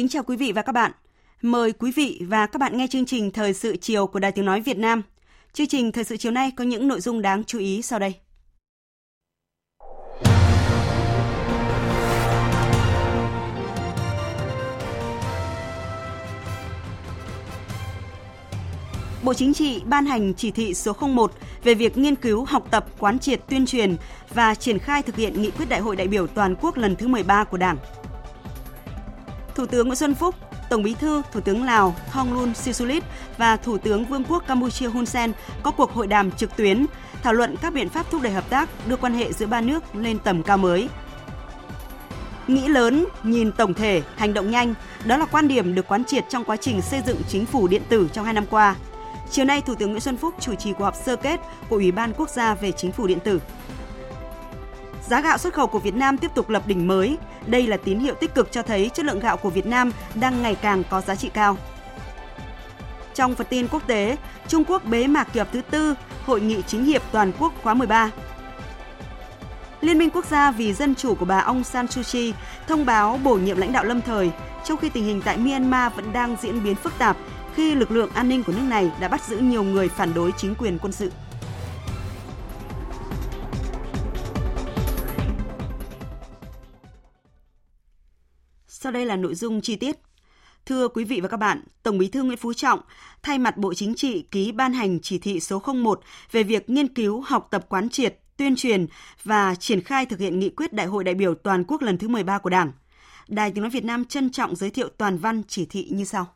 kính 0.00 0.08
chào 0.08 0.22
quý 0.22 0.36
vị 0.36 0.52
và 0.52 0.62
các 0.62 0.72
bạn. 0.72 0.92
Mời 1.42 1.72
quý 1.72 1.92
vị 1.96 2.20
và 2.28 2.46
các 2.46 2.58
bạn 2.58 2.76
nghe 2.76 2.86
chương 2.86 3.06
trình 3.06 3.30
Thời 3.30 3.54
sự 3.54 3.76
chiều 3.76 4.06
của 4.06 4.18
Đài 4.18 4.32
Tiếng 4.32 4.44
Nói 4.44 4.60
Việt 4.60 4.78
Nam. 4.78 5.02
Chương 5.52 5.66
trình 5.66 5.92
Thời 5.92 6.04
sự 6.04 6.16
chiều 6.16 6.32
nay 6.32 6.50
có 6.56 6.64
những 6.64 6.88
nội 6.88 7.00
dung 7.00 7.22
đáng 7.22 7.44
chú 7.44 7.58
ý 7.58 7.82
sau 7.82 7.98
đây. 7.98 8.12
Bộ 19.22 19.34
Chính 19.34 19.54
trị 19.54 19.82
ban 19.86 20.06
hành 20.06 20.34
chỉ 20.34 20.50
thị 20.50 20.74
số 20.74 20.92
01 20.92 21.32
về 21.64 21.74
việc 21.74 21.98
nghiên 21.98 22.16
cứu, 22.16 22.44
học 22.44 22.68
tập, 22.70 22.86
quán 22.98 23.18
triệt, 23.18 23.40
tuyên 23.48 23.66
truyền 23.66 23.96
và 24.34 24.54
triển 24.54 24.78
khai 24.78 25.02
thực 25.02 25.16
hiện 25.16 25.42
nghị 25.42 25.50
quyết 25.50 25.66
Đại 25.68 25.80
hội 25.80 25.96
đại 25.96 26.08
biểu 26.08 26.26
toàn 26.26 26.54
quốc 26.60 26.76
lần 26.76 26.96
thứ 26.96 27.08
13 27.08 27.44
của 27.44 27.56
Đảng 27.56 27.76
Thủ 29.54 29.66
tướng 29.66 29.86
Nguyễn 29.86 29.96
Xuân 29.96 30.14
Phúc, 30.14 30.34
Tổng 30.70 30.82
Bí 30.82 30.94
thư 30.94 31.22
Thủ 31.32 31.40
tướng 31.40 31.64
Lào 31.64 31.94
Thonglun 32.10 32.54
Sisulit 32.54 33.04
và 33.38 33.56
Thủ 33.56 33.78
tướng 33.78 34.04
Vương 34.04 34.24
quốc 34.24 34.44
Campuchia 34.46 34.86
Hun 34.86 35.06
Sen 35.06 35.32
có 35.62 35.70
cuộc 35.70 35.92
hội 35.92 36.06
đàm 36.06 36.30
trực 36.30 36.56
tuyến 36.56 36.86
thảo 37.22 37.32
luận 37.32 37.54
các 37.62 37.72
biện 37.74 37.88
pháp 37.88 38.10
thúc 38.10 38.22
đẩy 38.22 38.32
hợp 38.32 38.50
tác, 38.50 38.68
đưa 38.88 38.96
quan 38.96 39.14
hệ 39.14 39.32
giữa 39.32 39.46
ba 39.46 39.60
nước 39.60 39.96
lên 39.96 40.18
tầm 40.18 40.42
cao 40.42 40.58
mới. 40.58 40.88
Nghĩ 42.48 42.68
lớn, 42.68 43.04
nhìn 43.22 43.52
tổng 43.52 43.74
thể, 43.74 44.02
hành 44.16 44.34
động 44.34 44.50
nhanh, 44.50 44.74
đó 45.04 45.16
là 45.16 45.24
quan 45.26 45.48
điểm 45.48 45.74
được 45.74 45.88
quán 45.88 46.04
triệt 46.04 46.24
trong 46.28 46.44
quá 46.44 46.56
trình 46.56 46.82
xây 46.82 47.02
dựng 47.06 47.16
chính 47.28 47.46
phủ 47.46 47.68
điện 47.68 47.82
tử 47.88 48.08
trong 48.12 48.24
hai 48.24 48.34
năm 48.34 48.44
qua. 48.50 48.76
Chiều 49.30 49.44
nay, 49.44 49.60
Thủ 49.60 49.74
tướng 49.74 49.88
Nguyễn 49.90 50.00
Xuân 50.00 50.16
Phúc 50.16 50.34
chủ 50.40 50.54
trì 50.54 50.72
cuộc 50.72 50.84
họp 50.84 50.94
sơ 51.06 51.16
kết 51.16 51.40
của 51.68 51.76
Ủy 51.76 51.92
ban 51.92 52.12
Quốc 52.16 52.28
gia 52.30 52.54
về 52.54 52.72
chính 52.72 52.92
phủ 52.92 53.06
điện 53.06 53.18
tử. 53.24 53.40
Giá 55.10 55.20
gạo 55.20 55.38
xuất 55.38 55.54
khẩu 55.54 55.66
của 55.66 55.78
Việt 55.78 55.94
Nam 55.94 56.18
tiếp 56.18 56.30
tục 56.34 56.48
lập 56.48 56.62
đỉnh 56.66 56.88
mới. 56.88 57.16
Đây 57.46 57.66
là 57.66 57.76
tín 57.76 57.98
hiệu 57.98 58.14
tích 58.14 58.34
cực 58.34 58.52
cho 58.52 58.62
thấy 58.62 58.88
chất 58.94 59.06
lượng 59.06 59.20
gạo 59.20 59.36
của 59.36 59.50
Việt 59.50 59.66
Nam 59.66 59.92
đang 60.14 60.42
ngày 60.42 60.54
càng 60.54 60.82
có 60.90 61.00
giá 61.00 61.14
trị 61.16 61.30
cao. 61.34 61.56
Trong 63.14 63.34
phần 63.34 63.46
tin 63.50 63.68
quốc 63.68 63.82
tế, 63.86 64.16
Trung 64.48 64.64
Quốc 64.64 64.84
bế 64.84 65.06
mạc 65.06 65.24
kỳ 65.32 65.38
họp 65.38 65.52
thứ 65.52 65.60
tư 65.70 65.94
Hội 66.26 66.40
nghị 66.40 66.62
chính 66.66 66.84
hiệp 66.84 67.02
toàn 67.12 67.32
quốc 67.38 67.52
khóa 67.62 67.74
13. 67.74 68.10
Liên 69.80 69.98
minh 69.98 70.10
quốc 70.10 70.24
gia 70.26 70.50
vì 70.50 70.72
dân 70.72 70.94
chủ 70.94 71.14
của 71.14 71.24
bà 71.24 71.40
Aung 71.40 71.64
San 71.64 71.86
Suu 71.86 72.02
Kyi 72.12 72.34
thông 72.68 72.86
báo 72.86 73.20
bổ 73.24 73.34
nhiệm 73.34 73.56
lãnh 73.56 73.72
đạo 73.72 73.84
lâm 73.84 74.00
thời, 74.00 74.30
trong 74.64 74.76
khi 74.78 74.88
tình 74.88 75.04
hình 75.04 75.22
tại 75.24 75.36
Myanmar 75.36 75.92
vẫn 75.94 76.12
đang 76.12 76.36
diễn 76.42 76.64
biến 76.64 76.74
phức 76.74 76.98
tạp 76.98 77.16
khi 77.56 77.74
lực 77.74 77.90
lượng 77.90 78.10
an 78.14 78.28
ninh 78.28 78.42
của 78.44 78.52
nước 78.52 78.66
này 78.68 78.90
đã 79.00 79.08
bắt 79.08 79.22
giữ 79.28 79.36
nhiều 79.38 79.62
người 79.62 79.88
phản 79.88 80.14
đối 80.14 80.32
chính 80.38 80.54
quyền 80.54 80.78
quân 80.78 80.92
sự. 80.92 81.10
Sau 88.82 88.92
đây 88.92 89.06
là 89.06 89.16
nội 89.16 89.34
dung 89.34 89.60
chi 89.60 89.76
tiết. 89.76 89.96
Thưa 90.66 90.88
quý 90.88 91.04
vị 91.04 91.20
và 91.20 91.28
các 91.28 91.36
bạn, 91.36 91.62
Tổng 91.82 91.98
Bí 91.98 92.08
thư 92.08 92.22
Nguyễn 92.22 92.38
Phú 92.38 92.52
Trọng 92.52 92.80
thay 93.22 93.38
mặt 93.38 93.56
Bộ 93.56 93.74
Chính 93.74 93.94
trị 93.94 94.22
ký 94.30 94.52
ban 94.52 94.72
hành 94.72 95.00
chỉ 95.00 95.18
thị 95.18 95.40
số 95.40 95.62
01 95.82 96.00
về 96.32 96.42
việc 96.42 96.70
nghiên 96.70 96.88
cứu, 96.94 97.20
học 97.26 97.48
tập 97.50 97.66
quán 97.68 97.88
triệt, 97.88 98.18
tuyên 98.36 98.56
truyền 98.56 98.86
và 99.24 99.54
triển 99.54 99.80
khai 99.80 100.06
thực 100.06 100.18
hiện 100.18 100.38
nghị 100.38 100.50
quyết 100.50 100.72
Đại 100.72 100.86
hội 100.86 101.04
đại 101.04 101.14
biểu 101.14 101.34
toàn 101.34 101.64
quốc 101.68 101.82
lần 101.82 101.98
thứ 101.98 102.08
13 102.08 102.38
của 102.38 102.50
Đảng. 102.50 102.72
Đài 103.28 103.52
Tiếng 103.52 103.62
nói 103.62 103.70
Việt 103.70 103.84
Nam 103.84 104.04
trân 104.04 104.30
trọng 104.30 104.56
giới 104.56 104.70
thiệu 104.70 104.88
toàn 104.98 105.18
văn 105.18 105.42
chỉ 105.48 105.66
thị 105.66 105.88
như 105.92 106.04
sau. 106.04 106.26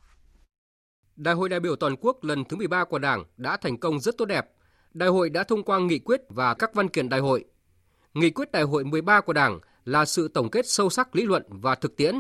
Đại 1.17 1.35
hội 1.35 1.49
đại 1.49 1.61
biểu 1.61 1.77
toàn 1.77 1.95
quốc 2.01 2.25
lần 2.25 2.45
thứ 2.49 2.57
13 2.57 2.85
của 2.85 2.99
Đảng 2.99 3.25
đã 3.37 3.57
thành 3.57 3.79
công 3.79 4.01
rất 4.01 4.15
tốt 4.19 4.25
đẹp. 4.25 4.51
Đại 4.95 5.09
hội 5.09 5.31
đã 5.31 5.45
thông 5.45 5.63
qua 5.63 5.79
nghị 5.79 5.99
quyết 5.99 6.21
và 6.29 6.55
các 6.55 6.75
văn 6.75 6.89
kiện 6.89 7.09
đại 7.09 7.21
hội. 7.21 7.45
Nghị 8.15 8.31
quyết 8.31 8.53
đại 8.53 8.63
hội 8.63 8.85
13 8.85 9.21
của 9.21 9.33
Đảng 9.33 9.61
là 9.85 10.05
sự 10.05 10.29
tổng 10.29 10.51
kết 10.51 10.69
sâu 10.69 10.91
sắc 10.91 11.17
lý 11.17 11.23
luận 11.23 11.43
và 11.49 11.75
thực 11.75 11.97
tiễn, 11.97 12.15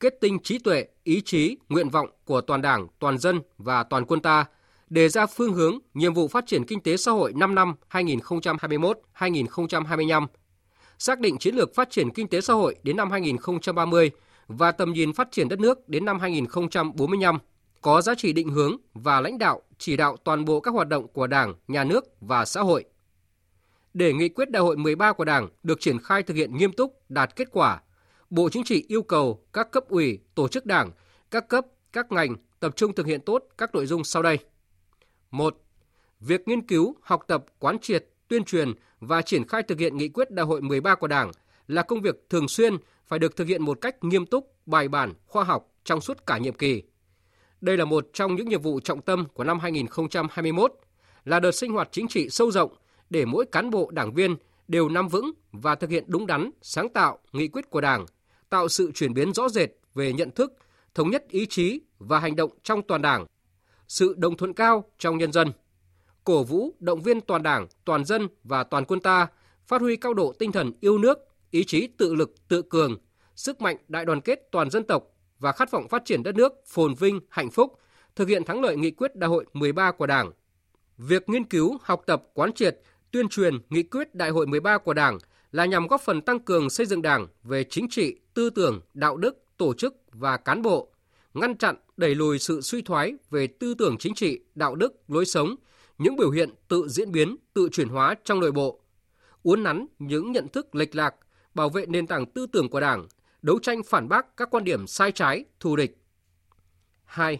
kết 0.00 0.18
tinh 0.20 0.38
trí 0.42 0.58
tuệ, 0.58 0.86
ý 1.04 1.20
chí, 1.24 1.56
nguyện 1.68 1.88
vọng 1.88 2.08
của 2.24 2.40
toàn 2.40 2.62
Đảng, 2.62 2.86
toàn 2.98 3.18
dân 3.18 3.40
và 3.58 3.82
toàn 3.82 4.04
quân 4.04 4.20
ta, 4.20 4.44
đề 4.90 5.08
ra 5.08 5.26
phương 5.26 5.52
hướng, 5.54 5.78
nhiệm 5.94 6.14
vụ 6.14 6.28
phát 6.28 6.46
triển 6.46 6.64
kinh 6.66 6.80
tế 6.80 6.96
xã 6.96 7.10
hội 7.12 7.32
5 7.36 7.54
năm 7.54 7.74
2021-2025, 7.90 10.26
xác 10.98 11.20
định 11.20 11.38
chiến 11.38 11.54
lược 11.54 11.74
phát 11.74 11.90
triển 11.90 12.10
kinh 12.10 12.28
tế 12.28 12.40
xã 12.40 12.52
hội 12.54 12.74
đến 12.82 12.96
năm 12.96 13.10
2030 13.10 14.10
và 14.46 14.72
tầm 14.72 14.92
nhìn 14.92 15.12
phát 15.12 15.28
triển 15.30 15.48
đất 15.48 15.60
nước 15.60 15.88
đến 15.88 16.04
năm 16.04 16.20
2045, 16.20 17.38
có 17.82 18.00
giá 18.00 18.14
trị 18.14 18.32
định 18.32 18.48
hướng 18.48 18.76
và 18.94 19.20
lãnh 19.20 19.38
đạo 19.38 19.62
chỉ 19.78 19.96
đạo 19.96 20.16
toàn 20.24 20.44
bộ 20.44 20.60
các 20.60 20.74
hoạt 20.74 20.88
động 20.88 21.08
của 21.08 21.26
Đảng, 21.26 21.54
nhà 21.68 21.84
nước 21.84 22.04
và 22.20 22.44
xã 22.44 22.60
hội 22.62 22.84
để 23.94 24.12
nghị 24.12 24.28
quyết 24.28 24.50
đại 24.50 24.62
hội 24.62 24.76
13 24.76 25.12
của 25.12 25.24
Đảng 25.24 25.48
được 25.62 25.80
triển 25.80 25.98
khai 26.02 26.22
thực 26.22 26.34
hiện 26.34 26.56
nghiêm 26.56 26.72
túc, 26.72 27.00
đạt 27.10 27.36
kết 27.36 27.48
quả, 27.52 27.80
Bộ 28.30 28.48
Chính 28.52 28.64
trị 28.64 28.84
yêu 28.88 29.02
cầu 29.02 29.44
các 29.52 29.70
cấp 29.70 29.88
ủy, 29.88 30.18
tổ 30.34 30.48
chức 30.48 30.66
Đảng, 30.66 30.90
các 31.30 31.48
cấp, 31.48 31.66
các 31.92 32.12
ngành 32.12 32.34
tập 32.60 32.72
trung 32.76 32.94
thực 32.94 33.06
hiện 33.06 33.20
tốt 33.20 33.44
các 33.58 33.74
nội 33.74 33.86
dung 33.86 34.04
sau 34.04 34.22
đây. 34.22 34.38
1. 35.30 35.56
Việc 36.20 36.48
nghiên 36.48 36.60
cứu, 36.66 36.94
học 37.02 37.24
tập, 37.26 37.44
quán 37.58 37.78
triệt, 37.78 38.06
tuyên 38.28 38.44
truyền 38.44 38.72
và 39.00 39.22
triển 39.22 39.48
khai 39.48 39.62
thực 39.62 39.78
hiện 39.78 39.96
nghị 39.96 40.08
quyết 40.08 40.30
đại 40.30 40.46
hội 40.46 40.60
13 40.60 40.94
của 40.94 41.06
Đảng 41.06 41.30
là 41.68 41.82
công 41.82 42.00
việc 42.02 42.24
thường 42.30 42.48
xuyên 42.48 42.76
phải 43.06 43.18
được 43.18 43.36
thực 43.36 43.48
hiện 43.48 43.62
một 43.62 43.78
cách 43.80 44.04
nghiêm 44.04 44.26
túc, 44.26 44.52
bài 44.66 44.88
bản, 44.88 45.12
khoa 45.26 45.44
học 45.44 45.66
trong 45.84 46.00
suốt 46.00 46.26
cả 46.26 46.38
nhiệm 46.38 46.54
kỳ. 46.54 46.82
Đây 47.60 47.76
là 47.76 47.84
một 47.84 48.08
trong 48.12 48.36
những 48.36 48.48
nhiệm 48.48 48.62
vụ 48.62 48.80
trọng 48.80 49.02
tâm 49.02 49.24
của 49.34 49.44
năm 49.44 49.58
2021, 49.58 50.72
là 51.24 51.40
đợt 51.40 51.50
sinh 51.52 51.72
hoạt 51.72 51.88
chính 51.92 52.08
trị 52.08 52.28
sâu 52.30 52.50
rộng– 52.50 52.70
để 53.10 53.24
mỗi 53.24 53.46
cán 53.52 53.70
bộ 53.70 53.90
đảng 53.92 54.12
viên 54.14 54.36
đều 54.68 54.88
nắm 54.88 55.08
vững 55.08 55.30
và 55.52 55.74
thực 55.74 55.90
hiện 55.90 56.04
đúng 56.06 56.26
đắn, 56.26 56.50
sáng 56.62 56.88
tạo 56.88 57.18
nghị 57.32 57.48
quyết 57.48 57.70
của 57.70 57.80
Đảng, 57.80 58.06
tạo 58.48 58.68
sự 58.68 58.92
chuyển 58.94 59.14
biến 59.14 59.32
rõ 59.32 59.48
rệt 59.48 59.68
về 59.94 60.12
nhận 60.12 60.30
thức, 60.30 60.52
thống 60.94 61.10
nhất 61.10 61.24
ý 61.28 61.46
chí 61.46 61.80
và 61.98 62.18
hành 62.18 62.36
động 62.36 62.50
trong 62.62 62.82
toàn 62.82 63.02
Đảng, 63.02 63.26
sự 63.88 64.14
đồng 64.18 64.36
thuận 64.36 64.52
cao 64.52 64.84
trong 64.98 65.18
nhân 65.18 65.32
dân, 65.32 65.52
cổ 66.24 66.44
vũ 66.44 66.74
động 66.78 67.00
viên 67.02 67.20
toàn 67.20 67.42
Đảng, 67.42 67.66
toàn 67.84 68.04
dân 68.04 68.28
và 68.44 68.64
toàn 68.64 68.84
quân 68.84 69.00
ta 69.00 69.26
phát 69.66 69.80
huy 69.80 69.96
cao 69.96 70.14
độ 70.14 70.32
tinh 70.38 70.52
thần 70.52 70.72
yêu 70.80 70.98
nước, 70.98 71.18
ý 71.50 71.64
chí 71.64 71.86
tự 71.86 72.14
lực 72.14 72.48
tự 72.48 72.62
cường, 72.62 72.96
sức 73.36 73.60
mạnh 73.60 73.76
đại 73.88 74.04
đoàn 74.04 74.20
kết 74.20 74.48
toàn 74.52 74.70
dân 74.70 74.84
tộc 74.84 75.04
và 75.38 75.52
khát 75.52 75.70
vọng 75.70 75.88
phát 75.88 76.02
triển 76.04 76.22
đất 76.22 76.34
nước 76.34 76.52
phồn 76.66 76.94
vinh, 76.94 77.20
hạnh 77.28 77.50
phúc, 77.50 77.78
thực 78.16 78.28
hiện 78.28 78.44
thắng 78.44 78.60
lợi 78.60 78.76
nghị 78.76 78.90
quyết 78.90 79.16
đại 79.16 79.28
hội 79.30 79.44
13 79.52 79.92
của 79.92 80.06
Đảng. 80.06 80.30
Việc 80.98 81.28
nghiên 81.28 81.44
cứu, 81.44 81.78
học 81.82 82.02
tập, 82.06 82.24
quán 82.34 82.52
triệt, 82.52 82.80
tuyên 83.10 83.28
truyền 83.28 83.54
nghị 83.70 83.82
quyết 83.82 84.14
Đại 84.14 84.30
hội 84.30 84.46
13 84.46 84.78
của 84.78 84.94
Đảng 84.94 85.18
là 85.52 85.64
nhằm 85.64 85.86
góp 85.86 86.00
phần 86.00 86.20
tăng 86.20 86.40
cường 86.40 86.70
xây 86.70 86.86
dựng 86.86 87.02
Đảng 87.02 87.26
về 87.42 87.64
chính 87.64 87.86
trị, 87.90 88.16
tư 88.34 88.50
tưởng, 88.50 88.80
đạo 88.94 89.16
đức, 89.16 89.44
tổ 89.56 89.74
chức 89.74 89.96
và 90.12 90.36
cán 90.36 90.62
bộ, 90.62 90.88
ngăn 91.34 91.56
chặn, 91.58 91.76
đẩy 91.96 92.14
lùi 92.14 92.38
sự 92.38 92.60
suy 92.60 92.82
thoái 92.82 93.14
về 93.30 93.46
tư 93.46 93.74
tưởng 93.74 93.98
chính 93.98 94.14
trị, 94.14 94.40
đạo 94.54 94.74
đức, 94.74 94.94
lối 95.08 95.24
sống, 95.26 95.54
những 95.98 96.16
biểu 96.16 96.30
hiện 96.30 96.54
tự 96.68 96.88
diễn 96.88 97.12
biến, 97.12 97.36
tự 97.54 97.68
chuyển 97.72 97.88
hóa 97.88 98.14
trong 98.24 98.40
nội 98.40 98.52
bộ, 98.52 98.80
uốn 99.42 99.62
nắn 99.62 99.86
những 99.98 100.32
nhận 100.32 100.48
thức 100.48 100.74
lệch 100.74 100.94
lạc, 100.94 101.14
bảo 101.54 101.68
vệ 101.70 101.86
nền 101.86 102.06
tảng 102.06 102.26
tư 102.26 102.46
tưởng 102.52 102.68
của 102.70 102.80
Đảng, 102.80 103.06
đấu 103.42 103.58
tranh 103.62 103.82
phản 103.82 104.08
bác 104.08 104.36
các 104.36 104.48
quan 104.50 104.64
điểm 104.64 104.86
sai 104.86 105.12
trái, 105.12 105.44
thù 105.60 105.76
địch. 105.76 105.98
2. 107.04 107.38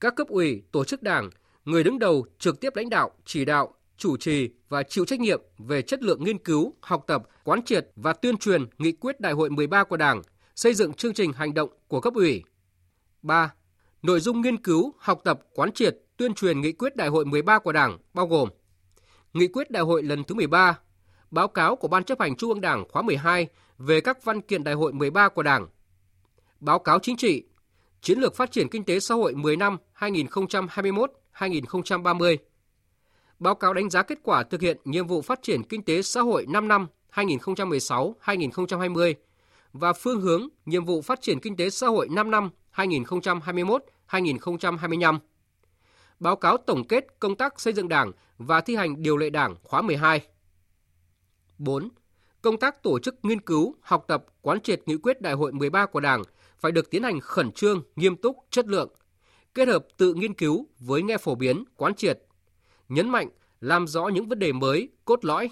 Các 0.00 0.14
cấp 0.16 0.28
ủy, 0.28 0.62
tổ 0.72 0.84
chức 0.84 1.02
Đảng, 1.02 1.30
người 1.64 1.84
đứng 1.84 1.98
đầu 1.98 2.26
trực 2.38 2.60
tiếp 2.60 2.76
lãnh 2.76 2.90
đạo, 2.90 3.10
chỉ 3.24 3.44
đạo, 3.44 3.74
chủ 3.96 4.16
trì 4.16 4.50
và 4.68 4.82
chịu 4.82 5.04
trách 5.04 5.20
nhiệm 5.20 5.40
về 5.58 5.82
chất 5.82 6.02
lượng 6.02 6.24
nghiên 6.24 6.38
cứu, 6.38 6.74
học 6.80 7.04
tập, 7.06 7.22
quán 7.44 7.62
triệt 7.64 7.88
và 7.96 8.12
tuyên 8.12 8.36
truyền 8.36 8.66
nghị 8.78 8.92
quyết 8.92 9.20
Đại 9.20 9.32
hội 9.32 9.50
13 9.50 9.84
của 9.84 9.96
Đảng, 9.96 10.22
xây 10.56 10.74
dựng 10.74 10.92
chương 10.92 11.14
trình 11.14 11.32
hành 11.32 11.54
động 11.54 11.68
của 11.88 12.00
cấp 12.00 12.14
ủy. 12.14 12.42
3. 13.22 13.52
Nội 14.02 14.20
dung 14.20 14.40
nghiên 14.40 14.56
cứu, 14.56 14.94
học 14.98 15.20
tập, 15.24 15.40
quán 15.54 15.72
triệt, 15.72 15.96
tuyên 16.16 16.34
truyền 16.34 16.60
nghị 16.60 16.72
quyết 16.72 16.96
Đại 16.96 17.08
hội 17.08 17.24
13 17.24 17.58
của 17.58 17.72
Đảng 17.72 17.98
bao 18.14 18.26
gồm 18.26 18.48
Nghị 19.32 19.48
quyết 19.48 19.70
Đại 19.70 19.82
hội 19.82 20.02
lần 20.02 20.24
thứ 20.24 20.34
13, 20.34 20.78
báo 21.30 21.48
cáo 21.48 21.76
của 21.76 21.88
Ban 21.88 22.04
chấp 22.04 22.20
hành 22.20 22.36
Trung 22.36 22.50
ương 22.50 22.60
Đảng 22.60 22.84
khóa 22.88 23.02
12 23.02 23.48
về 23.78 24.00
các 24.00 24.24
văn 24.24 24.40
kiện 24.40 24.64
Đại 24.64 24.74
hội 24.74 24.92
13 24.92 25.28
của 25.28 25.42
Đảng, 25.42 25.66
báo 26.60 26.78
cáo 26.78 26.98
chính 26.98 27.16
trị, 27.16 27.42
chiến 28.02 28.18
lược 28.18 28.34
phát 28.36 28.52
triển 28.52 28.68
kinh 28.68 28.84
tế 28.84 29.00
xã 29.00 29.14
hội 29.14 29.34
10 29.34 29.56
năm 29.56 29.76
2021-2030, 29.98 32.36
báo 33.38 33.54
cáo 33.54 33.74
đánh 33.74 33.90
giá 33.90 34.02
kết 34.02 34.18
quả 34.22 34.42
thực 34.42 34.60
hiện 34.60 34.76
nhiệm 34.84 35.06
vụ 35.06 35.22
phát 35.22 35.42
triển 35.42 35.62
kinh 35.62 35.82
tế 35.82 36.02
xã 36.02 36.20
hội 36.20 36.46
5 36.48 36.68
năm 36.68 36.86
2016-2020 37.14 39.14
và 39.72 39.92
phương 39.92 40.20
hướng 40.20 40.48
nhiệm 40.66 40.84
vụ 40.84 41.02
phát 41.02 41.20
triển 41.22 41.40
kinh 41.40 41.56
tế 41.56 41.70
xã 41.70 41.86
hội 41.86 42.08
5 42.10 42.30
năm 42.30 42.50
2021-2025. 42.74 45.18
Báo 46.20 46.36
cáo 46.36 46.56
tổng 46.56 46.84
kết 46.88 47.06
công 47.20 47.36
tác 47.36 47.60
xây 47.60 47.72
dựng 47.72 47.88
Đảng 47.88 48.12
và 48.38 48.60
thi 48.60 48.76
hành 48.76 49.02
điều 49.02 49.16
lệ 49.16 49.30
Đảng 49.30 49.54
khóa 49.62 49.82
12. 49.82 50.26
4. 51.58 51.88
Công 52.42 52.56
tác 52.56 52.82
tổ 52.82 52.98
chức 52.98 53.14
nghiên 53.22 53.40
cứu, 53.40 53.74
học 53.80 54.04
tập, 54.08 54.24
quán 54.42 54.60
triệt 54.60 54.82
nghị 54.88 54.96
quyết 54.96 55.20
Đại 55.20 55.32
hội 55.32 55.52
13 55.52 55.86
của 55.86 56.00
Đảng 56.00 56.22
phải 56.58 56.72
được 56.72 56.90
tiến 56.90 57.02
hành 57.02 57.20
khẩn 57.20 57.52
trương, 57.52 57.82
nghiêm 57.96 58.16
túc, 58.16 58.36
chất 58.50 58.66
lượng, 58.66 58.90
kết 59.54 59.68
hợp 59.68 59.86
tự 59.96 60.14
nghiên 60.14 60.34
cứu 60.34 60.66
với 60.78 61.02
nghe 61.02 61.18
phổ 61.18 61.34
biến, 61.34 61.64
quán 61.76 61.94
triệt, 61.94 62.22
nhấn 62.88 63.08
mạnh 63.10 63.28
làm 63.60 63.86
rõ 63.86 64.08
những 64.08 64.28
vấn 64.28 64.38
đề 64.38 64.52
mới, 64.52 64.88
cốt 65.04 65.24
lõi, 65.24 65.50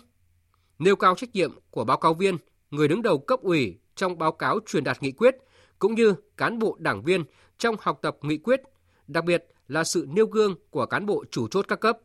nêu 0.78 0.96
cao 0.96 1.14
trách 1.14 1.31
nhiệm 1.32 1.50
của 1.70 1.84
báo 1.84 1.96
cáo 1.98 2.14
viên, 2.14 2.36
người 2.70 2.88
đứng 2.88 3.02
đầu 3.02 3.19
cấp 3.19 3.40
ủy 3.40 3.78
trong 3.94 4.19
báo 4.19 4.32
cáo 4.32 4.58
truyền 4.66 4.84
đạt 4.84 5.02
nghị 5.02 5.12
quyết, 5.12 5.36
cũng 5.78 5.94
như 5.94 6.14
cán 6.36 6.58
bộ 6.58 6.76
đảng 6.78 7.02
viên 7.02 7.25
trong 7.58 7.76
học 7.81 7.98
tập 8.02 8.16
nghị 8.22 8.36
quyết, 8.38 8.60
đặc 9.08 9.25
biệt 9.25 9.46
là 9.69 9.84
sự 9.84 10.06
nêu 10.08 10.26
gương 10.26 10.54
của 10.70 10.86
cán 10.86 11.06
bộ 11.06 11.25
chủ 11.31 11.48
chốt 11.48 11.64
các 11.69 11.81
cấp. 11.81 11.98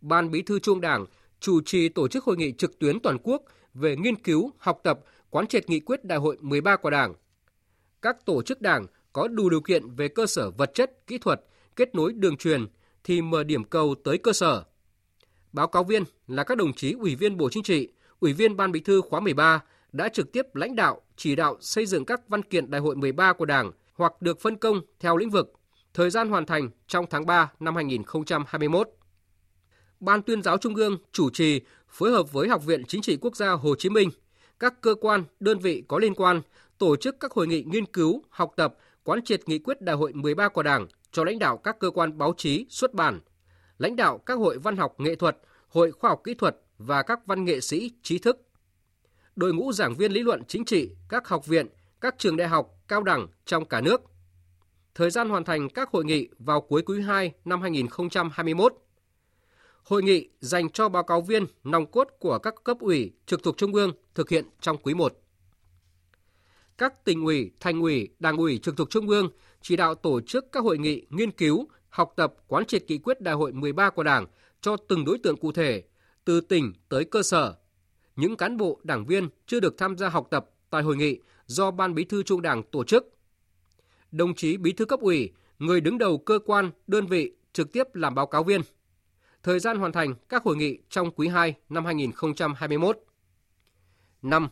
Ban 0.00 0.30
Bí 0.30 0.42
thư 0.42 0.58
Trung 0.58 0.80
Đảng 0.80 1.06
chủ 1.40 1.60
trì 1.60 1.88
tổ 1.88 2.08
chức 2.08 2.24
hội 2.24 2.36
nghị 2.36 2.52
trực 2.52 2.78
tuyến 2.78 3.00
toàn 3.00 3.16
quốc 3.22 3.42
về 3.74 3.96
nghiên 3.96 4.16
cứu, 4.22 4.52
học 4.58 4.78
tập, 4.82 5.00
quán 5.30 5.46
triệt 5.46 5.68
nghị 5.70 5.80
quyết 5.80 6.04
đại 6.04 6.18
hội 6.18 6.36
13 6.40 6.76
của 6.76 6.90
Đảng. 6.90 7.14
Các 8.02 8.26
tổ 8.26 8.42
chức 8.42 8.60
đảng 8.62 8.86
có 9.12 9.28
đủ 9.28 9.50
điều 9.50 9.60
kiện 9.60 9.90
về 9.96 10.08
cơ 10.08 10.26
sở 10.26 10.50
vật 10.50 10.70
chất, 10.74 11.06
kỹ 11.06 11.18
thuật, 11.18 11.44
kết 11.76 11.94
nối 11.94 12.12
đường 12.12 12.36
truyền, 12.36 12.66
thì 13.08 13.22
mở 13.22 13.44
điểm 13.44 13.64
cầu 13.64 13.94
tới 14.04 14.18
cơ 14.18 14.32
sở. 14.32 14.64
Báo 15.52 15.68
cáo 15.68 15.84
viên 15.84 16.02
là 16.26 16.44
các 16.44 16.58
đồng 16.58 16.72
chí 16.72 16.92
Ủy 16.92 17.14
viên 17.14 17.36
Bộ 17.36 17.48
Chính 17.50 17.62
trị, 17.62 17.88
Ủy 18.20 18.32
viên 18.32 18.56
Ban 18.56 18.72
Bí 18.72 18.80
thư 18.80 19.00
khóa 19.00 19.20
13 19.20 19.62
đã 19.92 20.08
trực 20.08 20.32
tiếp 20.32 20.56
lãnh 20.56 20.76
đạo, 20.76 21.00
chỉ 21.16 21.36
đạo 21.36 21.56
xây 21.60 21.86
dựng 21.86 22.04
các 22.04 22.20
văn 22.28 22.42
kiện 22.42 22.70
Đại 22.70 22.80
hội 22.80 22.96
13 22.96 23.32
của 23.32 23.44
Đảng 23.44 23.70
hoặc 23.94 24.22
được 24.22 24.40
phân 24.40 24.56
công 24.56 24.80
theo 25.00 25.16
lĩnh 25.16 25.30
vực, 25.30 25.52
thời 25.94 26.10
gian 26.10 26.28
hoàn 26.30 26.46
thành 26.46 26.68
trong 26.86 27.06
tháng 27.10 27.26
3 27.26 27.50
năm 27.60 27.76
2021. 27.76 28.88
Ban 30.00 30.22
tuyên 30.22 30.42
giáo 30.42 30.56
Trung 30.58 30.74
ương 30.76 30.98
chủ 31.12 31.30
trì 31.30 31.60
phối 31.88 32.10
hợp 32.10 32.32
với 32.32 32.48
Học 32.48 32.62
viện 32.66 32.82
Chính 32.88 33.02
trị 33.02 33.18
Quốc 33.20 33.36
gia 33.36 33.50
Hồ 33.50 33.74
Chí 33.78 33.88
Minh, 33.90 34.10
các 34.58 34.80
cơ 34.80 34.94
quan, 35.00 35.24
đơn 35.40 35.58
vị 35.58 35.82
có 35.88 35.98
liên 35.98 36.14
quan 36.14 36.40
tổ 36.78 36.96
chức 36.96 37.16
các 37.20 37.32
hội 37.32 37.46
nghị 37.46 37.62
nghiên 37.66 37.86
cứu, 37.86 38.22
học 38.30 38.52
tập 38.56 38.76
quán 39.08 39.22
triệt 39.24 39.48
nghị 39.48 39.58
quyết 39.58 39.80
đại 39.82 39.96
hội 39.96 40.12
13 40.12 40.48
của 40.48 40.62
Đảng 40.62 40.86
cho 41.12 41.24
lãnh 41.24 41.38
đạo 41.38 41.56
các 41.56 41.78
cơ 41.78 41.90
quan 41.90 42.18
báo 42.18 42.34
chí, 42.36 42.66
xuất 42.70 42.94
bản, 42.94 43.20
lãnh 43.78 43.96
đạo 43.96 44.18
các 44.18 44.38
hội 44.38 44.58
văn 44.58 44.76
học 44.76 44.94
nghệ 44.98 45.14
thuật, 45.14 45.36
hội 45.68 45.90
khoa 45.92 46.10
học 46.10 46.20
kỹ 46.24 46.34
thuật 46.34 46.56
và 46.78 47.02
các 47.02 47.26
văn 47.26 47.44
nghệ 47.44 47.60
sĩ 47.60 47.90
trí 48.02 48.18
thức. 48.18 48.42
Đội 49.36 49.52
ngũ 49.54 49.72
giảng 49.72 49.94
viên 49.94 50.12
lý 50.12 50.20
luận 50.20 50.42
chính 50.48 50.64
trị, 50.64 50.90
các 51.08 51.28
học 51.28 51.46
viện, 51.46 51.66
các 52.00 52.14
trường 52.18 52.36
đại 52.36 52.48
học, 52.48 52.68
cao 52.88 53.02
đẳng 53.02 53.26
trong 53.44 53.64
cả 53.64 53.80
nước. 53.80 54.00
Thời 54.94 55.10
gian 55.10 55.28
hoàn 55.28 55.44
thành 55.44 55.68
các 55.68 55.90
hội 55.90 56.04
nghị 56.04 56.28
vào 56.38 56.60
cuối 56.60 56.82
quý 56.82 57.00
2 57.00 57.32
năm 57.44 57.62
2021. 57.62 58.74
Hội 59.82 60.02
nghị 60.02 60.28
dành 60.40 60.70
cho 60.70 60.88
báo 60.88 61.02
cáo 61.02 61.20
viên 61.20 61.44
nòng 61.64 61.86
cốt 61.86 62.08
của 62.20 62.38
các 62.38 62.54
cấp 62.64 62.76
ủy 62.80 63.12
trực 63.26 63.42
thuộc 63.42 63.56
Trung 63.56 63.74
ương 63.74 63.92
thực 64.14 64.28
hiện 64.28 64.44
trong 64.60 64.76
quý 64.82 64.94
1 64.94 65.18
các 66.78 67.04
tỉnh 67.04 67.24
ủy, 67.24 67.50
thành 67.60 67.80
ủy, 67.80 68.08
đảng 68.18 68.36
ủy 68.36 68.58
trực 68.58 68.76
thuộc 68.76 68.90
trung 68.90 69.08
ương 69.08 69.30
chỉ 69.62 69.76
đạo 69.76 69.94
tổ 69.94 70.20
chức 70.20 70.52
các 70.52 70.64
hội 70.64 70.78
nghị 70.78 71.06
nghiên 71.10 71.30
cứu, 71.30 71.68
học 71.88 72.12
tập 72.16 72.34
quán 72.46 72.66
triệt 72.66 72.84
nghị 72.88 72.98
quyết 72.98 73.20
đại 73.20 73.34
hội 73.34 73.52
13 73.52 73.90
của 73.90 74.02
Đảng 74.02 74.26
cho 74.60 74.76
từng 74.76 75.04
đối 75.04 75.18
tượng 75.18 75.36
cụ 75.36 75.52
thể, 75.52 75.84
từ 76.24 76.40
tỉnh 76.40 76.72
tới 76.88 77.04
cơ 77.04 77.22
sở. 77.22 77.54
Những 78.16 78.36
cán 78.36 78.56
bộ 78.56 78.80
đảng 78.84 79.04
viên 79.06 79.28
chưa 79.46 79.60
được 79.60 79.74
tham 79.78 79.96
gia 79.98 80.08
học 80.08 80.26
tập 80.30 80.50
tại 80.70 80.82
hội 80.82 80.96
nghị 80.96 81.18
do 81.46 81.70
Ban 81.70 81.94
Bí 81.94 82.04
thư 82.04 82.22
Trung 82.22 82.42
Đảng 82.42 82.62
tổ 82.62 82.84
chức. 82.84 83.16
Đồng 84.12 84.34
chí 84.34 84.56
Bí 84.56 84.72
thư 84.72 84.84
cấp 84.84 85.00
ủy, 85.00 85.32
người 85.58 85.80
đứng 85.80 85.98
đầu 85.98 86.18
cơ 86.18 86.38
quan, 86.46 86.70
đơn 86.86 87.06
vị 87.06 87.32
trực 87.52 87.72
tiếp 87.72 87.88
làm 87.94 88.14
báo 88.14 88.26
cáo 88.26 88.44
viên. 88.44 88.60
Thời 89.42 89.58
gian 89.60 89.78
hoàn 89.78 89.92
thành 89.92 90.14
các 90.28 90.42
hội 90.44 90.56
nghị 90.56 90.78
trong 90.90 91.10
quý 91.10 91.28
2 91.28 91.54
năm 91.68 91.84
2021. 91.84 92.98
5 94.22 94.48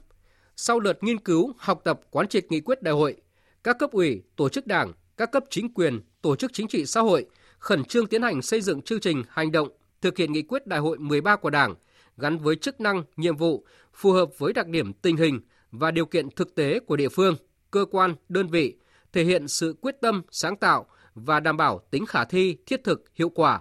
sau 0.56 0.80
lượt 0.80 0.98
nghiên 1.04 1.18
cứu, 1.20 1.52
học 1.58 1.80
tập 1.84 2.00
quán 2.10 2.28
triệt 2.28 2.46
nghị 2.52 2.60
quyết 2.60 2.82
đại 2.82 2.94
hội, 2.94 3.16
các 3.64 3.78
cấp 3.78 3.90
ủy, 3.92 4.22
tổ 4.36 4.48
chức 4.48 4.66
đảng, 4.66 4.92
các 5.16 5.32
cấp 5.32 5.44
chính 5.50 5.74
quyền, 5.74 6.00
tổ 6.22 6.36
chức 6.36 6.52
chính 6.52 6.68
trị 6.68 6.86
xã 6.86 7.00
hội 7.00 7.26
khẩn 7.58 7.84
trương 7.84 8.06
tiến 8.06 8.22
hành 8.22 8.42
xây 8.42 8.60
dựng 8.60 8.82
chương 8.82 9.00
trình 9.00 9.22
hành 9.28 9.52
động 9.52 9.68
thực 10.00 10.18
hiện 10.18 10.32
nghị 10.32 10.42
quyết 10.42 10.66
đại 10.66 10.80
hội 10.80 10.98
13 10.98 11.36
của 11.36 11.50
Đảng 11.50 11.74
gắn 12.16 12.38
với 12.38 12.56
chức 12.56 12.80
năng, 12.80 13.02
nhiệm 13.16 13.36
vụ 13.36 13.66
phù 13.94 14.12
hợp 14.12 14.38
với 14.38 14.52
đặc 14.52 14.68
điểm 14.68 14.92
tình 14.92 15.16
hình 15.16 15.40
và 15.70 15.90
điều 15.90 16.06
kiện 16.06 16.30
thực 16.30 16.54
tế 16.54 16.80
của 16.80 16.96
địa 16.96 17.08
phương, 17.08 17.36
cơ 17.70 17.84
quan, 17.90 18.14
đơn 18.28 18.46
vị, 18.48 18.76
thể 19.12 19.24
hiện 19.24 19.48
sự 19.48 19.76
quyết 19.80 19.96
tâm, 20.00 20.22
sáng 20.30 20.56
tạo 20.56 20.86
và 21.14 21.40
đảm 21.40 21.56
bảo 21.56 21.78
tính 21.90 22.06
khả 22.06 22.24
thi, 22.24 22.56
thiết 22.66 22.84
thực, 22.84 23.04
hiệu 23.14 23.28
quả. 23.28 23.60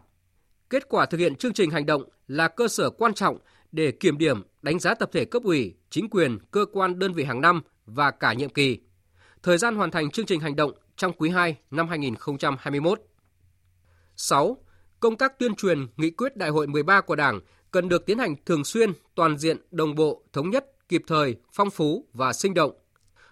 Kết 0.70 0.90
quả 0.90 1.06
thực 1.06 1.18
hiện 1.18 1.36
chương 1.36 1.54
trình 1.54 1.72
hành 1.72 1.86
động 1.86 2.04
là 2.28 2.48
cơ 2.48 2.68
sở 2.68 2.90
quan 2.90 3.14
trọng 3.14 3.38
để 3.72 3.92
kiểm 3.92 4.18
điểm 4.18 4.42
đánh 4.66 4.80
giá 4.80 4.94
tập 4.96 5.10
thể 5.14 5.26
cấp 5.26 5.44
ủy, 5.44 5.76
chính 5.90 6.10
quyền, 6.10 6.38
cơ 6.52 6.66
quan 6.74 7.00
đơn 7.00 7.14
vị 7.14 7.24
hàng 7.24 7.42
năm 7.42 7.62
và 7.86 8.12
cả 8.12 8.34
nhiệm 8.34 8.50
kỳ. 8.50 8.78
Thời 9.44 9.58
gian 9.58 9.76
hoàn 9.76 9.92
thành 9.92 10.10
chương 10.12 10.26
trình 10.26 10.40
hành 10.40 10.56
động 10.56 10.72
trong 10.96 11.12
quý 11.18 11.30
2 11.30 11.58
năm 11.72 11.88
2021. 11.88 13.02
6. 14.16 14.58
Công 15.00 15.16
tác 15.18 15.40
tuyên 15.40 15.56
truyền 15.56 15.88
nghị 15.98 16.10
quyết 16.12 16.38
Đại 16.38 16.50
hội 16.50 16.68
13 16.68 17.02
của 17.02 17.16
Đảng 17.16 17.40
cần 17.72 17.90
được 17.90 18.06
tiến 18.06 18.18
hành 18.18 18.36
thường 18.46 18.64
xuyên, 18.64 18.92
toàn 19.16 19.38
diện, 19.38 19.58
đồng 19.72 19.96
bộ, 19.96 20.24
thống 20.34 20.50
nhất, 20.50 20.72
kịp 20.90 21.04
thời, 21.08 21.36
phong 21.54 21.70
phú 21.70 22.08
và 22.14 22.34
sinh 22.34 22.54
động. 22.54 22.72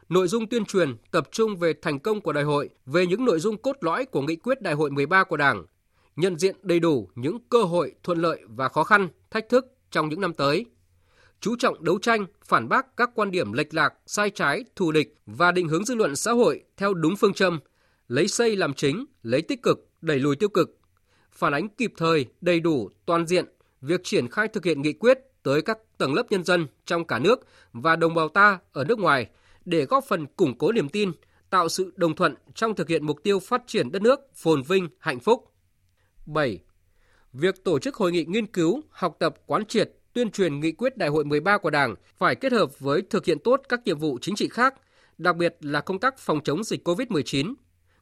Nội 0.10 0.28
dung 0.28 0.48
tuyên 0.50 0.66
truyền 0.66 0.96
tập 1.12 1.28
trung 1.32 1.56
về 1.56 1.74
thành 1.82 2.00
công 2.00 2.22
của 2.22 2.34
đại 2.34 2.44
hội, 2.44 2.70
về 2.86 3.06
những 3.08 3.26
nội 3.26 3.40
dung 3.40 3.58
cốt 3.58 3.78
lõi 3.82 4.06
của 4.06 4.22
nghị 4.22 4.36
quyết 4.36 4.62
đại 4.62 4.74
hội 4.74 4.90
13 4.92 5.24
của 5.24 5.38
Đảng, 5.38 5.66
nhận 6.16 6.40
diện 6.40 6.56
đầy 6.62 6.80
đủ 6.80 7.10
những 7.16 7.38
cơ 7.50 7.64
hội, 7.64 7.92
thuận 8.04 8.18
lợi 8.18 8.42
và 8.48 8.70
khó 8.70 8.84
khăn, 8.84 9.08
thách 9.32 9.50
thức 9.50 9.76
trong 9.92 10.10
những 10.10 10.22
năm 10.22 10.34
tới– 10.34 10.66
chú 11.44 11.56
trọng 11.56 11.84
đấu 11.84 12.00
tranh, 12.01 12.25
phản 12.45 12.69
bác 12.69 12.98
các 12.98 13.10
quan 13.16 13.31
điểm 13.31 13.54
lệch 13.54 13.74
lạc, 13.74 13.94
sai 14.06 14.30
trái, 14.30 14.63
thù 14.75 14.92
địch 14.92 15.16
và 15.25 15.51
định 15.51 15.68
hướng 15.68 15.86
dư 15.86 15.96
luận 15.96 16.15
xã 16.15 16.32
hội 16.32 16.62
theo 16.77 16.94
đúng 16.94 17.15
phương 17.15 17.34
châm 17.34 17.60
lấy 18.08 18.27
xây 18.27 18.56
làm 18.56 18.74
chính, 18.74 19.06
lấy 19.24 19.41
tích 19.41 19.63
cực, 19.63 19.89
đẩy 20.01 20.20
lùi 20.20 20.36
tiêu 20.36 20.50
cực, 20.50 20.79
phản 21.32 21.53
ánh 21.53 21.68
kịp 21.70 21.94
thời, 21.98 22.25
đầy 22.41 22.60
đủ, 22.60 22.89
toàn 23.06 23.27
diện 23.27 23.46
việc 23.82 24.01
triển 24.03 24.27
khai 24.27 24.48
thực 24.48 24.65
hiện 24.65 24.82
nghị 24.82 24.94
quyết 24.94 25.20
tới 25.44 25.62
các 25.62 25.77
tầng 25.98 26.13
lớp 26.13 26.24
nhân 26.32 26.44
dân 26.44 26.68
trong 26.86 27.06
cả 27.06 27.20
nước 27.20 27.48
và 27.74 27.96
đồng 27.96 28.13
bào 28.13 28.29
ta 28.29 28.60
ở 28.74 28.84
nước 28.84 29.00
ngoài 29.00 29.27
để 29.65 29.86
góp 29.86 30.03
phần 30.06 30.25
củng 30.25 30.58
cố 30.58 30.72
niềm 30.72 30.89
tin, 30.89 31.12
tạo 31.50 31.70
sự 31.70 31.94
đồng 31.96 32.15
thuận 32.15 32.36
trong 32.53 32.75
thực 32.75 32.89
hiện 32.89 33.06
mục 33.06 33.18
tiêu 33.24 33.39
phát 33.39 33.63
triển 33.68 33.91
đất 33.91 34.01
nước 34.01 34.20
phồn 34.36 34.62
vinh, 34.68 34.89
hạnh 35.00 35.20
phúc. 35.20 35.51
7. 36.25 36.60
Việc 37.34 37.63
tổ 37.63 37.79
chức 37.79 37.96
hội 37.96 38.12
nghị 38.12 38.25
nghiên 38.27 38.46
cứu, 38.48 38.82
học 38.89 39.15
tập 39.20 39.36
quán 39.46 39.65
triệt 39.65 39.91
tuyên 40.13 40.32
truyền 40.32 40.60
nghị 40.60 40.72
quyết 40.72 40.98
Đại 40.98 41.10
hội 41.10 41.25
13 41.25 41.58
của 41.58 41.70
Đảng 41.70 41.96
phải 42.17 42.36
kết 42.36 42.51
hợp 42.51 42.79
với 42.79 43.01
thực 43.10 43.25
hiện 43.25 43.38
tốt 43.39 43.62
các 43.70 43.82
nhiệm 43.86 44.00
vụ 44.00 44.17
chính 44.22 44.36
trị 44.36 44.48
khác, 44.50 44.75
đặc 45.17 45.36
biệt 45.36 45.58
là 45.62 45.82
công 45.82 46.00
tác 46.00 46.17
phòng 46.20 46.39
chống 46.43 46.63
dịch 46.63 46.88
COVID-19, 46.88 47.53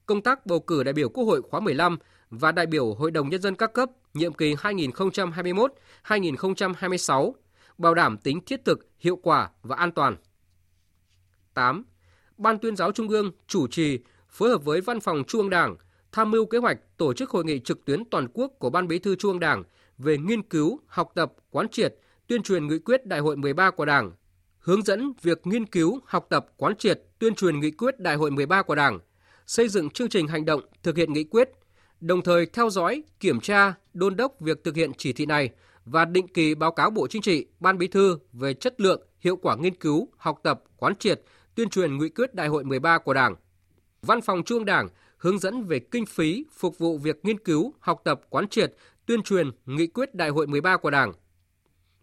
công 0.05 0.21
tác 0.21 0.45
bầu 0.45 0.59
cử 0.59 0.83
đại 0.83 0.93
biểu 0.93 1.09
Quốc 1.09 1.23
hội 1.25 1.41
khóa 1.41 1.59
15 1.59 1.97
và 2.29 2.51
đại 2.51 2.65
biểu 2.65 2.93
Hội 2.93 3.11
đồng 3.11 3.29
Nhân 3.29 3.41
dân 3.41 3.55
các 3.55 3.73
cấp 3.73 3.89
nhiệm 4.13 4.33
kỳ 4.33 4.55
2021-2026, 6.05 7.31
bảo 7.77 7.93
đảm 7.93 8.17
tính 8.17 8.41
thiết 8.45 8.65
thực, 8.65 8.79
hiệu 8.99 9.15
quả 9.15 9.49
và 9.63 9.75
an 9.75 9.91
toàn. 9.91 10.15
8. 11.53 11.85
Ban 12.37 12.59
tuyên 12.59 12.75
giáo 12.75 12.91
Trung 12.91 13.09
ương 13.09 13.31
chủ 13.47 13.67
trì, 13.67 13.99
phối 14.29 14.49
hợp 14.49 14.65
với 14.65 14.81
Văn 14.81 14.99
phòng 14.99 15.23
Trung 15.27 15.41
ương 15.41 15.49
Đảng, 15.49 15.75
tham 16.11 16.31
mưu 16.31 16.45
kế 16.45 16.57
hoạch 16.57 16.77
tổ 16.97 17.13
chức 17.13 17.29
hội 17.29 17.45
nghị 17.45 17.59
trực 17.59 17.85
tuyến 17.85 18.03
toàn 18.11 18.27
quốc 18.33 18.51
của 18.59 18.69
Ban 18.69 18.87
Bí 18.87 18.99
thư 18.99 19.15
Trung 19.15 19.31
ương 19.31 19.39
Đảng 19.39 19.63
về 19.97 20.17
nghiên 20.17 20.41
cứu, 20.43 20.79
học 20.87 21.11
tập, 21.15 21.33
quán 21.51 21.69
triệt, 21.69 21.95
tuyên 22.31 22.43
truyền 22.43 22.67
nghị 22.67 22.79
quyết 22.79 23.05
Đại 23.05 23.19
hội 23.19 23.35
13 23.37 23.71
của 23.71 23.85
Đảng, 23.85 24.11
hướng 24.59 24.81
dẫn 24.83 25.13
việc 25.21 25.41
nghiên 25.43 25.65
cứu, 25.65 25.99
học 26.05 26.25
tập, 26.29 26.45
quán 26.57 26.75
triệt, 26.77 27.01
tuyên 27.19 27.35
truyền 27.35 27.59
nghị 27.59 27.71
quyết 27.71 27.99
Đại 27.99 28.15
hội 28.15 28.31
13 28.31 28.61
của 28.61 28.75
Đảng, 28.75 28.99
xây 29.47 29.67
dựng 29.67 29.89
chương 29.89 30.09
trình 30.09 30.27
hành 30.27 30.45
động 30.45 30.61
thực 30.83 30.97
hiện 30.97 31.13
nghị 31.13 31.23
quyết, 31.23 31.49
đồng 32.01 32.21
thời 32.21 32.45
theo 32.45 32.69
dõi, 32.69 33.03
kiểm 33.19 33.39
tra, 33.39 33.73
đôn 33.93 34.15
đốc 34.15 34.39
việc 34.39 34.63
thực 34.63 34.75
hiện 34.75 34.91
chỉ 34.97 35.13
thị 35.13 35.25
này 35.25 35.49
và 35.85 36.05
định 36.05 36.27
kỳ 36.27 36.55
báo 36.55 36.71
cáo 36.71 36.89
Bộ 36.89 37.07
Chính 37.07 37.21
trị, 37.21 37.47
Ban 37.59 37.77
Bí 37.77 37.87
thư 37.87 38.17
về 38.33 38.53
chất 38.53 38.81
lượng, 38.81 39.01
hiệu 39.19 39.35
quả 39.35 39.55
nghiên 39.55 39.75
cứu, 39.75 40.07
học 40.17 40.39
tập, 40.43 40.63
quán 40.77 40.95
triệt, 40.95 41.21
tuyên 41.55 41.69
truyền 41.69 41.97
nghị 41.97 42.09
quyết 42.09 42.35
Đại 42.35 42.47
hội 42.47 42.63
13 42.63 42.97
của 42.97 43.13
Đảng. 43.13 43.35
Văn 44.01 44.21
phòng 44.21 44.43
Trung 44.45 44.65
Đảng 44.65 44.89
hướng 45.17 45.39
dẫn 45.39 45.63
về 45.63 45.79
kinh 45.79 46.05
phí 46.05 46.45
phục 46.51 46.77
vụ 46.77 46.97
việc 46.97 47.19
nghiên 47.25 47.37
cứu, 47.39 47.73
học 47.79 48.01
tập, 48.03 48.21
quán 48.29 48.47
triệt, 48.47 48.73
tuyên 49.05 49.21
truyền 49.23 49.51
nghị 49.65 49.87
quyết 49.87 50.15
Đại 50.15 50.29
hội 50.29 50.47
13 50.47 50.77
của 50.77 50.89
Đảng 50.89 51.11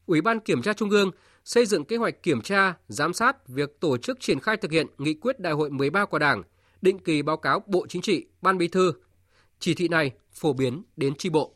Ủy 0.09 0.21
ban 0.21 0.41
Kiểm 0.41 0.63
tra 0.63 0.73
Trung 0.73 0.91
ương 0.91 1.11
xây 1.45 1.67
dựng 1.67 1.85
kế 1.85 1.97
hoạch 1.97 2.23
kiểm 2.23 2.41
tra, 2.41 2.75
giám 2.89 3.15
sát 3.15 3.49
việc 3.49 3.81
tổ 3.81 3.97
chức 3.97 4.21
triển 4.21 4.41
khai 4.41 4.57
thực 4.57 4.71
hiện 4.73 4.87
nghị 4.99 5.15
quyết 5.15 5.41
Đại 5.41 5.53
hội 5.53 5.71
13 5.71 6.05
của 6.05 6.19
Đảng, 6.19 6.43
định 6.83 6.99
kỳ 6.99 7.23
báo 7.23 7.37
cáo 7.37 7.63
Bộ 7.67 7.87
Chính 7.87 8.03
trị, 8.03 8.27
Ban 8.43 8.59
Bí 8.59 8.69
thư. 8.69 8.93
Chỉ 9.59 9.75
thị 9.75 9.89
này 9.89 10.11
phổ 10.33 10.53
biến 10.53 10.83
đến 10.97 11.15
tri 11.15 11.31
bộ. 11.31 11.55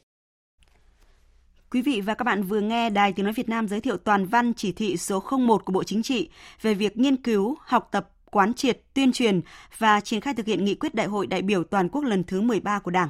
Quý 1.71 1.83
vị 1.83 2.01
và 2.01 2.15
các 2.15 2.23
bạn 2.25 2.43
vừa 2.43 2.61
nghe 2.61 2.91
Đài 2.91 3.13
Tiếng 3.13 3.25
Nói 3.25 3.33
Việt 3.33 3.49
Nam 3.49 3.69
giới 3.69 3.81
thiệu 3.81 3.97
toàn 3.97 4.27
văn 4.27 4.53
chỉ 4.55 4.73
thị 4.73 4.97
số 4.97 5.21
01 5.21 5.65
của 5.65 5.73
Bộ 5.73 5.85
Chính 5.85 6.03
trị 6.03 6.31
về 6.63 6.75
việc 6.75 6.97
nghiên 6.99 7.17
cứu, 7.17 7.57
học 7.61 7.89
tập, 7.93 8.11
quán 8.31 8.55
triệt, 8.55 8.81
tuyên 8.95 9.13
truyền 9.13 9.41
và 9.79 10.01
triển 10.01 10.21
khai 10.21 10.35
thực 10.35 10.47
hiện 10.47 10.65
nghị 10.65 10.75
quyết 10.75 10.95
Đại 10.95 11.07
hội 11.07 11.27
đại 11.27 11.43
biểu 11.43 11.65
toàn 11.65 11.89
quốc 11.89 12.03
lần 12.03 12.25
thứ 12.25 12.41
13 12.41 12.79
của 12.79 12.91
Đảng. 12.91 13.09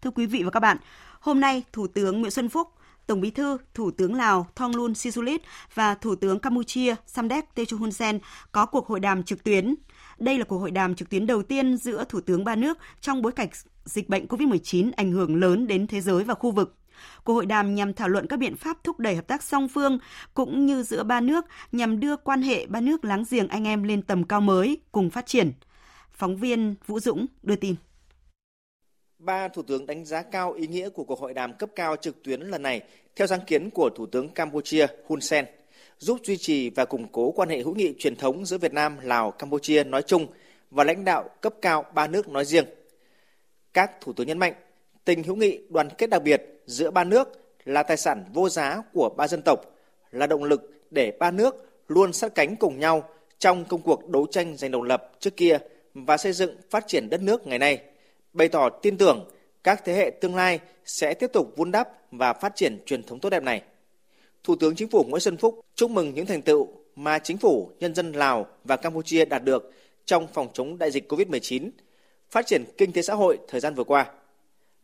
Thưa 0.00 0.10
quý 0.10 0.26
vị 0.26 0.42
và 0.42 0.50
các 0.50 0.60
bạn, 0.60 0.76
hôm 1.20 1.40
nay 1.40 1.62
Thủ 1.72 1.86
tướng 1.86 2.20
Nguyễn 2.20 2.30
Xuân 2.30 2.48
Phúc– 2.48 2.68
Tổng 3.06 3.20
Bí 3.20 3.30
thư, 3.30 3.58
Thủ 3.74 3.90
tướng 3.90 4.14
Lào 4.14 4.46
Thonglun 4.54 4.94
Sisoulith 4.94 5.42
và 5.74 5.94
Thủ 5.94 6.14
tướng 6.14 6.38
Campuchia 6.38 6.94
Samdech 7.06 7.54
Techo 7.54 7.76
Hun 7.76 7.92
Sen 7.92 8.18
có 8.52 8.66
cuộc 8.66 8.86
hội 8.86 9.00
đàm 9.00 9.22
trực 9.22 9.44
tuyến. 9.44 9.74
Đây 10.18 10.38
là 10.38 10.44
cuộc 10.44 10.58
hội 10.58 10.70
đàm 10.70 10.94
trực 10.94 11.10
tuyến 11.10 11.26
đầu 11.26 11.42
tiên 11.42 11.76
giữa 11.76 12.04
thủ 12.08 12.20
tướng 12.20 12.44
ba 12.44 12.56
nước 12.56 12.78
trong 13.00 13.22
bối 13.22 13.32
cảnh 13.32 13.48
dịch 13.84 14.08
bệnh 14.08 14.26
COVID-19 14.26 14.90
ảnh 14.96 15.12
hưởng 15.12 15.36
lớn 15.36 15.66
đến 15.66 15.86
thế 15.86 16.00
giới 16.00 16.24
và 16.24 16.34
khu 16.34 16.50
vực. 16.50 16.74
Cuộc 17.24 17.34
hội 17.34 17.46
đàm 17.46 17.74
nhằm 17.74 17.94
thảo 17.94 18.08
luận 18.08 18.26
các 18.26 18.36
biện 18.38 18.56
pháp 18.56 18.84
thúc 18.84 18.98
đẩy 18.98 19.16
hợp 19.16 19.26
tác 19.26 19.42
song 19.42 19.68
phương 19.68 19.98
cũng 20.34 20.66
như 20.66 20.82
giữa 20.82 21.02
ba 21.02 21.20
nước 21.20 21.44
nhằm 21.72 22.00
đưa 22.00 22.16
quan 22.16 22.42
hệ 22.42 22.66
ba 22.66 22.80
nước 22.80 23.04
láng 23.04 23.24
giềng 23.30 23.48
anh 23.48 23.64
em 23.64 23.82
lên 23.82 24.02
tầm 24.02 24.24
cao 24.24 24.40
mới 24.40 24.78
cùng 24.92 25.10
phát 25.10 25.26
triển. 25.26 25.52
Phóng 26.12 26.36
viên 26.36 26.74
Vũ 26.86 27.00
Dũng 27.00 27.26
đưa 27.42 27.56
tin. 27.56 27.74
Ba 29.18 29.48
thủ 29.48 29.62
tướng 29.62 29.86
đánh 29.86 30.04
giá 30.04 30.22
cao 30.22 30.52
ý 30.52 30.66
nghĩa 30.66 30.88
của 30.88 31.04
cuộc 31.04 31.20
hội 31.20 31.34
đàm 31.34 31.54
cấp 31.54 31.70
cao 31.74 31.96
trực 31.96 32.22
tuyến 32.22 32.40
lần 32.40 32.62
này 32.62 32.80
theo 33.16 33.26
sáng 33.26 33.40
kiến 33.46 33.70
của 33.70 33.90
Thủ 33.96 34.06
tướng 34.06 34.28
Campuchia 34.28 34.86
Hun 35.06 35.20
Sen, 35.20 35.44
giúp 35.98 36.18
duy 36.24 36.36
trì 36.36 36.70
và 36.70 36.84
củng 36.84 37.08
cố 37.12 37.30
quan 37.30 37.48
hệ 37.48 37.58
hữu 37.62 37.74
nghị 37.74 37.94
truyền 37.98 38.16
thống 38.16 38.44
giữa 38.46 38.58
Việt 38.58 38.72
Nam, 38.72 38.96
Lào, 39.02 39.30
Campuchia 39.30 39.84
nói 39.84 40.02
chung 40.02 40.26
và 40.70 40.84
lãnh 40.84 41.04
đạo 41.04 41.28
cấp 41.40 41.54
cao 41.62 41.84
ba 41.94 42.06
nước 42.06 42.28
nói 42.28 42.44
riêng. 42.44 42.64
Các 43.72 44.00
thủ 44.00 44.12
tướng 44.12 44.26
nhấn 44.26 44.38
mạnh, 44.38 44.52
tình 45.04 45.22
hữu 45.22 45.36
nghị 45.36 45.58
đoàn 45.68 45.88
kết 45.98 46.10
đặc 46.10 46.22
biệt 46.22 46.62
giữa 46.66 46.90
ba 46.90 47.04
nước 47.04 47.28
là 47.64 47.82
tài 47.82 47.96
sản 47.96 48.24
vô 48.32 48.48
giá 48.48 48.82
của 48.92 49.10
ba 49.16 49.28
dân 49.28 49.42
tộc, 49.44 49.60
là 50.10 50.26
động 50.26 50.44
lực 50.44 50.70
để 50.90 51.12
ba 51.18 51.30
nước 51.30 51.80
luôn 51.88 52.12
sát 52.12 52.34
cánh 52.34 52.56
cùng 52.56 52.80
nhau 52.80 53.08
trong 53.38 53.64
công 53.64 53.82
cuộc 53.82 54.08
đấu 54.08 54.26
tranh 54.30 54.56
giành 54.56 54.70
độc 54.70 54.82
lập 54.82 55.10
trước 55.20 55.36
kia 55.36 55.58
và 55.94 56.16
xây 56.16 56.32
dựng 56.32 56.56
phát 56.70 56.84
triển 56.86 57.08
đất 57.10 57.22
nước 57.22 57.46
ngày 57.46 57.58
nay– 57.58 57.78
bày 58.36 58.48
tỏ 58.48 58.68
tin 58.68 58.98
tưởng 58.98 59.24
các 59.64 59.82
thế 59.84 59.94
hệ 59.94 60.10
tương 60.20 60.34
lai 60.36 60.60
sẽ 60.84 61.14
tiếp 61.14 61.30
tục 61.32 61.52
vun 61.56 61.70
đắp 61.70 61.88
và 62.10 62.32
phát 62.32 62.52
triển 62.56 62.78
truyền 62.86 63.02
thống 63.02 63.20
tốt 63.20 63.30
đẹp 63.30 63.42
này. 63.42 63.62
Thủ 64.44 64.56
tướng 64.56 64.74
Chính 64.76 64.88
phủ 64.88 65.04
Nguyễn 65.08 65.20
Xuân 65.20 65.36
Phúc 65.36 65.60
chúc 65.74 65.90
mừng 65.90 66.14
những 66.14 66.26
thành 66.26 66.42
tựu 66.42 66.68
mà 66.96 67.18
chính 67.18 67.36
phủ, 67.36 67.70
nhân 67.80 67.94
dân 67.94 68.12
Lào 68.12 68.46
và 68.64 68.76
Campuchia 68.76 69.24
đạt 69.24 69.44
được 69.44 69.72
trong 70.06 70.26
phòng 70.34 70.48
chống 70.52 70.78
đại 70.78 70.90
dịch 70.90 71.12
COVID-19, 71.12 71.70
phát 72.30 72.46
triển 72.46 72.64
kinh 72.78 72.92
tế 72.92 73.02
xã 73.02 73.14
hội 73.14 73.38
thời 73.48 73.60
gian 73.60 73.74
vừa 73.74 73.84
qua. 73.84 74.06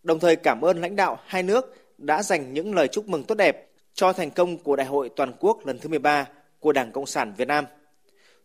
Đồng 0.03 0.21
thời 0.21 0.37
cảm 0.37 0.61
ơn 0.61 0.81
lãnh 0.81 0.97
đạo 0.97 1.19
hai 1.27 1.43
nước 1.43 1.75
đã 1.99 2.23
dành 2.23 2.53
những 2.55 2.75
lời 2.75 2.89
chúc 2.89 3.09
mừng 3.09 3.25
tốt 3.25 3.35
đẹp 3.35 3.69
cho 3.95 4.13
thành 4.13 4.31
công 4.31 4.59
của 4.59 4.77
Đại 4.77 4.87
hội 4.87 5.09
toàn 5.17 5.33
quốc 5.41 5.67
lần 5.67 5.79
thứ 5.79 5.89
13 5.89 6.29
của 6.61 6.73
Đảng 6.73 6.93
Cộng 6.93 7.07
sản 7.07 7.35
Việt 7.37 7.49
Nam. 7.49 7.65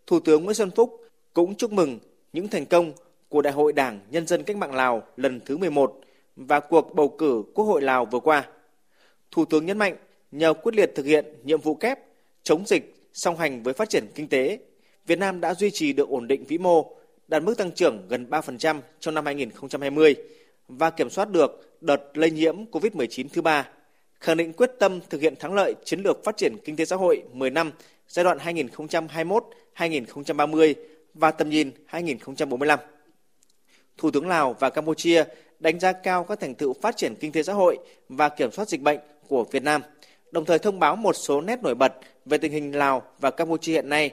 Thủ 0.07 0.19
tướng 0.19 0.43
Nguyễn 0.43 0.55
Xuân 0.55 0.71
Phúc 0.71 0.99
cũng 1.33 1.55
chúc 1.55 1.71
mừng 1.71 1.99
những 2.33 2.47
thành 2.47 2.65
công 2.65 2.91
của 3.29 3.41
Đại 3.41 3.53
hội 3.53 3.73
Đảng 3.73 3.99
Nhân 4.11 4.27
dân 4.27 4.43
Cách 4.43 4.57
mạng 4.57 4.73
Lào 4.75 5.03
lần 5.17 5.39
thứ 5.45 5.57
11 5.57 5.99
và 6.35 6.59
cuộc 6.59 6.95
bầu 6.95 7.09
cử 7.09 7.43
Quốc 7.53 7.65
hội 7.65 7.81
Lào 7.81 8.05
vừa 8.05 8.19
qua. 8.19 8.43
Thủ 9.31 9.45
tướng 9.45 9.65
nhấn 9.65 9.77
mạnh 9.77 9.95
nhờ 10.31 10.53
quyết 10.53 10.75
liệt 10.75 10.91
thực 10.95 11.05
hiện 11.05 11.25
nhiệm 11.43 11.61
vụ 11.61 11.75
kép 11.75 11.99
chống 12.43 12.63
dịch 12.67 12.95
song 13.13 13.37
hành 13.37 13.63
với 13.63 13.73
phát 13.73 13.89
triển 13.89 14.07
kinh 14.15 14.27
tế, 14.27 14.59
Việt 15.07 15.19
Nam 15.19 15.41
đã 15.41 15.53
duy 15.53 15.71
trì 15.71 15.93
được 15.93 16.09
ổn 16.09 16.27
định 16.27 16.43
vĩ 16.43 16.57
mô, 16.57 16.91
đạt 17.27 17.43
mức 17.43 17.57
tăng 17.57 17.71
trưởng 17.71 18.07
gần 18.09 18.27
3% 18.29 18.79
trong 18.99 19.13
năm 19.15 19.25
2020 19.25 20.15
và 20.67 20.89
kiểm 20.89 21.09
soát 21.09 21.29
được 21.31 21.77
đợt 21.81 22.17
lây 22.17 22.31
nhiễm 22.31 22.57
COVID-19 22.71 23.25
thứ 23.33 23.41
ba, 23.41 23.67
khẳng 24.19 24.37
định 24.37 24.53
quyết 24.53 24.71
tâm 24.79 24.99
thực 25.09 25.21
hiện 25.21 25.35
thắng 25.35 25.53
lợi 25.53 25.75
chiến 25.85 26.01
lược 26.01 26.23
phát 26.23 26.37
triển 26.37 26.55
kinh 26.65 26.75
tế 26.75 26.85
xã 26.85 26.95
hội 26.95 27.23
10 27.33 27.49
năm 27.49 27.71
giai 28.07 28.23
đoạn 28.23 28.37
2021-2030 29.77 30.73
và 31.13 31.31
tầm 31.31 31.49
nhìn 31.49 31.71
2045. 31.85 32.79
Thủ 33.97 34.11
tướng 34.11 34.27
Lào 34.27 34.53
và 34.59 34.69
Campuchia 34.69 35.23
đánh 35.59 35.79
giá 35.79 35.91
cao 35.93 36.23
các 36.23 36.39
thành 36.39 36.55
tựu 36.55 36.73
phát 36.73 36.97
triển 36.97 37.15
kinh 37.19 37.31
tế 37.31 37.43
xã 37.43 37.53
hội 37.53 37.77
và 38.09 38.29
kiểm 38.29 38.51
soát 38.51 38.67
dịch 38.69 38.81
bệnh 38.81 38.99
của 39.27 39.43
Việt 39.51 39.63
Nam, 39.63 39.81
đồng 40.31 40.45
thời 40.45 40.59
thông 40.59 40.79
báo 40.79 40.95
một 40.95 41.13
số 41.13 41.41
nét 41.41 41.63
nổi 41.63 41.75
bật 41.75 41.93
về 42.25 42.37
tình 42.37 42.51
hình 42.51 42.75
Lào 42.77 43.03
và 43.19 43.31
Campuchia 43.31 43.71
hiện 43.71 43.89
nay, 43.89 44.11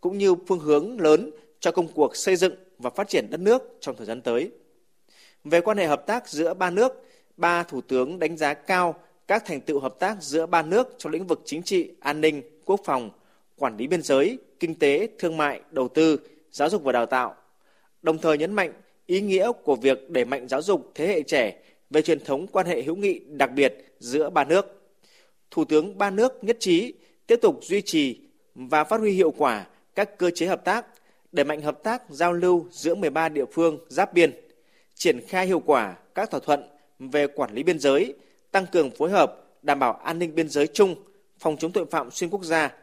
cũng 0.00 0.18
như 0.18 0.34
phương 0.48 0.58
hướng 0.58 1.00
lớn 1.00 1.30
cho 1.60 1.72
công 1.72 1.88
cuộc 1.94 2.16
xây 2.16 2.36
dựng 2.36 2.54
và 2.78 2.90
phát 2.90 3.08
triển 3.08 3.26
đất 3.30 3.40
nước 3.40 3.62
trong 3.80 3.96
thời 3.96 4.06
gian 4.06 4.22
tới. 4.22 4.50
Về 5.44 5.60
quan 5.60 5.78
hệ 5.78 5.86
hợp 5.86 6.06
tác 6.06 6.28
giữa 6.28 6.54
ba 6.54 6.70
nước, 6.70 7.04
ba 7.36 7.62
thủ 7.62 7.80
tướng 7.80 8.18
đánh 8.18 8.36
giá 8.36 8.54
cao 8.54 8.94
các 9.28 9.44
thành 9.46 9.60
tựu 9.60 9.80
hợp 9.80 9.94
tác 9.98 10.16
giữa 10.20 10.46
ba 10.46 10.62
nước 10.62 10.94
trong 10.98 11.12
lĩnh 11.12 11.26
vực 11.26 11.42
chính 11.44 11.62
trị, 11.62 11.90
an 12.00 12.20
ninh, 12.20 12.42
quốc 12.64 12.80
phòng, 12.84 13.10
quản 13.56 13.76
lý 13.76 13.86
biên 13.86 14.02
giới, 14.02 14.38
kinh 14.60 14.74
tế, 14.74 15.08
thương 15.18 15.36
mại, 15.36 15.60
đầu 15.70 15.88
tư, 15.88 16.20
giáo 16.52 16.68
dục 16.68 16.82
và 16.82 16.92
đào 16.92 17.06
tạo. 17.06 17.34
Đồng 18.02 18.18
thời 18.18 18.38
nhấn 18.38 18.52
mạnh 18.54 18.72
ý 19.12 19.20
nghĩa 19.20 19.50
của 19.64 19.76
việc 19.76 20.10
đẩy 20.10 20.24
mạnh 20.24 20.48
giáo 20.48 20.62
dục 20.62 20.90
thế 20.94 21.06
hệ 21.06 21.22
trẻ 21.22 21.56
về 21.90 22.02
truyền 22.02 22.24
thống 22.24 22.46
quan 22.46 22.66
hệ 22.66 22.82
hữu 22.82 22.96
nghị 22.96 23.18
đặc 23.26 23.50
biệt 23.54 23.94
giữa 23.98 24.30
ba 24.30 24.44
nước. 24.44 24.88
Thủ 25.50 25.64
tướng 25.64 25.98
ba 25.98 26.10
nước 26.10 26.38
nhất 26.44 26.56
trí 26.60 26.94
tiếp 27.26 27.38
tục 27.42 27.54
duy 27.62 27.82
trì 27.82 28.18
và 28.54 28.84
phát 28.84 29.00
huy 29.00 29.12
hiệu 29.12 29.30
quả 29.36 29.64
các 29.94 30.18
cơ 30.18 30.30
chế 30.30 30.46
hợp 30.46 30.64
tác, 30.64 30.86
đẩy 31.32 31.44
mạnh 31.44 31.60
hợp 31.62 31.82
tác 31.82 32.02
giao 32.10 32.32
lưu 32.32 32.66
giữa 32.70 32.94
13 32.94 33.28
địa 33.28 33.44
phương 33.52 33.78
giáp 33.88 34.12
biên, 34.14 34.32
triển 34.94 35.20
khai 35.28 35.46
hiệu 35.46 35.60
quả 35.66 35.94
các 36.14 36.30
thỏa 36.30 36.40
thuận 36.40 36.64
về 36.98 37.26
quản 37.26 37.52
lý 37.54 37.62
biên 37.62 37.78
giới, 37.78 38.14
tăng 38.50 38.66
cường 38.66 38.90
phối 38.90 39.10
hợp 39.10 39.44
đảm 39.62 39.78
bảo 39.78 39.92
an 39.92 40.18
ninh 40.18 40.34
biên 40.34 40.48
giới 40.48 40.66
chung, 40.66 40.94
phòng 41.38 41.56
chống 41.56 41.72
tội 41.72 41.86
phạm 41.86 42.10
xuyên 42.10 42.30
quốc 42.30 42.42
gia, 42.44 42.74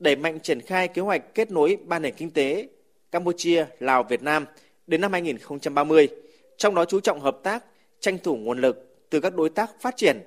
đẩy 0.00 0.16
mạnh 0.16 0.40
triển 0.40 0.60
khai 0.60 0.88
kế 0.88 1.02
hoạch 1.02 1.34
kết 1.34 1.50
nối 1.50 1.76
ba 1.84 1.98
nền 1.98 2.14
kinh 2.16 2.30
tế 2.30 2.68
Campuchia, 3.10 3.66
Lào, 3.78 4.02
Việt 4.02 4.22
Nam 4.22 4.46
đến 4.86 5.00
năm 5.00 5.12
2030, 5.12 6.08
trong 6.56 6.74
đó 6.74 6.84
chú 6.84 7.00
trọng 7.00 7.20
hợp 7.20 7.38
tác, 7.42 7.64
tranh 8.00 8.18
thủ 8.18 8.36
nguồn 8.36 8.58
lực 8.60 8.96
từ 9.10 9.20
các 9.20 9.34
đối 9.36 9.50
tác 9.50 9.70
phát 9.80 9.96
triển 9.96 10.18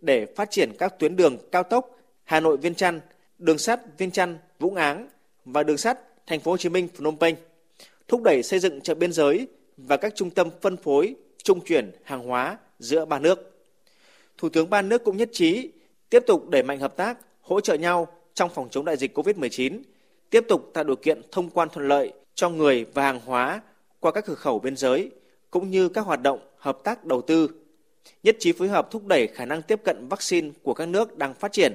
để 0.00 0.26
phát 0.36 0.50
triển 0.50 0.72
các 0.78 0.98
tuyến 0.98 1.16
đường 1.16 1.36
cao 1.52 1.62
tốc 1.62 1.90
Hà 2.24 2.40
Nội 2.40 2.56
Viên 2.56 2.74
Chăn, 2.74 3.00
đường 3.38 3.58
sắt 3.58 3.80
Viên 3.98 4.10
Chăn 4.10 4.38
Vũng 4.58 4.74
Áng 4.74 5.08
và 5.44 5.62
đường 5.62 5.78
sắt 5.78 5.98
Thành 6.26 6.40
phố 6.40 6.50
Hồ 6.50 6.56
Chí 6.56 6.68
Minh 6.68 6.88
Phnom 6.94 7.18
Penh, 7.18 7.36
thúc 8.08 8.22
đẩy 8.24 8.42
xây 8.42 8.58
dựng 8.58 8.80
chợ 8.80 8.94
biên 8.94 9.12
giới 9.12 9.48
và 9.76 9.96
các 9.96 10.12
trung 10.14 10.30
tâm 10.30 10.48
phân 10.60 10.76
phối, 10.76 11.14
trung 11.44 11.60
chuyển 11.60 11.90
hàng 12.04 12.22
hóa 12.22 12.58
giữa 12.78 13.04
ba 13.04 13.18
nước. 13.18 13.62
Thủ 14.38 14.48
tướng 14.48 14.70
ba 14.70 14.82
nước 14.82 15.04
cũng 15.04 15.16
nhất 15.16 15.28
trí 15.32 15.70
tiếp 16.10 16.22
tục 16.26 16.48
đẩy 16.48 16.62
mạnh 16.62 16.78
hợp 16.78 16.96
tác, 16.96 17.18
hỗ 17.40 17.60
trợ 17.60 17.74
nhau 17.74 18.08
trong 18.34 18.50
phòng 18.54 18.68
chống 18.70 18.84
đại 18.84 18.96
dịch 18.96 19.18
COVID-19, 19.18 19.78
tiếp 20.30 20.44
tục 20.48 20.70
tạo 20.74 20.84
điều 20.84 20.96
kiện 20.96 21.20
thông 21.32 21.50
quan 21.50 21.68
thuận 21.68 21.88
lợi 21.88 22.12
cho 22.34 22.48
người 22.50 22.86
và 22.94 23.02
hàng 23.02 23.20
hóa 23.24 23.60
qua 24.00 24.12
các 24.12 24.24
cửa 24.26 24.34
khẩu 24.34 24.58
biên 24.58 24.76
giới 24.76 25.10
cũng 25.50 25.70
như 25.70 25.88
các 25.88 26.00
hoạt 26.00 26.22
động 26.22 26.40
hợp 26.58 26.78
tác 26.84 27.04
đầu 27.04 27.22
tư, 27.22 27.50
nhất 28.22 28.36
trí 28.38 28.52
phối 28.52 28.68
hợp 28.68 28.90
thúc 28.90 29.06
đẩy 29.06 29.26
khả 29.26 29.44
năng 29.44 29.62
tiếp 29.62 29.80
cận 29.84 30.08
vaccine 30.08 30.50
của 30.62 30.74
các 30.74 30.86
nước 30.88 31.18
đang 31.18 31.34
phát 31.34 31.52
triển, 31.52 31.74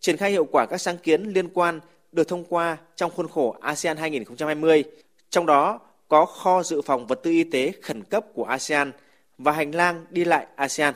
triển 0.00 0.16
khai 0.16 0.30
hiệu 0.30 0.44
quả 0.44 0.66
các 0.66 0.78
sáng 0.78 0.98
kiến 0.98 1.22
liên 1.22 1.48
quan 1.48 1.80
được 2.12 2.28
thông 2.28 2.44
qua 2.48 2.76
trong 2.96 3.10
khuôn 3.14 3.28
khổ 3.28 3.56
ASEAN 3.60 3.96
2020, 3.96 4.84
trong 5.30 5.46
đó 5.46 5.80
có 6.08 6.24
kho 6.26 6.62
dự 6.62 6.82
phòng 6.82 7.06
vật 7.06 7.14
tư 7.22 7.30
y 7.30 7.44
tế 7.44 7.72
khẩn 7.82 8.02
cấp 8.02 8.24
của 8.34 8.44
ASEAN 8.44 8.92
và 9.38 9.52
hành 9.52 9.74
lang 9.74 10.04
đi 10.10 10.24
lại 10.24 10.46
ASEAN. 10.54 10.94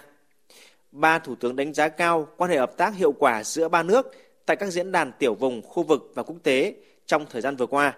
Ba 0.93 1.19
thủ 1.19 1.35
tướng 1.35 1.57
đánh 1.57 1.75
giá 1.75 1.89
cao 1.89 2.29
quan 2.37 2.51
hệ 2.51 2.59
hợp 2.59 2.77
tác 2.77 2.95
hiệu 2.97 3.13
quả 3.13 3.45
giữa 3.45 3.69
ba 3.69 3.83
nước 3.83 4.15
tại 4.47 4.57
các 4.57 4.71
diễn 4.71 4.93
đàn 4.93 5.13
tiểu 5.19 5.35
vùng, 5.35 5.63
khu 5.63 5.83
vực 5.83 6.13
và 6.15 6.23
quốc 6.23 6.37
tế 6.43 6.75
trong 7.07 7.27
thời 7.31 7.43
gian 7.43 7.57
vừa 7.57 7.67
qua, 7.67 7.97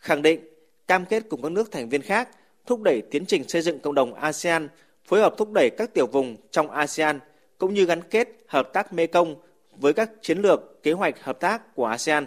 khẳng 0.00 0.22
định 0.22 0.40
cam 0.88 1.04
kết 1.04 1.22
cùng 1.30 1.42
các 1.42 1.52
nước 1.52 1.70
thành 1.72 1.88
viên 1.88 2.02
khác 2.02 2.28
thúc 2.66 2.82
đẩy 2.82 3.02
tiến 3.10 3.26
trình 3.26 3.48
xây 3.48 3.62
dựng 3.62 3.78
cộng 3.80 3.94
đồng 3.94 4.14
ASEAN, 4.14 4.68
phối 5.04 5.20
hợp 5.20 5.34
thúc 5.38 5.52
đẩy 5.52 5.70
các 5.76 5.94
tiểu 5.94 6.06
vùng 6.06 6.36
trong 6.50 6.70
ASEAN 6.70 7.20
cũng 7.58 7.74
như 7.74 7.84
gắn 7.84 8.02
kết 8.02 8.28
hợp 8.46 8.72
tác 8.72 8.92
Mekong 8.92 9.34
với 9.76 9.92
các 9.92 10.10
chiến 10.22 10.38
lược, 10.38 10.82
kế 10.82 10.92
hoạch 10.92 11.22
hợp 11.24 11.40
tác 11.40 11.74
của 11.74 11.86
ASEAN. 11.86 12.26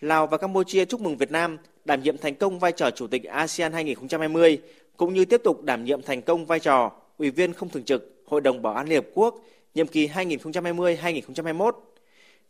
Lào 0.00 0.26
và 0.26 0.36
Campuchia 0.38 0.84
chúc 0.84 1.00
mừng 1.00 1.16
Việt 1.16 1.30
Nam 1.30 1.58
đảm 1.84 2.02
nhiệm 2.02 2.18
thành 2.18 2.34
công 2.34 2.58
vai 2.58 2.72
trò 2.72 2.90
chủ 2.90 3.06
tịch 3.06 3.24
ASEAN 3.24 3.72
2020 3.72 4.58
cũng 4.96 5.14
như 5.14 5.24
tiếp 5.24 5.40
tục 5.44 5.62
đảm 5.62 5.84
nhiệm 5.84 6.02
thành 6.02 6.22
công 6.22 6.46
vai 6.46 6.60
trò 6.60 6.92
ủy 7.18 7.30
viên 7.30 7.52
không 7.52 7.68
thường 7.68 7.84
trực 7.84 8.22
Hội 8.26 8.40
đồng 8.40 8.62
Bảo 8.62 8.74
an 8.74 8.88
Liên 8.88 9.02
hợp 9.04 9.10
quốc 9.14 9.34
nhiệm 9.74 9.86
kỳ 9.86 10.08
2020-2021. 10.08 11.72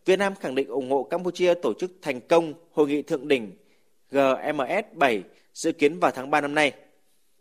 Việt 0.04 0.16
Nam 0.19 0.35
khẳng 0.40 0.54
định 0.54 0.69
ủng 0.69 0.90
hộ 0.90 1.02
Campuchia 1.02 1.54
tổ 1.54 1.73
chức 1.75 1.90
thành 2.02 2.21
công 2.21 2.54
hội 2.73 2.88
nghị 2.88 3.02
thượng 3.02 3.28
đỉnh 3.28 3.50
GMS7 4.12 5.23
dự 5.54 5.73
kiến 5.73 5.99
vào 5.99 6.11
tháng 6.11 6.31
3 6.31 6.40
năm 6.40 6.54
nay. 6.54 6.73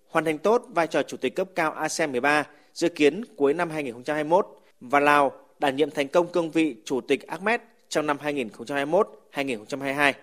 Hoàn 0.09 0.25
thành 0.25 0.37
tốt 0.37 0.63
vai 0.69 0.87
trò 0.87 1.03
chủ 1.03 1.17
tịch 1.17 1.35
cấp 1.35 1.47
cao 1.55 1.71
ASEAN 1.71 2.11
13 2.11 2.47
dự 2.73 2.89
kiến 2.89 3.23
cuối 3.35 3.53
năm 3.53 3.69
2021 3.69 4.47
và 4.81 4.99
Lào 4.99 5.31
đảm 5.59 5.75
nhiệm 5.75 5.89
thành 5.91 6.07
công 6.07 6.27
cương 6.27 6.51
vị 6.51 6.75
chủ 6.85 7.01
tịch 7.01 7.27
ACMED 7.27 7.61
trong 7.89 8.05
năm 8.05 8.17
2021-2022. 9.33 10.13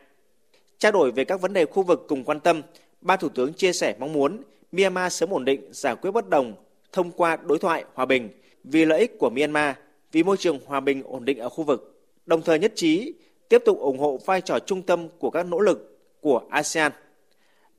Trao 0.78 0.92
đổi 0.92 1.10
về 1.10 1.24
các 1.24 1.40
vấn 1.40 1.52
đề 1.52 1.64
khu 1.66 1.82
vực 1.82 2.04
cùng 2.08 2.24
quan 2.24 2.40
tâm, 2.40 2.62
ba 3.00 3.16
thủ 3.16 3.28
tướng 3.28 3.52
chia 3.52 3.72
sẻ 3.72 3.94
mong 4.00 4.12
muốn 4.12 4.42
Myanmar 4.72 5.12
sớm 5.12 5.30
ổn 5.34 5.44
định 5.44 5.60
giải 5.72 5.96
quyết 5.96 6.10
bất 6.10 6.28
đồng 6.28 6.54
thông 6.92 7.10
qua 7.10 7.36
đối 7.36 7.58
thoại 7.58 7.84
hòa 7.94 8.06
bình 8.06 8.28
vì 8.64 8.84
lợi 8.84 9.00
ích 9.00 9.16
của 9.18 9.30
Myanmar, 9.30 9.74
vì 10.12 10.22
môi 10.22 10.36
trường 10.36 10.58
hòa 10.66 10.80
bình 10.80 11.02
ổn 11.06 11.24
định 11.24 11.38
ở 11.38 11.48
khu 11.48 11.64
vực. 11.64 12.04
Đồng 12.26 12.42
thời 12.42 12.58
nhất 12.58 12.72
trí 12.74 13.14
tiếp 13.48 13.62
tục 13.64 13.78
ủng 13.78 13.98
hộ 13.98 14.18
vai 14.26 14.40
trò 14.40 14.58
trung 14.58 14.82
tâm 14.82 15.08
của 15.18 15.30
các 15.30 15.46
nỗ 15.46 15.60
lực 15.60 15.87
của 16.20 16.42
ASEAN. 16.50 16.92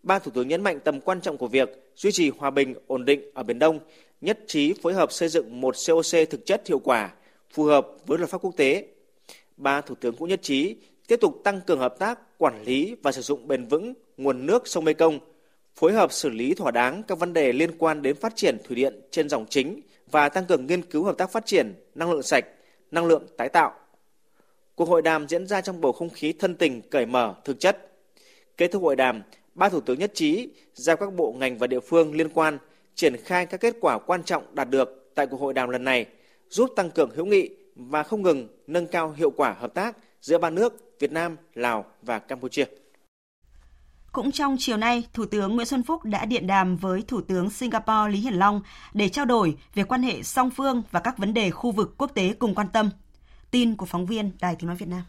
Ba 0.04 0.20
Thủ 0.20 0.32
tướng 0.32 0.48
nhấn 0.48 0.64
mạnh 0.64 0.80
tầm 0.84 1.00
quan 1.02 1.22
trọng 1.22 1.38
của 1.38 1.48
việc 1.48 1.92
duy 1.96 2.12
trì 2.12 2.30
hòa 2.30 2.50
bình, 2.50 2.76
ổn 2.88 3.06
định 3.06 3.22
ở 3.34 3.44
Biển 3.44 3.60
Đông, 3.60 3.80
nhất 4.22 4.40
trí 4.48 4.74
phối 4.82 4.94
hợp 4.94 5.12
xây 5.12 5.30
dựng 5.30 5.62
một 5.62 5.76
COC 5.88 6.30
thực 6.30 6.46
chất 6.46 6.68
hiệu 6.68 6.80
quả, 6.80 7.14
phù 7.54 7.64
hợp 7.64 7.88
với 8.06 8.18
luật 8.18 8.30
pháp 8.30 8.42
quốc 8.42 8.54
tế. 8.58 8.86
Ba 9.58 9.82
Thủ 9.82 9.96
tướng 9.96 10.16
cũng 10.16 10.30
nhất 10.30 10.40
trí 10.44 10.76
tiếp 11.08 11.18
tục 11.22 11.42
tăng 11.44 11.62
cường 11.62 11.80
hợp 11.80 12.00
tác, 12.00 12.20
quản 12.38 12.64
lý 12.64 12.96
và 13.04 13.12
sử 13.12 13.22
dụng 13.22 13.48
bền 13.48 13.66
vững 13.66 13.94
nguồn 14.18 14.46
nước 14.46 14.68
sông 14.68 14.84
Mekong, 14.84 15.20
phối 15.76 15.94
hợp 15.94 16.14
xử 16.14 16.30
lý 16.30 16.54
thỏa 16.54 16.72
đáng 16.72 17.04
các 17.04 17.20
vấn 17.20 17.34
đề 17.34 17.54
liên 17.54 17.72
quan 17.78 18.02
đến 18.02 18.16
phát 18.16 18.34
triển 18.36 18.58
thủy 18.64 18.76
điện 18.76 19.02
trên 19.12 19.30
dòng 19.30 19.46
chính 19.50 19.82
và 20.12 20.30
tăng 20.30 20.46
cường 20.46 20.66
nghiên 20.68 20.82
cứu 20.82 21.04
hợp 21.04 21.18
tác 21.18 21.32
phát 21.32 21.46
triển 21.46 21.74
năng 21.96 22.12
lượng 22.12 22.24
sạch, 22.24 22.46
năng 22.92 23.06
lượng 23.06 23.24
tái 23.38 23.50
tạo. 23.50 23.74
Cuộc 24.76 24.90
hội 24.90 25.02
đàm 25.02 25.28
diễn 25.28 25.48
ra 25.48 25.62
trong 25.62 25.82
bầu 25.82 25.92
không 25.92 26.10
khí 26.10 26.34
thân 26.34 26.56
tình 26.56 26.82
cởi 26.82 27.06
mở 27.06 27.34
thực 27.44 27.60
chất 27.60 27.86
Kết 28.60 28.72
thúc 28.72 28.82
hội 28.84 28.96
đàm, 28.96 29.22
ba 29.56 29.70
thủ 29.70 29.82
tướng 29.82 30.00
nhất 30.00 30.12
trí 30.16 30.50
giao 30.74 30.98
các 30.98 31.14
bộ 31.14 31.34
ngành 31.38 31.58
và 31.58 31.68
địa 31.68 31.80
phương 31.80 32.16
liên 32.16 32.30
quan 32.30 32.58
triển 32.96 33.16
khai 33.26 33.46
các 33.46 33.58
kết 33.60 33.76
quả 33.82 34.00
quan 34.00 34.24
trọng 34.24 34.56
đạt 34.56 34.70
được 34.70 35.12
tại 35.16 35.28
cuộc 35.28 35.40
hội 35.42 35.54
đàm 35.54 35.70
lần 35.70 35.84
này, 35.84 36.06
giúp 36.50 36.70
tăng 36.76 36.92
cường 36.92 37.10
hữu 37.16 37.26
nghị 37.26 37.50
và 37.76 38.04
không 38.04 38.22
ngừng 38.22 38.48
nâng 38.68 38.88
cao 38.88 39.12
hiệu 39.18 39.32
quả 39.32 39.56
hợp 39.60 39.74
tác 39.74 39.98
giữa 40.22 40.38
ba 40.38 40.50
nước 40.50 40.96
Việt 41.00 41.12
Nam, 41.12 41.36
Lào 41.54 41.86
và 42.02 42.20
Campuchia. 42.20 42.66
Cũng 44.12 44.32
trong 44.32 44.56
chiều 44.60 44.78
nay, 44.78 45.04
Thủ 45.14 45.26
tướng 45.26 45.56
Nguyễn 45.56 45.68
Xuân 45.68 45.84
Phúc 45.84 46.04
đã 46.06 46.26
điện 46.26 46.48
đàm 46.48 46.78
với 46.78 47.02
Thủ 47.08 47.22
tướng 47.22 47.50
Singapore 47.50 48.12
Lý 48.12 48.18
Hiển 48.20 48.34
Long 48.34 48.62
để 48.94 49.10
trao 49.10 49.26
đổi 49.26 49.58
về 49.76 49.84
quan 49.84 50.02
hệ 50.04 50.24
song 50.24 50.50
phương 50.50 50.84
và 50.92 51.00
các 51.00 51.18
vấn 51.18 51.34
đề 51.34 51.50
khu 51.52 51.72
vực 51.72 51.96
quốc 51.98 52.12
tế 52.16 52.34
cùng 52.40 52.56
quan 52.56 52.68
tâm. 52.74 52.90
Tin 53.52 53.76
của 53.76 53.86
phóng 53.86 54.06
viên 54.06 54.32
Đài 54.42 54.56
Tiếng 54.56 54.68
Nói 54.68 54.76
Việt 54.76 54.88
Nam. 54.90 55.04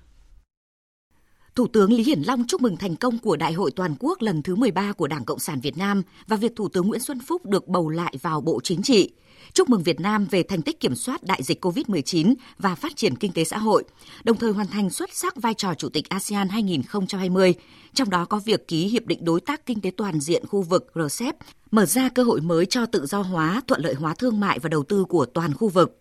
Thủ 1.55 1.67
tướng 1.67 1.93
Lý 1.93 2.03
Hiển 2.05 2.23
Long 2.23 2.45
chúc 2.49 2.61
mừng 2.63 2.77
thành 2.77 2.97
công 2.97 3.19
của 3.19 3.37
Đại 3.37 3.53
hội 3.53 3.71
toàn 3.71 3.95
quốc 4.01 4.21
lần 4.23 4.43
thứ 4.43 4.55
13 4.57 4.93
của 4.93 5.07
Đảng 5.07 5.25
Cộng 5.25 5.39
sản 5.39 5.61
Việt 5.61 5.77
Nam 5.77 6.03
và 6.27 6.37
việc 6.37 6.57
Thủ 6.57 6.69
tướng 6.69 6.89
Nguyễn 6.89 7.01
Xuân 7.01 7.21
Phúc 7.27 7.47
được 7.47 7.69
bầu 7.69 7.89
lại 7.89 8.15
vào 8.23 8.41
Bộ 8.41 8.61
Chính 8.65 8.83
trị. 8.83 9.13
Chúc 9.53 9.69
mừng 9.71 9.83
Việt 9.83 10.01
Nam 10.01 10.25
về 10.31 10.43
thành 10.43 10.63
tích 10.63 10.81
kiểm 10.81 10.95
soát 10.95 11.23
đại 11.23 11.43
dịch 11.43 11.65
COVID-19 11.65 12.35
và 12.59 12.75
phát 12.75 12.97
triển 12.97 13.17
kinh 13.17 13.33
tế 13.33 13.45
xã 13.45 13.59
hội, 13.59 13.85
đồng 14.25 14.37
thời 14.37 14.53
hoàn 14.53 14.67
thành 14.67 14.91
xuất 14.91 15.11
sắc 15.13 15.37
vai 15.37 15.55
trò 15.55 15.75
Chủ 15.75 15.89
tịch 15.89 16.09
ASEAN 16.09 16.49
2020, 16.49 17.55
trong 17.95 18.11
đó 18.11 18.25
có 18.25 18.39
việc 18.45 18.69
ký 18.69 18.87
Hiệp 18.89 19.07
định 19.07 19.25
Đối 19.25 19.41
tác 19.41 19.67
Kinh 19.67 19.81
tế 19.81 19.91
Toàn 19.97 20.21
diện 20.21 20.47
khu 20.47 20.63
vực 20.63 20.93
RCEP, 21.09 21.37
mở 21.71 21.87
ra 21.87 22.09
cơ 22.09 22.23
hội 22.23 22.41
mới 22.41 22.67
cho 22.67 22.87
tự 22.87 23.07
do 23.07 23.23
hóa, 23.23 23.63
thuận 23.67 23.81
lợi 23.81 23.95
hóa 23.95 24.15
thương 24.15 24.41
mại 24.41 24.59
và 24.59 24.69
đầu 24.69 24.83
tư 24.83 25.05
của 25.09 25.27
toàn 25.27 25.55
khu 25.55 25.69
vực. 25.69 25.97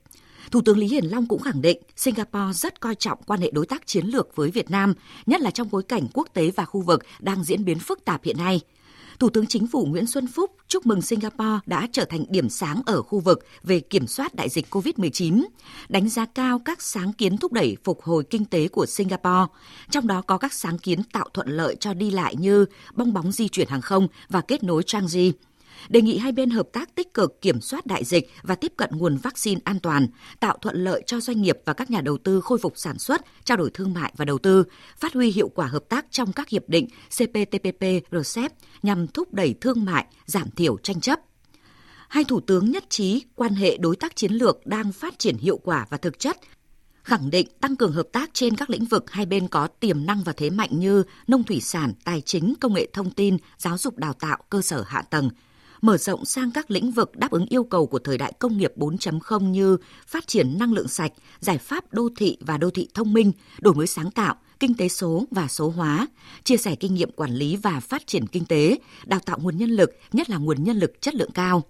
Thủ 0.51 0.61
tướng 0.61 0.77
Lý 0.77 0.87
Hiển 0.87 1.05
Long 1.05 1.25
cũng 1.25 1.39
khẳng 1.41 1.61
định 1.61 1.77
Singapore 1.95 2.53
rất 2.53 2.79
coi 2.79 2.95
trọng 2.95 3.19
quan 3.25 3.41
hệ 3.41 3.51
đối 3.53 3.65
tác 3.65 3.87
chiến 3.87 4.05
lược 4.05 4.35
với 4.35 4.51
Việt 4.51 4.71
Nam, 4.71 4.93
nhất 5.25 5.41
là 5.41 5.51
trong 5.51 5.67
bối 5.71 5.83
cảnh 5.83 6.07
quốc 6.13 6.27
tế 6.33 6.51
và 6.55 6.65
khu 6.65 6.81
vực 6.81 7.03
đang 7.19 7.43
diễn 7.43 7.65
biến 7.65 7.79
phức 7.79 8.05
tạp 8.05 8.23
hiện 8.23 8.37
nay. 8.37 8.61
Thủ 9.19 9.29
tướng 9.29 9.47
Chính 9.47 9.67
phủ 9.67 9.85
Nguyễn 9.85 10.05
Xuân 10.07 10.27
Phúc 10.27 10.51
chúc 10.67 10.85
mừng 10.85 11.01
Singapore 11.01 11.59
đã 11.65 11.87
trở 11.91 12.05
thành 12.05 12.25
điểm 12.29 12.49
sáng 12.49 12.81
ở 12.85 13.01
khu 13.01 13.19
vực 13.19 13.45
về 13.63 13.79
kiểm 13.79 14.07
soát 14.07 14.35
đại 14.35 14.49
dịch 14.49 14.65
COVID-19, 14.69 15.43
đánh 15.89 16.09
giá 16.09 16.25
cao 16.25 16.59
các 16.65 16.81
sáng 16.81 17.13
kiến 17.13 17.37
thúc 17.37 17.53
đẩy 17.53 17.77
phục 17.83 18.03
hồi 18.03 18.23
kinh 18.29 18.45
tế 18.45 18.67
của 18.67 18.85
Singapore, 18.85 19.45
trong 19.91 20.07
đó 20.07 20.21
có 20.21 20.37
các 20.37 20.53
sáng 20.53 20.77
kiến 20.77 20.99
tạo 21.13 21.29
thuận 21.33 21.49
lợi 21.49 21.75
cho 21.79 21.93
đi 21.93 22.11
lại 22.11 22.35
như 22.35 22.65
bong 22.93 23.13
bóng 23.13 23.31
di 23.31 23.47
chuyển 23.47 23.67
hàng 23.69 23.81
không 23.81 24.07
và 24.29 24.41
kết 24.41 24.63
nối 24.63 24.83
trang 24.83 25.07
di 25.07 25.33
đề 25.89 26.01
nghị 26.01 26.17
hai 26.17 26.31
bên 26.31 26.49
hợp 26.49 26.69
tác 26.73 26.95
tích 26.95 27.13
cực 27.13 27.41
kiểm 27.41 27.61
soát 27.61 27.85
đại 27.85 28.03
dịch 28.03 28.29
và 28.41 28.55
tiếp 28.55 28.73
cận 28.77 28.89
nguồn 28.93 29.17
vaccine 29.17 29.61
an 29.63 29.79
toàn, 29.79 30.07
tạo 30.39 30.57
thuận 30.61 30.83
lợi 30.83 31.03
cho 31.05 31.19
doanh 31.19 31.41
nghiệp 31.41 31.57
và 31.65 31.73
các 31.73 31.91
nhà 31.91 32.01
đầu 32.01 32.17
tư 32.17 32.41
khôi 32.41 32.57
phục 32.57 32.73
sản 32.75 32.99
xuất, 32.99 33.21
trao 33.43 33.57
đổi 33.57 33.69
thương 33.73 33.93
mại 33.93 34.13
và 34.17 34.25
đầu 34.25 34.37
tư, 34.37 34.63
phát 34.97 35.13
huy 35.13 35.31
hiệu 35.31 35.51
quả 35.55 35.67
hợp 35.67 35.83
tác 35.89 36.05
trong 36.11 36.33
các 36.33 36.49
hiệp 36.49 36.69
định 36.69 36.87
CPTPP, 37.17 37.85
RCEP 38.11 38.51
nhằm 38.83 39.07
thúc 39.07 39.33
đẩy 39.33 39.55
thương 39.61 39.85
mại, 39.85 40.05
giảm 40.25 40.51
thiểu 40.51 40.77
tranh 40.77 41.01
chấp 41.01 41.19
hai 42.09 42.23
thủ 42.23 42.39
tướng 42.39 42.71
nhất 42.71 42.83
trí 42.89 43.23
quan 43.35 43.53
hệ 43.55 43.77
đối 43.77 43.95
tác 43.95 44.15
chiến 44.15 44.31
lược 44.33 44.65
đang 44.65 44.91
phát 44.91 45.19
triển 45.19 45.37
hiệu 45.37 45.57
quả 45.63 45.85
và 45.89 45.97
thực 45.97 46.19
chất 46.19 46.37
khẳng 47.03 47.29
định 47.29 47.47
tăng 47.61 47.75
cường 47.75 47.91
hợp 47.91 48.07
tác 48.11 48.29
trên 48.33 48.55
các 48.55 48.69
lĩnh 48.69 48.85
vực 48.85 49.11
hai 49.11 49.25
bên 49.25 49.47
có 49.47 49.67
tiềm 49.67 50.05
năng 50.05 50.23
và 50.23 50.33
thế 50.37 50.49
mạnh 50.49 50.69
như 50.71 51.03
nông 51.27 51.43
thủy 51.43 51.61
sản, 51.61 51.93
tài 52.03 52.21
chính, 52.21 52.53
công 52.61 52.73
nghệ 52.73 52.87
thông 52.93 53.11
tin, 53.11 53.37
giáo 53.57 53.77
dục 53.77 53.97
đào 53.97 54.13
tạo, 54.13 54.37
cơ 54.49 54.61
sở 54.61 54.81
hạ 54.87 55.01
tầng, 55.01 55.29
mở 55.81 55.97
rộng 55.97 56.25
sang 56.25 56.51
các 56.51 56.71
lĩnh 56.71 56.91
vực 56.91 57.11
đáp 57.17 57.31
ứng 57.31 57.45
yêu 57.45 57.63
cầu 57.63 57.85
của 57.87 57.99
thời 57.99 58.17
đại 58.17 58.33
công 58.39 58.57
nghiệp 58.57 58.73
4.0 58.77 59.39
như 59.49 59.77
phát 60.07 60.27
triển 60.27 60.59
năng 60.59 60.73
lượng 60.73 60.87
sạch, 60.87 61.11
giải 61.39 61.57
pháp 61.57 61.93
đô 61.93 62.09
thị 62.17 62.37
và 62.41 62.57
đô 62.57 62.69
thị 62.69 62.87
thông 62.93 63.13
minh, 63.13 63.31
đổi 63.59 63.73
mới 63.75 63.87
sáng 63.87 64.11
tạo, 64.11 64.35
kinh 64.59 64.73
tế 64.75 64.87
số 64.87 65.25
và 65.31 65.47
số 65.47 65.69
hóa, 65.69 66.07
chia 66.43 66.57
sẻ 66.57 66.75
kinh 66.75 66.93
nghiệm 66.93 67.11
quản 67.11 67.31
lý 67.35 67.55
và 67.55 67.79
phát 67.79 68.07
triển 68.07 68.27
kinh 68.27 68.45
tế, 68.45 68.75
đào 69.05 69.19
tạo 69.25 69.37
nguồn 69.41 69.57
nhân 69.57 69.69
lực, 69.69 69.91
nhất 70.13 70.29
là 70.29 70.37
nguồn 70.37 70.63
nhân 70.63 70.77
lực 70.77 70.93
chất 71.01 71.15
lượng 71.15 71.31
cao. 71.31 71.63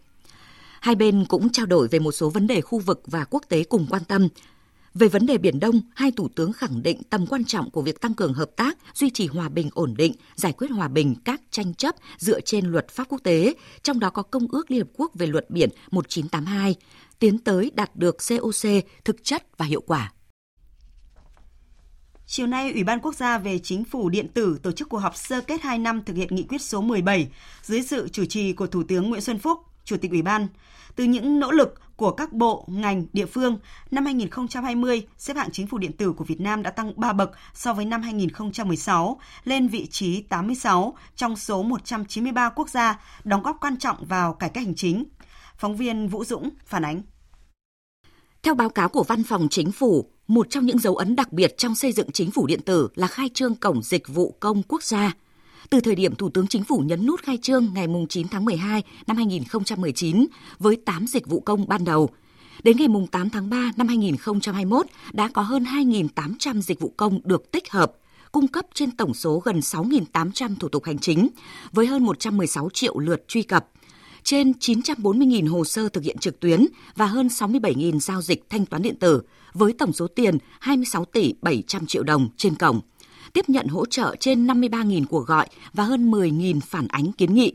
Hai 0.82 0.96
bên 0.96 1.26
cũng 1.26 1.50
trao 1.50 1.66
đổi 1.66 1.88
về 1.88 2.00
một 2.00 2.12
số 2.12 2.30
vấn 2.30 2.48
đề 2.48 2.62
khu 2.62 2.80
vực 2.80 3.02
và 3.08 3.26
quốc 3.30 3.44
tế 3.50 3.64
cùng 3.64 3.88
quan 3.90 4.04
tâm, 4.04 4.28
về 4.94 5.08
vấn 5.08 5.26
đề 5.26 5.38
Biển 5.38 5.60
Đông, 5.60 5.82
hai 5.96 6.12
thủ 6.12 6.28
tướng 6.36 6.54
khẳng 6.54 6.84
định 6.84 7.02
tầm 7.10 7.26
quan 7.28 7.44
trọng 7.44 7.72
của 7.72 7.82
việc 7.82 8.02
tăng 8.02 8.14
cường 8.14 8.34
hợp 8.34 8.50
tác, 8.56 8.78
duy 8.94 9.10
trì 9.10 9.28
hòa 9.28 9.50
bình 9.50 9.70
ổn 9.74 9.94
định, 9.98 10.14
giải 10.36 10.54
quyết 10.54 10.72
hòa 10.72 10.88
bình 10.88 11.16
các 11.26 11.42
tranh 11.52 11.74
chấp 11.74 11.96
dựa 12.18 12.42
trên 12.42 12.66
luật 12.66 12.90
pháp 12.90 13.04
quốc 13.10 13.24
tế, 13.24 13.54
trong 13.84 14.00
đó 14.00 14.10
có 14.10 14.22
Công 14.24 14.48
ước 14.48 14.72
Liên 14.72 14.80
Hợp 14.80 14.88
Quốc 14.98 15.12
về 15.16 15.28
luật 15.28 15.46
biển 15.50 15.70
1982, 15.92 16.76
tiến 17.20 17.38
tới 17.38 17.72
đạt 17.76 17.96
được 17.96 18.18
COC 18.30 18.84
thực 19.06 19.24
chất 19.24 19.58
và 19.58 19.66
hiệu 19.66 19.82
quả. 19.88 20.14
Chiều 22.26 22.48
nay, 22.48 22.72
Ủy 22.72 22.84
ban 22.84 23.00
Quốc 23.00 23.16
gia 23.16 23.38
về 23.38 23.60
Chính 23.64 23.84
phủ 23.84 24.10
điện 24.10 24.28
tử 24.34 24.60
tổ 24.64 24.72
chức 24.72 24.90
cuộc 24.90 24.98
họp 25.00 25.18
sơ 25.18 25.42
kết 25.42 25.62
2 25.62 25.78
năm 25.80 26.02
thực 26.06 26.14
hiện 26.18 26.36
nghị 26.36 26.44
quyết 26.44 26.62
số 26.62 26.82
17 26.82 27.28
dưới 27.62 27.82
sự 27.82 28.08
chủ 28.10 28.26
trì 28.26 28.54
của 28.54 28.68
Thủ 28.68 28.84
tướng 28.88 29.10
Nguyễn 29.10 29.22
Xuân 29.22 29.40
Phúc, 29.40 29.60
Chủ 29.86 29.98
tịch 29.98 30.12
Ủy 30.12 30.22
ban. 30.22 30.48
Từ 30.96 31.04
những 31.04 31.40
nỗ 31.40 31.52
lực, 31.52 31.74
của 32.00 32.12
các 32.12 32.34
bộ, 32.34 32.66
ngành, 32.68 33.06
địa 33.14 33.26
phương, 33.26 33.58
năm 33.92 34.06
2020, 34.06 35.08
xếp 35.18 35.38
hạng 35.38 35.52
chính 35.52 35.68
phủ 35.68 35.78
điện 35.78 35.92
tử 35.94 36.14
của 36.14 36.24
Việt 36.24 36.42
Nam 36.42 36.62
đã 36.64 36.70
tăng 36.72 36.94
3 37.00 37.14
bậc 37.14 37.32
so 37.54 37.74
với 37.74 37.86
năm 37.86 38.02
2016, 38.02 39.20
lên 39.44 39.68
vị 39.68 39.88
trí 39.92 40.22
86 40.22 40.94
trong 41.16 41.36
số 41.36 41.64
193 41.64 42.50
quốc 42.50 42.70
gia, 42.70 43.00
đóng 43.24 43.44
góp 43.44 43.58
quan 43.62 43.78
trọng 43.78 44.06
vào 44.06 44.34
cải 44.34 44.50
cách 44.50 44.64
hành 44.64 44.76
chính. 44.76 45.04
Phóng 45.58 45.76
viên 45.76 46.08
Vũ 46.08 46.24
Dũng 46.24 46.50
phản 46.66 46.86
ánh. 46.86 47.02
Theo 48.44 48.56
báo 48.56 48.70
cáo 48.70 48.90
của 48.90 49.04
Văn 49.04 49.24
phòng 49.24 49.48
Chính 49.50 49.72
phủ, 49.72 50.06
một 50.28 50.50
trong 50.50 50.66
những 50.66 50.80
dấu 50.80 50.96
ấn 50.96 51.16
đặc 51.16 51.34
biệt 51.34 51.58
trong 51.58 51.76
xây 51.76 51.92
dựng 51.92 52.12
chính 52.14 52.32
phủ 52.32 52.48
điện 52.48 52.62
tử 52.62 52.90
là 52.96 53.08
khai 53.08 53.30
trương 53.34 53.56
cổng 53.56 53.82
dịch 53.84 54.08
vụ 54.08 54.36
công 54.40 54.64
quốc 54.64 54.84
gia– 54.84 55.12
từ 55.70 55.80
thời 55.82 55.96
điểm 55.96 56.16
Thủ 56.16 56.30
tướng 56.30 56.48
Chính 56.48 56.64
phủ 56.64 56.78
nhấn 56.80 57.06
nút 57.06 57.24
khai 57.24 57.38
trương 57.42 57.68
ngày 57.74 57.88
9 58.10 58.28
tháng 58.28 58.46
12 58.46 58.84
năm 59.08 59.18
2019 59.18 60.26
với 60.60 60.76
8 60.86 61.08
dịch 61.08 61.28
vụ 61.28 61.40
công 61.40 61.68
ban 61.68 61.86
đầu. 61.86 62.10
Đến 62.64 62.78
ngày 62.78 62.88
8 63.12 63.30
tháng 63.30 63.50
3 63.50 63.72
năm 63.78 63.88
2021 63.88 64.86
đã 65.12 65.30
có 65.34 65.42
hơn 65.42 65.64
2.800 65.64 66.62
dịch 66.62 66.80
vụ 66.80 66.94
công 66.98 67.20
được 67.24 67.52
tích 67.52 67.72
hợp, 67.72 67.94
cung 68.32 68.48
cấp 68.48 68.66
trên 68.74 68.92
tổng 68.92 69.14
số 69.14 69.40
gần 69.40 69.60
6.800 69.60 70.56
thủ 70.60 70.70
tục 70.70 70.84
hành 70.84 70.98
chính 71.00 71.28
với 71.72 71.86
hơn 71.88 72.04
116 72.04 72.70
triệu 72.74 73.00
lượt 73.00 73.26
truy 73.28 73.42
cập, 73.44 73.68
trên 74.24 74.52
940.000 74.60 75.50
hồ 75.50 75.66
sơ 75.66 75.90
thực 75.90 76.04
hiện 76.04 76.18
trực 76.18 76.40
tuyến 76.40 76.66
và 76.96 77.06
hơn 77.06 77.28
67.000 77.28 78.00
giao 78.00 78.22
dịch 78.22 78.50
thanh 78.50 78.66
toán 78.66 78.82
điện 78.82 78.96
tử 79.00 79.22
với 79.54 79.74
tổng 79.74 79.94
số 79.94 80.08
tiền 80.08 80.38
26 80.60 81.06
tỷ 81.06 81.34
700 81.42 81.86
triệu 81.86 82.04
đồng 82.04 82.30
trên 82.38 82.56
cổng 82.56 82.82
tiếp 83.34 83.50
nhận 83.50 83.68
hỗ 83.68 83.86
trợ 83.86 84.16
trên 84.20 84.48
53.000 84.48 85.06
cuộc 85.10 85.28
gọi 85.28 85.48
và 85.74 85.84
hơn 85.84 86.12
10.000 86.12 86.60
phản 86.60 86.88
ánh 86.88 87.12
kiến 87.12 87.34
nghị. 87.34 87.52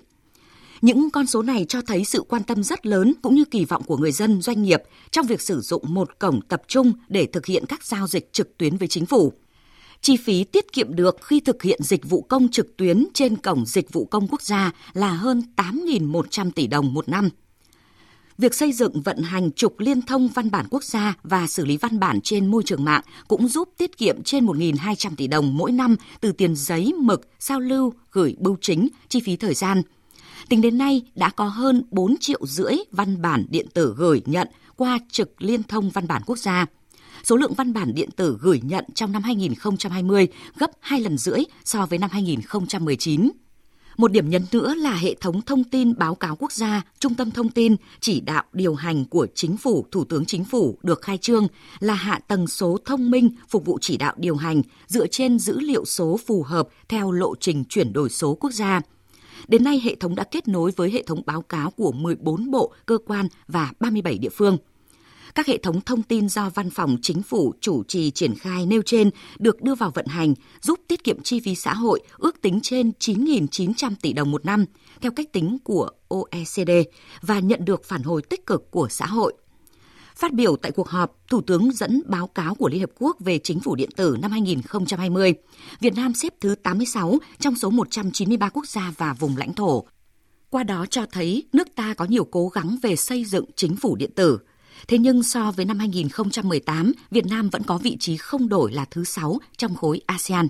Những 0.80 1.10
con 1.10 1.26
số 1.26 1.42
này 1.42 1.66
cho 1.68 1.80
thấy 1.82 2.04
sự 2.04 2.22
quan 2.28 2.42
tâm 2.42 2.62
rất 2.64 2.86
lớn 2.86 3.12
cũng 3.22 3.34
như 3.34 3.44
kỳ 3.44 3.64
vọng 3.64 3.82
của 3.86 3.96
người 3.96 4.12
dân, 4.12 4.42
doanh 4.42 4.62
nghiệp 4.62 4.82
trong 5.10 5.26
việc 5.26 5.40
sử 5.40 5.60
dụng 5.60 5.82
một 5.86 6.18
cổng 6.18 6.40
tập 6.48 6.62
trung 6.68 6.92
để 7.08 7.26
thực 7.26 7.46
hiện 7.46 7.64
các 7.68 7.84
giao 7.84 8.06
dịch 8.06 8.32
trực 8.32 8.58
tuyến 8.58 8.76
với 8.76 8.88
chính 8.88 9.06
phủ. 9.06 9.32
Chi 10.00 10.16
phí 10.16 10.44
tiết 10.44 10.72
kiệm 10.72 10.96
được 10.96 11.16
khi 11.22 11.40
thực 11.40 11.62
hiện 11.62 11.80
dịch 11.82 12.10
vụ 12.10 12.22
công 12.22 12.48
trực 12.48 12.76
tuyến 12.76 13.06
trên 13.14 13.36
cổng 13.36 13.66
dịch 13.66 13.92
vụ 13.92 14.04
công 14.04 14.28
quốc 14.28 14.42
gia 14.42 14.72
là 14.92 15.12
hơn 15.12 15.42
8.100 15.56 16.50
tỷ 16.50 16.66
đồng 16.66 16.94
một 16.94 17.08
năm– 17.08 17.28
việc 18.38 18.54
xây 18.54 18.72
dựng 18.72 19.00
vận 19.00 19.22
hành 19.22 19.52
trục 19.52 19.80
liên 19.80 20.02
thông 20.02 20.28
văn 20.28 20.50
bản 20.50 20.66
quốc 20.70 20.84
gia 20.84 21.14
và 21.22 21.46
xử 21.46 21.64
lý 21.64 21.76
văn 21.76 22.00
bản 22.00 22.20
trên 22.20 22.46
môi 22.46 22.62
trường 22.62 22.84
mạng 22.84 23.02
cũng 23.28 23.48
giúp 23.48 23.68
tiết 23.78 23.96
kiệm 23.98 24.22
trên 24.22 24.46
1.200 24.46 25.10
tỷ 25.16 25.26
đồng 25.26 25.56
mỗi 25.56 25.72
năm 25.72 25.96
từ 26.20 26.32
tiền 26.32 26.54
giấy, 26.56 26.92
mực, 27.00 27.28
giao 27.40 27.60
lưu, 27.60 27.92
gửi 28.12 28.36
bưu 28.38 28.56
chính, 28.60 28.88
chi 29.08 29.20
phí 29.24 29.36
thời 29.36 29.54
gian. 29.54 29.82
Tính 30.48 30.60
đến 30.60 30.78
nay 30.78 31.02
đã 31.14 31.30
có 31.30 31.44
hơn 31.48 31.82
4 31.90 32.14
triệu 32.20 32.46
rưỡi 32.46 32.72
văn 32.92 33.22
bản 33.22 33.44
điện 33.50 33.66
tử 33.74 33.94
gửi 33.96 34.22
nhận 34.26 34.48
qua 34.76 34.98
trực 35.10 35.42
liên 35.42 35.62
thông 35.62 35.90
văn 35.90 36.06
bản 36.06 36.22
quốc 36.26 36.38
gia. 36.38 36.66
Số 37.24 37.36
lượng 37.36 37.54
văn 37.54 37.72
bản 37.72 37.94
điện 37.94 38.10
tử 38.16 38.38
gửi 38.40 38.60
nhận 38.64 38.84
trong 38.94 39.12
năm 39.12 39.22
2020 39.22 40.28
gấp 40.58 40.70
2 40.80 41.00
lần 41.00 41.18
rưỡi 41.18 41.40
so 41.64 41.86
với 41.86 41.98
năm 41.98 42.10
2019. 42.12 43.30
Một 43.96 44.12
điểm 44.12 44.30
nhấn 44.30 44.42
nữa 44.52 44.74
là 44.74 44.96
hệ 44.96 45.14
thống 45.14 45.42
thông 45.42 45.64
tin 45.64 45.98
báo 45.98 46.14
cáo 46.14 46.36
quốc 46.36 46.52
gia, 46.52 46.82
trung 46.98 47.14
tâm 47.14 47.30
thông 47.30 47.48
tin, 47.48 47.76
chỉ 48.00 48.20
đạo 48.20 48.44
điều 48.52 48.74
hành 48.74 49.04
của 49.04 49.26
chính 49.34 49.56
phủ, 49.56 49.86
thủ 49.90 50.04
tướng 50.04 50.24
chính 50.24 50.44
phủ 50.44 50.78
được 50.82 51.02
khai 51.02 51.18
trương 51.18 51.46
là 51.78 51.94
hạ 51.94 52.18
tầng 52.28 52.46
số 52.46 52.78
thông 52.84 53.10
minh 53.10 53.30
phục 53.48 53.64
vụ 53.64 53.78
chỉ 53.80 53.96
đạo 53.96 54.14
điều 54.16 54.36
hành 54.36 54.62
dựa 54.86 55.06
trên 55.06 55.38
dữ 55.38 55.60
liệu 55.60 55.84
số 55.84 56.16
phù 56.26 56.42
hợp 56.42 56.68
theo 56.88 57.12
lộ 57.12 57.34
trình 57.40 57.64
chuyển 57.68 57.92
đổi 57.92 58.10
số 58.10 58.34
quốc 58.34 58.50
gia. 58.50 58.80
Đến 59.48 59.64
nay, 59.64 59.80
hệ 59.84 59.94
thống 59.94 60.14
đã 60.14 60.24
kết 60.24 60.48
nối 60.48 60.70
với 60.76 60.90
hệ 60.90 61.02
thống 61.02 61.22
báo 61.26 61.42
cáo 61.42 61.70
của 61.70 61.92
14 61.92 62.50
bộ, 62.50 62.72
cơ 62.86 62.98
quan 63.06 63.28
và 63.48 63.72
37 63.80 64.18
địa 64.18 64.28
phương– 64.30 64.58
các 65.34 65.46
hệ 65.48 65.58
thống 65.58 65.80
thông 65.80 66.02
tin 66.02 66.28
do 66.28 66.50
Văn 66.50 66.70
phòng 66.70 66.96
Chính 67.02 67.22
phủ 67.22 67.54
chủ 67.60 67.82
trì 67.88 68.10
triển 68.10 68.34
khai 68.34 68.66
nêu 68.66 68.82
trên 68.86 69.10
được 69.38 69.62
đưa 69.62 69.74
vào 69.74 69.90
vận 69.94 70.06
hành, 70.06 70.34
giúp 70.62 70.80
tiết 70.88 71.04
kiệm 71.04 71.22
chi 71.22 71.40
phí 71.40 71.54
xã 71.54 71.74
hội 71.74 72.00
ước 72.18 72.40
tính 72.42 72.60
trên 72.62 72.92
9.900 73.00 73.94
tỷ 74.02 74.12
đồng 74.12 74.30
một 74.30 74.44
năm, 74.44 74.64
theo 75.00 75.12
cách 75.16 75.32
tính 75.32 75.58
của 75.64 75.90
OECD 76.08 76.70
và 77.22 77.38
nhận 77.38 77.64
được 77.64 77.84
phản 77.84 78.02
hồi 78.02 78.22
tích 78.22 78.46
cực 78.46 78.70
của 78.70 78.88
xã 78.90 79.06
hội. 79.06 79.32
Phát 80.16 80.32
biểu 80.32 80.56
tại 80.56 80.72
cuộc 80.72 80.88
họp, 80.88 81.16
Thủ 81.28 81.40
tướng 81.40 81.70
dẫn 81.72 82.02
báo 82.06 82.26
cáo 82.26 82.54
của 82.54 82.68
Liên 82.68 82.80
Hợp 82.80 82.90
Quốc 82.98 83.16
về 83.20 83.38
chính 83.38 83.60
phủ 83.60 83.74
điện 83.74 83.90
tử 83.96 84.16
năm 84.22 84.30
2020. 84.30 85.34
Việt 85.80 85.94
Nam 85.94 86.14
xếp 86.14 86.34
thứ 86.40 86.54
86 86.62 87.18
trong 87.40 87.54
số 87.56 87.70
193 87.70 88.48
quốc 88.48 88.66
gia 88.66 88.92
và 88.98 89.12
vùng 89.12 89.36
lãnh 89.36 89.54
thổ. 89.54 89.84
Qua 90.50 90.62
đó 90.62 90.86
cho 90.90 91.06
thấy 91.12 91.44
nước 91.52 91.68
ta 91.74 91.94
có 91.94 92.04
nhiều 92.04 92.24
cố 92.24 92.48
gắng 92.48 92.76
về 92.82 92.96
xây 92.96 93.24
dựng 93.24 93.44
chính 93.56 93.76
phủ 93.76 93.96
điện 93.96 94.10
tử– 94.16 94.38
Thế 94.88 94.98
nhưng 94.98 95.22
so 95.22 95.50
với 95.50 95.64
năm 95.64 95.78
2018, 95.78 96.92
Việt 97.10 97.26
Nam 97.26 97.50
vẫn 97.50 97.62
có 97.62 97.78
vị 97.78 97.96
trí 98.00 98.16
không 98.16 98.48
đổi 98.48 98.72
là 98.72 98.84
thứ 98.84 99.04
6 99.04 99.38
trong 99.56 99.74
khối 99.74 100.00
ASEAN. 100.06 100.48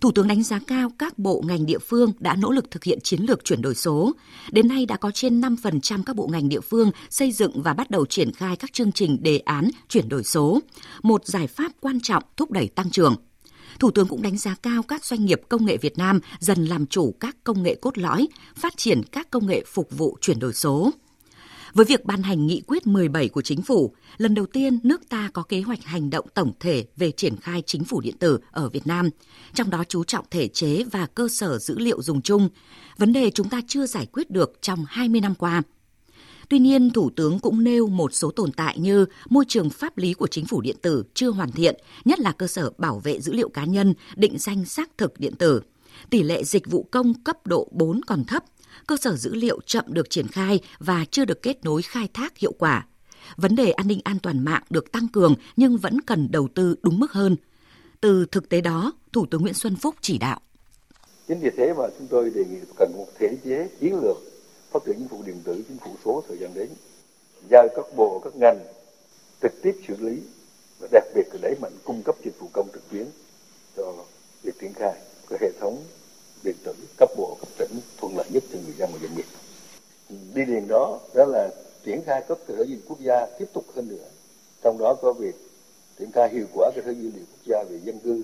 Thủ 0.00 0.12
tướng 0.12 0.28
đánh 0.28 0.42
giá 0.42 0.60
cao 0.66 0.88
các 0.98 1.18
bộ 1.18 1.42
ngành 1.46 1.66
địa 1.66 1.78
phương 1.78 2.12
đã 2.18 2.34
nỗ 2.36 2.50
lực 2.50 2.70
thực 2.70 2.84
hiện 2.84 2.98
chiến 3.02 3.20
lược 3.28 3.44
chuyển 3.44 3.62
đổi 3.62 3.74
số. 3.74 4.12
Đến 4.50 4.68
nay 4.68 4.86
đã 4.86 4.96
có 4.96 5.10
trên 5.10 5.40
5% 5.40 6.02
các 6.06 6.16
bộ 6.16 6.26
ngành 6.32 6.48
địa 6.48 6.60
phương 6.60 6.90
xây 7.10 7.32
dựng 7.32 7.62
và 7.62 7.74
bắt 7.74 7.90
đầu 7.90 8.06
triển 8.06 8.32
khai 8.32 8.56
các 8.56 8.72
chương 8.72 8.92
trình 8.92 9.22
đề 9.22 9.38
án 9.38 9.70
chuyển 9.88 10.08
đổi 10.08 10.24
số, 10.24 10.60
một 11.02 11.26
giải 11.26 11.46
pháp 11.46 11.72
quan 11.80 12.00
trọng 12.00 12.22
thúc 12.36 12.50
đẩy 12.50 12.68
tăng 12.68 12.90
trưởng. 12.90 13.14
Thủ 13.80 13.90
tướng 13.90 14.08
cũng 14.08 14.22
đánh 14.22 14.38
giá 14.38 14.54
cao 14.62 14.82
các 14.82 15.04
doanh 15.04 15.24
nghiệp 15.24 15.40
công 15.48 15.66
nghệ 15.66 15.76
Việt 15.76 15.98
Nam 15.98 16.20
dần 16.38 16.64
làm 16.64 16.86
chủ 16.86 17.14
các 17.20 17.36
công 17.44 17.62
nghệ 17.62 17.74
cốt 17.80 17.98
lõi, 17.98 18.28
phát 18.56 18.76
triển 18.76 19.02
các 19.12 19.30
công 19.30 19.46
nghệ 19.46 19.64
phục 19.66 19.88
vụ 19.98 20.16
chuyển 20.20 20.38
đổi 20.38 20.52
số. 20.54 20.90
Với 21.76 21.84
việc 21.86 22.04
ban 22.04 22.22
hành 22.22 22.46
nghị 22.46 22.62
quyết 22.66 22.86
17 22.86 23.28
của 23.28 23.42
chính 23.42 23.62
phủ, 23.62 23.94
lần 24.16 24.34
đầu 24.34 24.46
tiên 24.46 24.78
nước 24.82 25.08
ta 25.08 25.30
có 25.32 25.42
kế 25.42 25.60
hoạch 25.60 25.84
hành 25.84 26.10
động 26.10 26.26
tổng 26.34 26.52
thể 26.60 26.84
về 26.96 27.10
triển 27.12 27.36
khai 27.36 27.62
chính 27.66 27.84
phủ 27.84 28.00
điện 28.00 28.16
tử 28.18 28.38
ở 28.50 28.68
Việt 28.68 28.86
Nam, 28.86 29.10
trong 29.54 29.70
đó 29.70 29.84
chú 29.88 30.04
trọng 30.04 30.24
thể 30.30 30.48
chế 30.48 30.84
và 30.92 31.06
cơ 31.14 31.28
sở 31.28 31.58
dữ 31.58 31.78
liệu 31.78 32.02
dùng 32.02 32.22
chung, 32.22 32.48
vấn 32.98 33.12
đề 33.12 33.30
chúng 33.30 33.48
ta 33.48 33.60
chưa 33.68 33.86
giải 33.86 34.06
quyết 34.12 34.30
được 34.30 34.58
trong 34.60 34.84
20 34.88 35.20
năm 35.20 35.34
qua. 35.34 35.62
Tuy 36.48 36.58
nhiên, 36.58 36.90
Thủ 36.90 37.10
tướng 37.16 37.38
cũng 37.38 37.64
nêu 37.64 37.86
một 37.86 38.14
số 38.14 38.30
tồn 38.30 38.52
tại 38.52 38.78
như 38.78 39.04
môi 39.30 39.44
trường 39.48 39.70
pháp 39.70 39.98
lý 39.98 40.14
của 40.14 40.26
chính 40.26 40.46
phủ 40.46 40.60
điện 40.60 40.76
tử 40.82 41.04
chưa 41.14 41.30
hoàn 41.30 41.52
thiện, 41.52 41.80
nhất 42.04 42.20
là 42.20 42.32
cơ 42.32 42.46
sở 42.46 42.70
bảo 42.78 42.98
vệ 42.98 43.20
dữ 43.20 43.32
liệu 43.32 43.48
cá 43.48 43.64
nhân, 43.64 43.94
định 44.16 44.38
danh 44.38 44.64
xác 44.64 44.90
thực 44.98 45.20
điện 45.20 45.34
tử. 45.38 45.60
Tỷ 46.10 46.22
lệ 46.22 46.44
dịch 46.44 46.70
vụ 46.70 46.88
công 46.92 47.14
cấp 47.14 47.46
độ 47.46 47.68
4 47.72 48.00
còn 48.06 48.24
thấp, 48.24 48.44
cơ 48.86 48.96
sở 48.96 49.16
dữ 49.16 49.34
liệu 49.34 49.60
chậm 49.66 49.84
được 49.88 50.10
triển 50.10 50.28
khai 50.28 50.60
và 50.78 51.04
chưa 51.10 51.24
được 51.24 51.42
kết 51.42 51.64
nối 51.64 51.82
khai 51.82 52.08
thác 52.14 52.38
hiệu 52.38 52.52
quả. 52.58 52.86
Vấn 53.36 53.56
đề 53.56 53.70
an 53.70 53.88
ninh 53.88 54.00
an 54.04 54.18
toàn 54.22 54.44
mạng 54.44 54.62
được 54.70 54.92
tăng 54.92 55.08
cường 55.08 55.34
nhưng 55.56 55.76
vẫn 55.76 56.00
cần 56.00 56.28
đầu 56.30 56.48
tư 56.54 56.76
đúng 56.82 56.98
mức 56.98 57.12
hơn. 57.12 57.36
Từ 58.00 58.26
thực 58.32 58.48
tế 58.48 58.60
đó, 58.60 58.92
Thủ 59.12 59.26
tướng 59.30 59.42
Nguyễn 59.42 59.54
Xuân 59.54 59.76
Phúc 59.76 59.94
chỉ 60.00 60.18
đạo. 60.18 60.40
Chính 61.28 61.40
vì 61.40 61.50
thế 61.56 61.74
mà 61.78 61.84
chúng 61.98 62.06
tôi 62.10 62.30
đề 62.34 62.44
nghị 62.44 62.56
cần 62.78 62.92
một 62.96 63.06
thể 63.18 63.38
chế 63.44 63.68
chiến 63.80 63.94
lược 64.02 64.16
phát 64.72 64.78
triển 64.86 64.94
chính 64.98 65.08
phủ 65.08 65.22
điện 65.26 65.40
tử, 65.44 65.64
chính 65.68 65.78
phủ 65.84 65.96
số 66.04 66.22
thời 66.28 66.36
gian 66.38 66.54
đến, 66.54 66.68
giao 67.50 67.68
các 67.76 67.84
bộ, 67.96 68.20
các 68.24 68.36
ngành 68.36 68.58
trực 69.42 69.62
tiếp 69.62 69.72
xử 69.88 69.96
lý 69.96 70.22
và 70.80 70.88
đặc 70.92 71.04
biệt 71.14 71.26
là 71.32 71.38
đẩy 71.42 71.54
mạnh 71.60 71.72
cung 71.84 72.02
cấp 72.02 72.14
dịch 72.24 72.38
vụ 72.38 72.48
công 72.52 72.68
trực 72.72 72.90
tuyến 72.90 73.06
cho 73.76 73.94
việc 74.42 74.54
triển 74.60 74.72
khai 74.74 74.92
các 75.28 75.40
hệ 75.40 75.50
thống 75.60 75.84
điện 76.46 76.56
tử 76.64 76.72
cấp 76.96 77.08
bộ 77.16 77.36
cấp 77.40 77.48
tỉnh 77.58 77.80
thuận 77.98 78.16
lợi 78.16 78.26
nhất 78.30 78.44
cho 78.52 78.58
người 78.64 78.74
dân 78.78 78.90
và 78.92 78.98
doanh 79.02 79.14
nghiệp 79.16 79.24
đi 80.34 80.44
liền 80.46 80.68
đó 80.68 81.00
đó 81.14 81.24
là 81.24 81.50
triển 81.84 82.02
khai 82.06 82.22
cấp 82.28 82.38
cơ 82.46 82.54
sở 82.56 82.62
dữ 82.62 82.68
liệu 82.70 82.78
quốc 82.88 83.00
gia 83.00 83.26
tiếp 83.26 83.44
tục 83.52 83.64
hơn 83.76 83.88
nữa 83.88 84.04
trong 84.62 84.78
đó 84.78 84.94
có 85.02 85.12
việc 85.12 85.34
triển 85.98 86.12
khai 86.12 86.28
hiệu 86.32 86.44
quả 86.54 86.70
cơ 86.76 86.82
sở 86.84 86.90
dữ 86.90 87.02
liệu 87.14 87.24
quốc 87.32 87.42
gia 87.46 87.62
về 87.62 87.80
dân 87.84 87.98
cư 87.98 88.22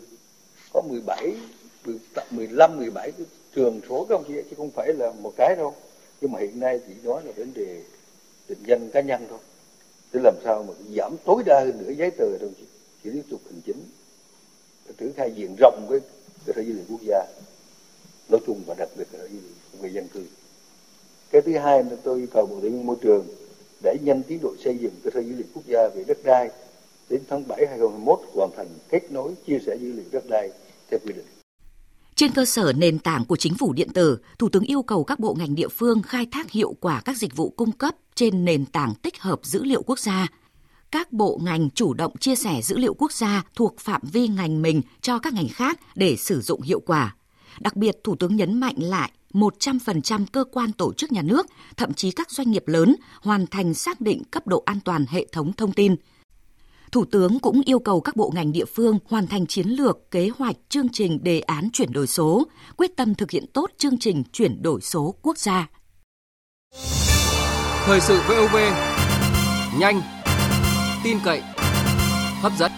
có 0.72 0.82
17 0.82 1.34
15 2.30 2.76
17 2.78 3.12
cái 3.12 3.26
trường 3.54 3.80
số 3.88 4.06
các 4.08 4.14
ông 4.14 4.24
chị 4.28 4.34
chứ 4.50 4.56
không 4.56 4.70
phải 4.70 4.92
là 4.92 5.12
một 5.22 5.32
cái 5.36 5.56
đâu 5.56 5.74
nhưng 6.20 6.32
mà 6.32 6.40
hiện 6.40 6.60
nay 6.60 6.80
chỉ 6.88 6.94
nói 7.02 7.22
là 7.24 7.32
vấn 7.36 7.52
đề 7.54 7.82
định 8.48 8.62
danh 8.66 8.90
cá 8.90 9.00
nhân 9.00 9.26
thôi 9.30 9.38
để 10.12 10.20
làm 10.24 10.34
sao 10.44 10.64
mà 10.68 10.74
giảm 10.96 11.16
tối 11.24 11.42
đa 11.46 11.60
hơn 11.66 11.78
nữa 11.84 11.90
giấy 11.92 12.10
tờ 12.10 12.38
đồng 12.40 12.54
chí 12.58 12.64
chỉ 13.04 13.10
tiếp 13.10 13.24
tục 13.30 13.40
hành 13.44 13.60
chính 13.66 13.84
triển 14.98 15.12
khai 15.16 15.32
diện 15.34 15.56
rộng 15.58 15.86
với 15.88 16.00
cơ 16.46 16.52
sở 16.56 16.62
dữ 16.62 16.72
liệu 16.72 16.84
quốc 16.90 17.00
gia 17.06 17.26
nói 18.32 18.40
chung 18.46 18.62
và 18.66 18.74
đặc 18.78 18.88
biệt 18.98 19.04
ở 19.12 19.28
khu 19.72 19.82
vực 19.82 19.92
dân 19.92 20.08
cư 20.14 20.22
cái 21.30 21.42
thứ 21.42 21.52
hai 21.58 21.84
là 21.84 21.96
tôi 22.04 22.18
yêu 22.18 22.26
cầu 22.34 22.46
bộ 22.46 22.58
tài 22.60 22.70
nguyên 22.70 22.86
môi 22.86 22.96
trường 23.02 23.26
để 23.84 23.96
nhanh 24.02 24.22
tiến 24.22 24.38
độ 24.42 24.54
xây 24.64 24.78
dựng 24.78 24.92
cơ 25.04 25.10
sở 25.14 25.20
dữ 25.20 25.34
liệu 25.34 25.46
quốc 25.54 25.62
gia 25.66 25.88
về 25.96 26.04
đất 26.06 26.18
đai 26.24 26.50
đến 27.10 27.20
tháng 27.30 27.48
7 27.48 27.58
2021 27.66 28.20
hoàn 28.34 28.50
thành 28.56 28.68
kết 28.90 29.02
nối 29.10 29.34
chia 29.46 29.58
sẻ 29.66 29.76
dữ 29.80 29.92
liệu 29.92 30.04
đất 30.12 30.24
đai 30.30 30.50
theo 30.90 31.00
quy 31.06 31.12
định. 31.12 31.24
Trên 32.16 32.30
cơ 32.34 32.44
sở 32.44 32.72
nền 32.76 32.98
tảng 32.98 33.24
của 33.24 33.36
chính 33.36 33.54
phủ 33.54 33.72
điện 33.72 33.88
tử, 33.94 34.18
Thủ 34.38 34.48
tướng 34.48 34.62
yêu 34.62 34.82
cầu 34.82 35.04
các 35.04 35.18
bộ 35.20 35.34
ngành 35.38 35.54
địa 35.54 35.68
phương 35.68 36.02
khai 36.02 36.26
thác 36.32 36.50
hiệu 36.50 36.74
quả 36.80 37.02
các 37.04 37.16
dịch 37.16 37.36
vụ 37.36 37.50
cung 37.56 37.72
cấp 37.72 37.96
trên 38.14 38.44
nền 38.44 38.66
tảng 38.66 38.94
tích 39.02 39.14
hợp 39.20 39.40
dữ 39.42 39.64
liệu 39.64 39.82
quốc 39.82 39.98
gia. 39.98 40.28
Các 40.90 41.12
bộ 41.12 41.40
ngành 41.44 41.70
chủ 41.74 41.94
động 41.94 42.12
chia 42.20 42.34
sẻ 42.34 42.60
dữ 42.62 42.76
liệu 42.78 42.94
quốc 42.94 43.12
gia 43.12 43.44
thuộc 43.54 43.78
phạm 43.80 44.00
vi 44.12 44.28
ngành 44.28 44.62
mình 44.62 44.82
cho 45.00 45.18
các 45.18 45.34
ngành 45.34 45.48
khác 45.48 45.80
để 45.94 46.16
sử 46.16 46.40
dụng 46.40 46.60
hiệu 46.62 46.80
quả. 46.80 47.16
Đặc 47.60 47.76
biệt, 47.76 47.98
Thủ 48.04 48.16
tướng 48.16 48.36
nhấn 48.36 48.60
mạnh 48.60 48.74
lại 48.78 49.10
100% 49.32 50.24
cơ 50.32 50.44
quan 50.52 50.72
tổ 50.72 50.92
chức 50.92 51.12
nhà 51.12 51.22
nước, 51.22 51.46
thậm 51.76 51.92
chí 51.94 52.10
các 52.10 52.30
doanh 52.30 52.50
nghiệp 52.50 52.64
lớn 52.68 52.96
hoàn 53.22 53.46
thành 53.46 53.74
xác 53.74 54.00
định 54.00 54.22
cấp 54.30 54.46
độ 54.46 54.62
an 54.66 54.78
toàn 54.84 55.06
hệ 55.08 55.26
thống 55.32 55.52
thông 55.52 55.72
tin. 55.72 55.96
Thủ 56.92 57.04
tướng 57.04 57.38
cũng 57.38 57.62
yêu 57.64 57.78
cầu 57.78 58.00
các 58.00 58.16
bộ 58.16 58.32
ngành 58.34 58.52
địa 58.52 58.64
phương 58.64 58.98
hoàn 59.08 59.26
thành 59.26 59.46
chiến 59.46 59.68
lược, 59.68 60.10
kế 60.10 60.30
hoạch, 60.38 60.56
chương 60.68 60.88
trình 60.88 61.24
đề 61.24 61.40
án 61.40 61.68
chuyển 61.72 61.92
đổi 61.92 62.06
số, 62.06 62.44
quyết 62.76 62.96
tâm 62.96 63.14
thực 63.14 63.30
hiện 63.30 63.44
tốt 63.52 63.70
chương 63.78 63.98
trình 63.98 64.22
chuyển 64.32 64.62
đổi 64.62 64.80
số 64.80 65.14
quốc 65.22 65.38
gia. 65.38 65.68
Thời 67.86 68.00
sự 68.00 68.20
VOV, 68.28 68.56
nhanh, 69.80 70.00
tin 71.04 71.18
cậy, 71.24 71.42
hấp 72.42 72.52
dẫn. 72.58 72.72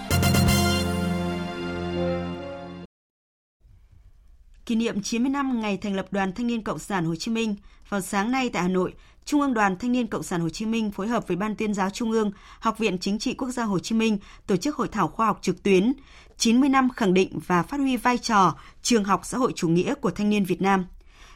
kỷ 4.66 4.74
niệm 4.74 5.00
90 5.02 5.30
năm 5.30 5.60
ngày 5.60 5.76
thành 5.76 5.94
lập 5.96 6.06
Đoàn 6.10 6.32
Thanh 6.32 6.46
niên 6.46 6.62
Cộng 6.62 6.78
sản 6.78 7.04
Hồ 7.04 7.14
Chí 7.14 7.30
Minh, 7.30 7.54
vào 7.88 8.00
sáng 8.00 8.30
nay 8.30 8.48
tại 8.52 8.62
Hà 8.62 8.68
Nội, 8.68 8.94
Trung 9.24 9.40
ương 9.40 9.54
Đoàn 9.54 9.76
Thanh 9.78 9.92
niên 9.92 10.06
Cộng 10.06 10.22
sản 10.22 10.40
Hồ 10.40 10.48
Chí 10.48 10.66
Minh 10.66 10.90
phối 10.90 11.08
hợp 11.08 11.28
với 11.28 11.36
Ban 11.36 11.56
tuyên 11.56 11.74
giáo 11.74 11.90
Trung 11.90 12.10
ương, 12.12 12.30
Học 12.60 12.78
viện 12.78 12.98
Chính 12.98 13.18
trị 13.18 13.34
Quốc 13.34 13.50
gia 13.50 13.64
Hồ 13.64 13.78
Chí 13.78 13.94
Minh 13.94 14.18
tổ 14.46 14.56
chức 14.56 14.76
hội 14.76 14.88
thảo 14.88 15.08
khoa 15.08 15.26
học 15.26 15.38
trực 15.42 15.62
tuyến 15.62 15.92
90 16.38 16.68
năm 16.68 16.88
khẳng 16.90 17.14
định 17.14 17.38
và 17.46 17.62
phát 17.62 17.80
huy 17.80 17.96
vai 17.96 18.18
trò 18.18 18.54
trường 18.82 19.04
học 19.04 19.20
xã 19.24 19.38
hội 19.38 19.52
chủ 19.56 19.68
nghĩa 19.68 19.94
của 19.94 20.10
thanh 20.10 20.30
niên 20.30 20.44
Việt 20.44 20.62
Nam. 20.62 20.84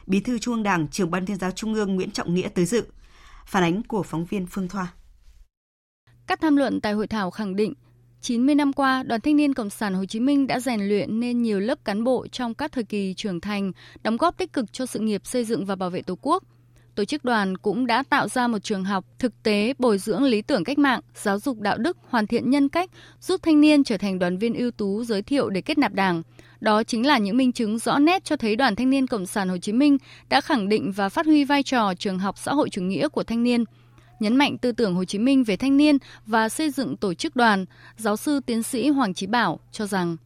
Bí 0.07 0.19
thư 0.19 0.39
Trung 0.39 0.53
ương 0.53 0.63
Đảng, 0.63 0.87
trưởng 0.87 1.11
Ban 1.11 1.25
tuyên 1.25 1.37
giáo 1.37 1.51
Trung 1.51 1.73
ương 1.73 1.95
Nguyễn 1.95 2.11
Trọng 2.11 2.33
Nghĩa 2.33 2.47
tới 2.49 2.65
dự. 2.65 2.85
Phản 3.45 3.63
ánh 3.63 3.83
của 3.83 4.03
phóng 4.03 4.25
viên 4.25 4.45
Phương 4.45 4.67
Thoa. 4.67 4.93
Các 6.27 6.41
tham 6.41 6.55
luận 6.57 6.81
tại 6.81 6.93
hội 6.93 7.07
thảo 7.07 7.31
khẳng 7.31 7.55
định 7.55 7.73
90 8.21 8.55
năm 8.55 8.73
qua, 8.73 9.03
Đoàn 9.03 9.21
Thanh 9.21 9.35
niên 9.35 9.53
Cộng 9.53 9.69
sản 9.69 9.93
Hồ 9.93 10.05
Chí 10.05 10.19
Minh 10.19 10.47
đã 10.47 10.59
rèn 10.59 10.87
luyện 10.87 11.19
nên 11.19 11.41
nhiều 11.41 11.59
lớp 11.59 11.85
cán 11.85 12.03
bộ 12.03 12.27
trong 12.31 12.53
các 12.53 12.71
thời 12.71 12.83
kỳ 12.83 13.13
trưởng 13.13 13.39
thành, 13.41 13.71
đóng 14.03 14.17
góp 14.17 14.37
tích 14.37 14.53
cực 14.53 14.73
cho 14.73 14.85
sự 14.85 14.99
nghiệp 14.99 15.21
xây 15.27 15.45
dựng 15.45 15.65
và 15.65 15.75
bảo 15.75 15.89
vệ 15.89 16.01
Tổ 16.01 16.17
quốc. 16.21 16.43
Tổ 16.95 17.05
chức 17.05 17.23
đoàn 17.25 17.57
cũng 17.57 17.87
đã 17.87 18.03
tạo 18.09 18.27
ra 18.27 18.47
một 18.47 18.59
trường 18.59 18.83
học 18.83 19.05
thực 19.19 19.43
tế 19.43 19.73
bồi 19.79 19.97
dưỡng 19.97 20.23
lý 20.23 20.41
tưởng 20.41 20.63
cách 20.63 20.77
mạng, 20.77 20.99
giáo 21.15 21.39
dục 21.39 21.59
đạo 21.59 21.77
đức, 21.77 21.97
hoàn 22.09 22.27
thiện 22.27 22.49
nhân 22.49 22.69
cách, 22.69 22.89
giúp 23.21 23.43
thanh 23.43 23.61
niên 23.61 23.83
trở 23.83 23.97
thành 23.97 24.19
đoàn 24.19 24.37
viên 24.37 24.53
ưu 24.53 24.71
tú 24.71 25.03
giới 25.03 25.21
thiệu 25.21 25.49
để 25.49 25.61
kết 25.61 25.77
nạp 25.77 25.93
Đảng. 25.93 26.21
Đó 26.59 26.83
chính 26.83 27.07
là 27.07 27.17
những 27.17 27.37
minh 27.37 27.51
chứng 27.51 27.79
rõ 27.79 27.99
nét 27.99 28.25
cho 28.25 28.35
thấy 28.35 28.55
Đoàn 28.55 28.75
Thanh 28.75 28.89
niên 28.89 29.07
Cộng 29.07 29.25
sản 29.25 29.49
Hồ 29.49 29.57
Chí 29.57 29.73
Minh 29.73 29.97
đã 30.29 30.41
khẳng 30.41 30.69
định 30.69 30.91
và 30.95 31.09
phát 31.09 31.25
huy 31.25 31.43
vai 31.43 31.63
trò 31.63 31.93
trường 31.99 32.19
học 32.19 32.37
xã 32.37 32.53
hội 32.53 32.69
chủ 32.69 32.81
nghĩa 32.81 33.07
của 33.07 33.23
thanh 33.23 33.43
niên– 33.43 33.63
nhấn 34.19 34.37
mạnh 34.37 34.57
tư 34.57 34.71
tưởng 34.71 34.95
Hồ 34.95 35.05
Chí 35.05 35.17
Minh 35.17 35.43
về 35.43 35.57
thanh 35.57 35.77
niên 35.77 35.97
và 36.25 36.49
xây 36.49 36.71
dựng 36.71 36.97
tổ 36.97 37.13
chức 37.13 37.35
đoàn, 37.35 37.65
giáo 37.97 38.17
sư 38.17 38.39
tiến 38.45 38.63
sĩ 38.63 38.89
Hoàng 38.89 39.13
Chí 39.13 39.27
Bảo 39.27 39.59
cho 39.71 39.87
rằng 39.87 40.17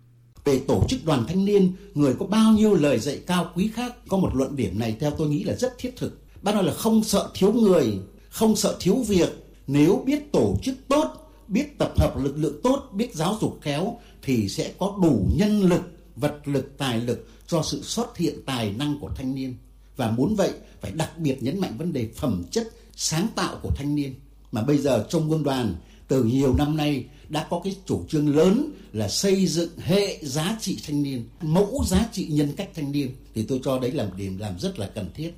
về 0.45 0.61
tổ 0.67 0.83
chức 0.89 1.05
đoàn 1.05 1.23
thanh 1.27 1.45
niên, 1.45 1.71
người 1.93 2.15
có 2.19 2.25
bao 2.25 2.51
nhiêu 2.51 2.75
lời 2.75 2.99
dạy 2.99 3.21
cao 3.27 3.51
quý 3.55 3.69
khác, 3.73 3.93
có 4.07 4.17
một 4.17 4.35
luận 4.35 4.55
điểm 4.55 4.79
này 4.79 4.97
theo 4.99 5.11
tôi 5.11 5.27
nghĩ 5.27 5.43
là 5.43 5.53
rất 5.55 5.73
thiết 5.77 5.91
thực. 5.97 6.19
Bác 6.41 6.55
nói 6.55 6.63
là 6.63 6.73
không 6.73 7.03
sợ 7.03 7.29
thiếu 7.33 7.51
người, 7.51 7.97
không 8.29 8.55
sợ 8.55 8.75
thiếu 8.79 8.95
việc, 9.07 9.29
nếu 9.67 10.03
biết 10.05 10.31
tổ 10.31 10.55
chức 10.63 10.75
tốt, 10.87 11.31
biết 11.47 11.77
tập 11.77 11.91
hợp 11.99 12.13
lực 12.23 12.37
lượng 12.37 12.59
tốt, 12.63 12.83
biết 12.93 13.13
giáo 13.15 13.37
dục 13.41 13.59
khéo 13.61 13.99
thì 14.21 14.49
sẽ 14.49 14.71
có 14.79 14.95
đủ 15.03 15.27
nhân 15.37 15.61
lực, 15.63 15.81
vật 16.15 16.37
lực, 16.45 16.77
tài 16.77 17.01
lực 17.01 17.27
cho 17.47 17.61
sự 17.63 17.81
xuất 17.81 18.17
hiện 18.17 18.35
tài 18.45 18.73
năng 18.79 18.99
của 18.99 19.09
thanh 19.15 19.35
niên. 19.35 19.55
Và 19.97 20.11
muốn 20.11 20.35
vậy 20.35 20.51
phải 20.81 20.91
đặc 20.91 21.09
biệt 21.17 21.37
nhấn 21.43 21.59
mạnh 21.59 21.71
vấn 21.77 21.93
đề 21.93 22.09
phẩm 22.15 22.43
chất 22.51 22.69
sáng 22.95 23.27
tạo 23.35 23.55
của 23.61 23.71
thanh 23.75 23.95
niên 23.95 24.13
mà 24.51 24.63
bây 24.63 24.77
giờ 24.77 25.05
trong 25.09 25.31
quân 25.31 25.43
đoàn 25.43 25.75
từ 26.07 26.23
nhiều 26.23 26.55
năm 26.57 26.77
nay 26.77 27.05
đã 27.29 27.47
có 27.49 27.61
cái 27.63 27.75
chủ 27.85 28.05
trương 28.09 28.35
lớn 28.37 28.71
là 28.93 29.07
xây 29.07 29.45
dựng 29.47 29.69
hệ 29.79 30.19
giá 30.21 30.57
trị 30.59 30.77
thanh 30.87 31.03
niên, 31.03 31.23
mẫu 31.41 31.83
giá 31.87 32.05
trị 32.11 32.27
nhân 32.31 32.49
cách 32.57 32.69
thanh 32.75 32.91
niên 32.91 33.09
thì 33.35 33.45
tôi 33.49 33.59
cho 33.63 33.79
đấy 33.79 33.91
là 33.91 34.03
một 34.03 34.11
điểm 34.17 34.37
làm 34.37 34.59
rất 34.59 34.79
là 34.79 34.87
cần 34.95 35.05
thiết. 35.15 35.31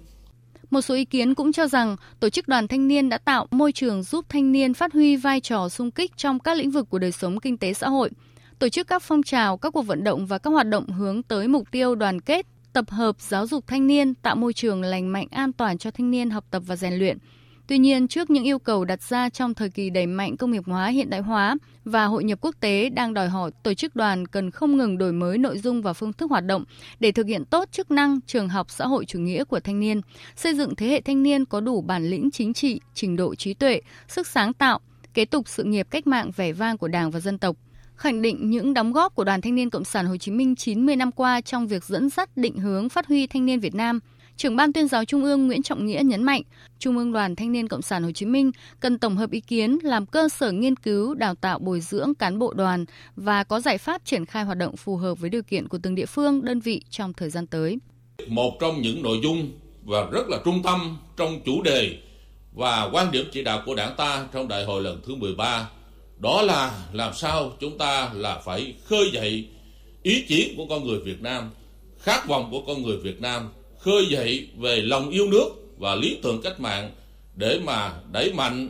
Một 0.72 0.82
số 0.82 0.96
ý 0.96 1.06
kiến 1.06 1.36
cũng 1.36 1.52
cho 1.52 1.68
rằng 1.68 1.96
tổ 2.20 2.30
chức 2.30 2.48
đoàn 2.48 2.68
thanh 2.68 2.88
niên 2.88 3.10
đã 3.10 3.18
tạo 3.18 3.48
môi 3.52 3.72
trường 3.72 4.04
giúp 4.04 4.26
thanh 4.30 4.52
niên 4.52 4.74
phát 4.74 4.94
huy 4.94 5.16
vai 5.16 5.40
trò 5.42 5.70
sung 5.70 5.92
kích 5.92 6.12
trong 6.18 6.40
các 6.40 6.58
lĩnh 6.58 6.72
vực 6.72 6.90
của 6.90 7.00
đời 7.00 7.12
sống 7.12 7.40
kinh 7.40 7.58
tế 7.58 7.74
xã 7.74 7.90
hội, 7.90 8.10
tổ 8.60 8.70
chức 8.70 8.88
các 8.88 9.04
phong 9.04 9.24
trào, 9.24 9.58
các 9.58 9.70
cuộc 9.70 9.82
vận 9.82 10.04
động 10.04 10.26
và 10.26 10.38
các 10.38 10.50
hoạt 10.52 10.70
động 10.70 10.88
hướng 10.88 11.24
tới 11.24 11.48
mục 11.48 11.68
tiêu 11.72 11.96
đoàn 11.96 12.22
kết, 12.22 12.46
tập 12.74 12.86
hợp 12.90 13.16
giáo 13.22 13.48
dục 13.48 13.64
thanh 13.68 13.88
niên, 13.88 14.14
tạo 14.14 14.36
môi 14.36 14.54
trường 14.54 14.82
lành 14.82 15.08
mạnh 15.08 15.28
an 15.32 15.54
toàn 15.54 15.78
cho 15.78 15.92
thanh 15.92 16.12
niên 16.12 16.30
học 16.30 16.46
tập 16.52 16.64
và 16.66 16.76
rèn 16.76 16.94
luyện. 16.94 17.18
Tuy 17.68 17.78
nhiên, 17.78 18.08
trước 18.08 18.30
những 18.30 18.44
yêu 18.44 18.60
cầu 18.60 18.86
đặt 18.86 19.02
ra 19.02 19.30
trong 19.30 19.54
thời 19.54 19.70
kỳ 19.70 19.90
đẩy 19.90 20.08
mạnh 20.08 20.38
công 20.38 20.52
nghiệp 20.52 20.64
hóa 20.66 20.88
hiện 20.88 21.10
đại 21.10 21.20
hóa 21.20 21.56
và 21.86 22.06
hội 22.06 22.24
nhập 22.24 22.40
quốc 22.42 22.56
tế 22.60 22.90
đang 22.90 23.14
đòi 23.14 23.30
hỏi 23.30 23.52
tổ 23.64 23.74
chức 23.74 23.96
đoàn 23.96 24.28
cần 24.28 24.52
không 24.52 24.78
ngừng 24.78 24.98
đổi 24.98 25.12
mới 25.14 25.38
nội 25.38 25.58
dung 25.60 25.82
và 25.82 25.94
phương 25.94 26.14
thức 26.14 26.30
hoạt 26.30 26.46
động 26.46 26.64
để 27.00 27.12
thực 27.12 27.28
hiện 27.28 27.46
tốt 27.46 27.68
chức 27.72 27.92
năng 27.92 28.22
trường 28.22 28.50
học 28.50 28.68
xã 28.72 28.88
hội 28.88 29.06
chủ 29.06 29.20
nghĩa 29.20 29.44
của 29.44 29.60
thanh 29.60 29.80
niên, 29.80 30.02
xây 30.36 30.56
dựng 30.56 30.76
thế 30.76 30.88
hệ 30.88 31.02
thanh 31.02 31.24
niên 31.24 31.46
có 31.46 31.60
đủ 31.62 31.82
bản 31.82 32.04
lĩnh 32.10 32.32
chính 32.32 32.54
trị, 32.54 32.82
trình 32.94 33.16
độ 33.16 33.36
trí 33.36 33.54
tuệ, 33.54 33.82
sức 34.08 34.28
sáng 34.28 34.54
tạo, 34.54 34.80
kế 35.14 35.26
tục 35.26 35.48
sự 35.48 35.64
nghiệp 35.64 35.88
cách 35.90 36.08
mạng 36.08 36.32
vẻ 36.36 36.52
vang 36.52 36.78
của 36.78 36.88
Đảng 36.88 37.12
và 37.12 37.20
dân 37.20 37.38
tộc 37.38 37.56
khẳng 37.96 38.22
định 38.22 38.50
những 38.50 38.74
đóng 38.74 38.92
góp 38.94 39.16
của 39.16 39.24
Đoàn 39.24 39.42
Thanh 39.42 39.56
niên 39.56 39.70
Cộng 39.70 39.84
sản 39.86 40.06
Hồ 40.06 40.18
Chí 40.18 40.32
Minh 40.32 40.56
90 40.56 40.96
năm 40.96 41.12
qua 41.12 41.42
trong 41.42 41.68
việc 41.68 41.84
dẫn 41.84 42.10
dắt 42.10 42.30
định 42.38 42.58
hướng 42.58 42.90
phát 42.90 43.08
huy 43.08 43.28
thanh 43.28 43.46
niên 43.46 43.60
Việt 43.60 43.76
Nam 43.76 44.00
Trưởng 44.38 44.56
ban 44.56 44.74
tuyên 44.74 44.88
giáo 44.88 45.06
Trung 45.06 45.24
ương 45.24 45.48
Nguyễn 45.48 45.64
Trọng 45.64 45.86
Nghĩa 45.86 46.02
nhấn 46.06 46.24
mạnh, 46.24 46.42
Trung 46.80 46.98
ương 46.98 47.12
Đoàn 47.14 47.36
Thanh 47.36 47.52
niên 47.52 47.68
Cộng 47.68 47.82
sản 47.82 48.04
Hồ 48.04 48.12
Chí 48.12 48.26
Minh 48.26 48.52
cần 48.80 48.98
tổng 48.98 49.16
hợp 49.18 49.32
ý 49.32 49.40
kiến 49.40 49.80
làm 49.84 50.06
cơ 50.06 50.30
sở 50.30 50.52
nghiên 50.52 50.76
cứu, 50.76 51.14
đào 51.14 51.36
tạo 51.36 51.60
bồi 51.60 51.82
dưỡng 51.82 52.16
cán 52.16 52.40
bộ 52.40 52.54
đoàn 52.54 52.86
và 53.16 53.44
có 53.44 53.60
giải 53.60 53.78
pháp 53.78 54.02
triển 54.06 54.26
khai 54.26 54.44
hoạt 54.44 54.58
động 54.58 54.78
phù 54.78 54.96
hợp 54.96 55.20
với 55.20 55.30
điều 55.30 55.42
kiện 55.44 55.68
của 55.68 55.78
từng 55.84 55.96
địa 55.96 56.06
phương, 56.06 56.46
đơn 56.46 56.60
vị 56.60 56.82
trong 56.90 57.14
thời 57.14 57.30
gian 57.30 57.48
tới. 57.48 57.78
Một 58.28 58.58
trong 58.62 58.82
những 58.82 59.02
nội 59.04 59.20
dung 59.24 59.52
và 59.84 60.08
rất 60.12 60.28
là 60.28 60.38
trung 60.46 60.62
tâm 60.64 60.98
trong 61.18 61.42
chủ 61.46 61.62
đề 61.62 61.98
và 62.54 62.90
quan 62.94 63.12
điểm 63.12 63.26
chỉ 63.32 63.44
đạo 63.44 63.62
của 63.66 63.76
Đảng 63.76 63.94
ta 63.98 64.28
trong 64.34 64.48
đại 64.48 64.66
hội 64.66 64.82
lần 64.84 65.02
thứ 65.08 65.16
13 65.16 65.70
đó 66.20 66.42
là 66.42 66.72
làm 66.94 67.14
sao 67.14 67.52
chúng 67.60 67.78
ta 67.78 68.10
là 68.14 68.42
phải 68.46 68.76
khơi 68.88 69.10
dậy 69.14 69.48
ý 70.04 70.24
chí 70.28 70.54
của 70.58 70.66
con 70.70 70.88
người 70.88 71.00
Việt 71.06 71.22
Nam, 71.22 71.52
khát 72.00 72.28
vọng 72.28 72.48
của 72.52 72.62
con 72.68 72.82
người 72.84 72.98
Việt 73.04 73.22
Nam 73.22 73.50
khơi 73.80 74.06
dậy 74.10 74.48
về 74.58 74.76
lòng 74.82 75.10
yêu 75.10 75.28
nước 75.32 75.50
và 75.78 75.96
lý 75.96 76.20
tưởng 76.24 76.42
cách 76.44 76.60
mạng 76.60 76.92
để 77.36 77.60
mà 77.66 77.94
đẩy 78.12 78.34
mạnh 78.34 78.70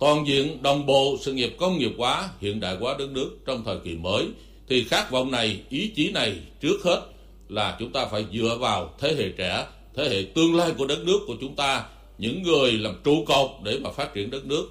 toàn 0.00 0.26
diện 0.26 0.62
đồng 0.62 0.86
bộ 0.86 1.16
sự 1.20 1.32
nghiệp 1.32 1.56
công 1.58 1.78
nghiệp 1.78 1.92
hóa, 1.98 2.28
hiện 2.40 2.60
đại 2.60 2.76
hóa 2.80 2.94
đất 2.98 3.10
nước 3.10 3.30
trong 3.46 3.62
thời 3.64 3.76
kỳ 3.84 3.94
mới 3.96 4.26
thì 4.68 4.84
khát 4.84 5.10
vọng 5.10 5.30
này, 5.30 5.62
ý 5.68 5.90
chí 5.96 6.10
này 6.12 6.36
trước 6.60 6.76
hết 6.84 7.02
là 7.48 7.76
chúng 7.78 7.92
ta 7.92 8.06
phải 8.06 8.26
dựa 8.32 8.56
vào 8.60 8.94
thế 9.00 9.14
hệ 9.18 9.28
trẻ, 9.36 9.66
thế 9.96 10.08
hệ 10.08 10.24
tương 10.34 10.54
lai 10.54 10.72
của 10.78 10.86
đất 10.86 10.98
nước 11.04 11.18
của 11.26 11.34
chúng 11.40 11.56
ta, 11.56 11.84
những 12.18 12.42
người 12.42 12.72
làm 12.72 12.94
trụ 13.04 13.24
cột 13.26 13.50
để 13.64 13.78
mà 13.78 13.90
phát 13.90 14.14
triển 14.14 14.30
đất 14.30 14.46
nước. 14.46 14.68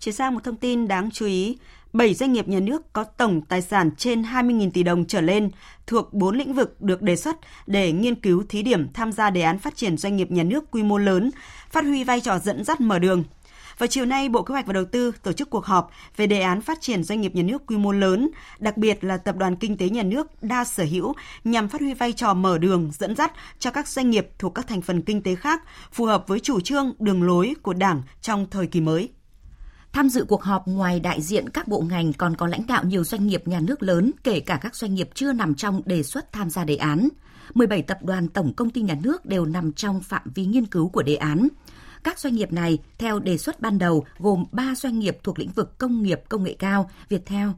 Chuyển 0.00 0.14
sang 0.14 0.34
một 0.34 0.40
thông 0.44 0.56
tin 0.56 0.88
đáng 0.88 1.10
chú 1.14 1.26
ý, 1.26 1.56
7 1.96 2.14
doanh 2.14 2.32
nghiệp 2.32 2.48
nhà 2.48 2.60
nước 2.60 2.92
có 2.92 3.04
tổng 3.04 3.40
tài 3.40 3.62
sản 3.62 3.90
trên 3.96 4.22
20.000 4.22 4.70
tỷ 4.70 4.82
đồng 4.82 5.04
trở 5.04 5.20
lên 5.20 5.50
thuộc 5.86 6.12
4 6.14 6.36
lĩnh 6.38 6.52
vực 6.54 6.82
được 6.82 7.02
đề 7.02 7.16
xuất 7.16 7.36
để 7.66 7.92
nghiên 7.92 8.14
cứu 8.14 8.44
thí 8.48 8.62
điểm 8.62 8.92
tham 8.92 9.12
gia 9.12 9.30
đề 9.30 9.40
án 9.42 9.58
phát 9.58 9.76
triển 9.76 9.96
doanh 9.96 10.16
nghiệp 10.16 10.30
nhà 10.30 10.42
nước 10.42 10.70
quy 10.70 10.82
mô 10.82 10.98
lớn, 10.98 11.30
phát 11.70 11.84
huy 11.84 12.04
vai 12.04 12.20
trò 12.20 12.38
dẫn 12.38 12.64
dắt 12.64 12.80
mở 12.80 12.98
đường. 12.98 13.24
Vào 13.78 13.86
chiều 13.86 14.04
nay, 14.04 14.28
Bộ 14.28 14.42
Kế 14.42 14.52
hoạch 14.52 14.66
và 14.66 14.72
Đầu 14.72 14.84
tư 14.84 15.12
tổ 15.22 15.32
chức 15.32 15.50
cuộc 15.50 15.64
họp 15.64 15.90
về 16.16 16.26
đề 16.26 16.40
án 16.40 16.60
phát 16.60 16.78
triển 16.80 17.04
doanh 17.04 17.20
nghiệp 17.20 17.34
nhà 17.34 17.42
nước 17.42 17.66
quy 17.66 17.76
mô 17.76 17.92
lớn, 17.92 18.30
đặc 18.58 18.76
biệt 18.76 19.04
là 19.04 19.16
tập 19.16 19.36
đoàn 19.36 19.56
kinh 19.56 19.76
tế 19.76 19.88
nhà 19.88 20.02
nước 20.02 20.26
đa 20.42 20.64
sở 20.64 20.84
hữu 20.84 21.14
nhằm 21.44 21.68
phát 21.68 21.80
huy 21.80 21.94
vai 21.94 22.12
trò 22.12 22.34
mở 22.34 22.58
đường 22.58 22.90
dẫn 22.98 23.16
dắt 23.16 23.32
cho 23.58 23.70
các 23.70 23.88
doanh 23.88 24.10
nghiệp 24.10 24.28
thuộc 24.38 24.54
các 24.54 24.68
thành 24.68 24.82
phần 24.82 25.02
kinh 25.02 25.22
tế 25.22 25.34
khác 25.34 25.62
phù 25.92 26.04
hợp 26.04 26.24
với 26.28 26.40
chủ 26.40 26.60
trương, 26.60 26.92
đường 26.98 27.22
lối 27.22 27.54
của 27.62 27.72
Đảng 27.74 28.02
trong 28.22 28.46
thời 28.50 28.66
kỳ 28.66 28.80
mới. 28.80 29.08
Tham 29.96 30.08
dự 30.08 30.24
cuộc 30.28 30.42
họp 30.42 30.68
ngoài 30.68 31.00
đại 31.00 31.20
diện 31.22 31.48
các 31.48 31.68
bộ 31.68 31.80
ngành 31.80 32.12
còn 32.12 32.36
có 32.36 32.46
lãnh 32.46 32.66
đạo 32.66 32.84
nhiều 32.84 33.04
doanh 33.04 33.26
nghiệp 33.26 33.48
nhà 33.48 33.60
nước 33.60 33.82
lớn, 33.82 34.10
kể 34.24 34.40
cả 34.40 34.58
các 34.62 34.76
doanh 34.76 34.94
nghiệp 34.94 35.08
chưa 35.14 35.32
nằm 35.32 35.54
trong 35.54 35.80
đề 35.84 36.02
xuất 36.02 36.32
tham 36.32 36.50
gia 36.50 36.64
đề 36.64 36.76
án. 36.76 37.08
17 37.54 37.82
tập 37.82 37.98
đoàn 38.02 38.28
tổng 38.28 38.52
công 38.56 38.70
ty 38.70 38.82
nhà 38.82 38.96
nước 39.02 39.26
đều 39.26 39.44
nằm 39.46 39.72
trong 39.72 40.00
phạm 40.00 40.22
vi 40.34 40.46
nghiên 40.46 40.66
cứu 40.66 40.88
của 40.88 41.02
đề 41.02 41.16
án. 41.16 41.48
Các 42.04 42.18
doanh 42.18 42.34
nghiệp 42.34 42.52
này, 42.52 42.78
theo 42.98 43.18
đề 43.18 43.38
xuất 43.38 43.60
ban 43.60 43.78
đầu, 43.78 44.04
gồm 44.18 44.44
3 44.52 44.74
doanh 44.76 44.98
nghiệp 44.98 45.18
thuộc 45.22 45.38
lĩnh 45.38 45.50
vực 45.50 45.78
công 45.78 46.02
nghiệp 46.02 46.20
công 46.28 46.44
nghệ 46.44 46.56
cao, 46.58 46.90
Viettel, 47.08 47.48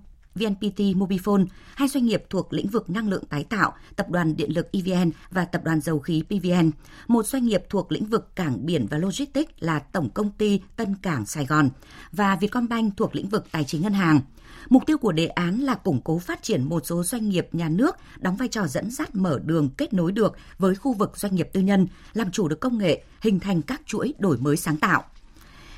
VNPT 0.40 0.80
Mobifone, 0.96 1.44
hai 1.74 1.88
doanh 1.94 2.06
nghiệp 2.06 2.22
thuộc 2.30 2.52
lĩnh 2.52 2.68
vực 2.68 2.90
năng 2.90 3.08
lượng 3.08 3.24
tái 3.24 3.44
tạo, 3.44 3.72
Tập 3.96 4.10
đoàn 4.10 4.36
Điện 4.36 4.50
lực 4.54 4.68
EVN 4.72 5.10
và 5.30 5.44
Tập 5.44 5.62
đoàn 5.64 5.80
Dầu 5.80 5.98
khí 5.98 6.22
PVN, 6.28 6.70
một 7.08 7.26
doanh 7.26 7.46
nghiệp 7.46 7.62
thuộc 7.70 7.92
lĩnh 7.92 8.04
vực 8.04 8.36
cảng 8.36 8.66
biển 8.66 8.86
và 8.90 8.98
logistics 8.98 9.52
là 9.58 9.78
Tổng 9.78 10.08
công 10.14 10.30
ty 10.30 10.60
Tân 10.76 10.94
Cảng 11.02 11.26
Sài 11.26 11.46
Gòn 11.46 11.68
và 12.12 12.36
Vietcombank 12.36 12.96
thuộc 12.96 13.14
lĩnh 13.16 13.28
vực 13.28 13.44
tài 13.52 13.64
chính 13.64 13.82
ngân 13.82 13.92
hàng. 13.92 14.20
Mục 14.68 14.82
tiêu 14.86 14.98
của 14.98 15.12
đề 15.12 15.26
án 15.26 15.60
là 15.60 15.74
củng 15.74 16.00
cố 16.04 16.18
phát 16.18 16.42
triển 16.42 16.64
một 16.68 16.82
số 16.86 17.02
doanh 17.02 17.28
nghiệp 17.28 17.48
nhà 17.52 17.68
nước 17.68 17.96
đóng 18.18 18.36
vai 18.36 18.48
trò 18.48 18.66
dẫn 18.66 18.90
dắt 18.90 19.14
mở 19.14 19.40
đường 19.44 19.68
kết 19.78 19.92
nối 19.92 20.12
được 20.12 20.36
với 20.58 20.74
khu 20.74 20.92
vực 20.92 21.12
doanh 21.16 21.34
nghiệp 21.36 21.48
tư 21.52 21.60
nhân, 21.60 21.86
làm 22.12 22.30
chủ 22.30 22.48
được 22.48 22.60
công 22.60 22.78
nghệ, 22.78 23.02
hình 23.20 23.40
thành 23.40 23.62
các 23.62 23.80
chuỗi 23.86 24.14
đổi 24.18 24.36
mới 24.38 24.56
sáng 24.56 24.76
tạo 24.76 25.02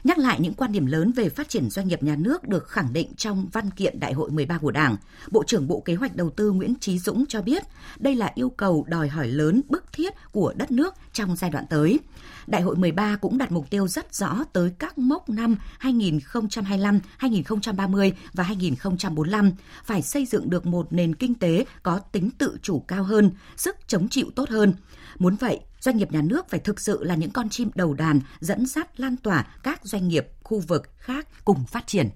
nhắc 0.04 0.18
lại 0.18 0.38
những 0.40 0.54
quan 0.54 0.72
điểm 0.72 0.86
lớn 0.86 1.12
về 1.12 1.28
phát 1.28 1.48
triển 1.48 1.70
doanh 1.70 1.88
nghiệp 1.88 2.02
nhà 2.02 2.16
nước 2.16 2.48
được 2.48 2.68
khẳng 2.68 2.92
định 2.92 3.08
trong 3.16 3.46
văn 3.52 3.70
kiện 3.70 4.00
Đại 4.00 4.12
hội 4.12 4.30
13 4.30 4.58
của 4.58 4.70
Đảng, 4.70 4.96
Bộ 5.30 5.44
trưởng 5.46 5.68
Bộ 5.68 5.80
Kế 5.80 5.94
hoạch 5.94 6.16
Đầu 6.16 6.30
tư 6.30 6.52
Nguyễn 6.52 6.74
Trí 6.80 6.98
Dũng 6.98 7.24
cho 7.28 7.42
biết 7.42 7.62
đây 7.98 8.14
là 8.14 8.32
yêu 8.34 8.50
cầu 8.50 8.84
đòi 8.88 9.08
hỏi 9.08 9.26
lớn 9.28 9.62
bức 9.68 9.92
thiết 9.92 10.12
của 10.32 10.54
đất 10.56 10.70
nước 10.70 10.94
trong 11.12 11.36
giai 11.36 11.50
đoạn 11.50 11.64
tới. 11.70 12.00
Đại 12.50 12.62
hội 12.62 12.76
13 12.76 13.16
cũng 13.20 13.38
đặt 13.38 13.52
mục 13.52 13.70
tiêu 13.70 13.88
rất 13.88 14.14
rõ 14.14 14.44
tới 14.52 14.72
các 14.78 14.98
mốc 14.98 15.28
năm 15.28 15.56
2025, 15.78 17.00
2030 17.16 18.12
và 18.32 18.44
2045 18.44 19.52
phải 19.84 20.02
xây 20.02 20.26
dựng 20.26 20.50
được 20.50 20.66
một 20.66 20.86
nền 20.92 21.14
kinh 21.14 21.34
tế 21.34 21.64
có 21.82 21.98
tính 21.98 22.30
tự 22.38 22.58
chủ 22.62 22.84
cao 22.88 23.02
hơn, 23.02 23.30
sức 23.56 23.76
chống 23.86 24.08
chịu 24.08 24.30
tốt 24.36 24.48
hơn. 24.48 24.74
Muốn 25.18 25.34
vậy, 25.36 25.60
doanh 25.80 25.96
nghiệp 25.96 26.12
nhà 26.12 26.22
nước 26.22 26.48
phải 26.48 26.60
thực 26.60 26.80
sự 26.80 27.04
là 27.04 27.14
những 27.14 27.30
con 27.30 27.48
chim 27.48 27.70
đầu 27.74 27.94
đàn 27.94 28.20
dẫn 28.40 28.66
dắt 28.66 29.00
lan 29.00 29.16
tỏa 29.16 29.42
các 29.62 29.80
doanh 29.84 30.08
nghiệp 30.08 30.28
khu 30.42 30.58
vực 30.60 30.82
khác 30.96 31.26
cùng 31.44 31.64
phát 31.66 31.86
triển. 31.86 32.08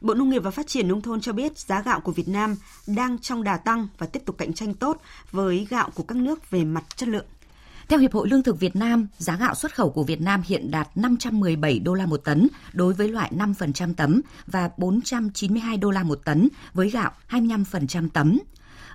Bộ 0.00 0.14
Nông 0.14 0.30
nghiệp 0.30 0.42
và 0.42 0.50
Phát 0.50 0.66
triển 0.66 0.88
Nông 0.88 1.00
thôn 1.02 1.20
cho 1.20 1.32
biết 1.32 1.58
giá 1.58 1.82
gạo 1.82 2.00
của 2.00 2.12
Việt 2.12 2.28
Nam 2.28 2.54
đang 2.86 3.18
trong 3.18 3.44
đà 3.44 3.56
tăng 3.56 3.88
và 3.98 4.06
tiếp 4.06 4.22
tục 4.26 4.38
cạnh 4.38 4.52
tranh 4.52 4.74
tốt 4.74 5.00
với 5.30 5.66
gạo 5.70 5.90
của 5.94 6.02
các 6.02 6.18
nước 6.18 6.50
về 6.50 6.64
mặt 6.64 6.84
chất 6.96 7.08
lượng. 7.08 7.24
Theo 7.88 7.98
Hiệp 7.98 8.12
hội 8.12 8.28
Lương 8.28 8.42
thực 8.42 8.60
Việt 8.60 8.76
Nam, 8.76 9.06
giá 9.18 9.36
gạo 9.36 9.54
xuất 9.54 9.74
khẩu 9.74 9.90
của 9.90 10.04
Việt 10.04 10.20
Nam 10.20 10.42
hiện 10.46 10.70
đạt 10.70 10.88
517 10.96 11.78
đô 11.80 11.94
la 11.94 12.06
một 12.06 12.16
tấn 12.24 12.48
đối 12.72 12.94
với 12.94 13.08
loại 13.08 13.30
5% 13.36 13.94
tấm 13.94 14.20
và 14.46 14.70
492 14.76 15.76
đô 15.76 15.90
la 15.90 16.02
một 16.02 16.20
tấn 16.24 16.48
với 16.74 16.90
gạo 16.90 17.10
25% 17.30 18.08
tấm. 18.14 18.38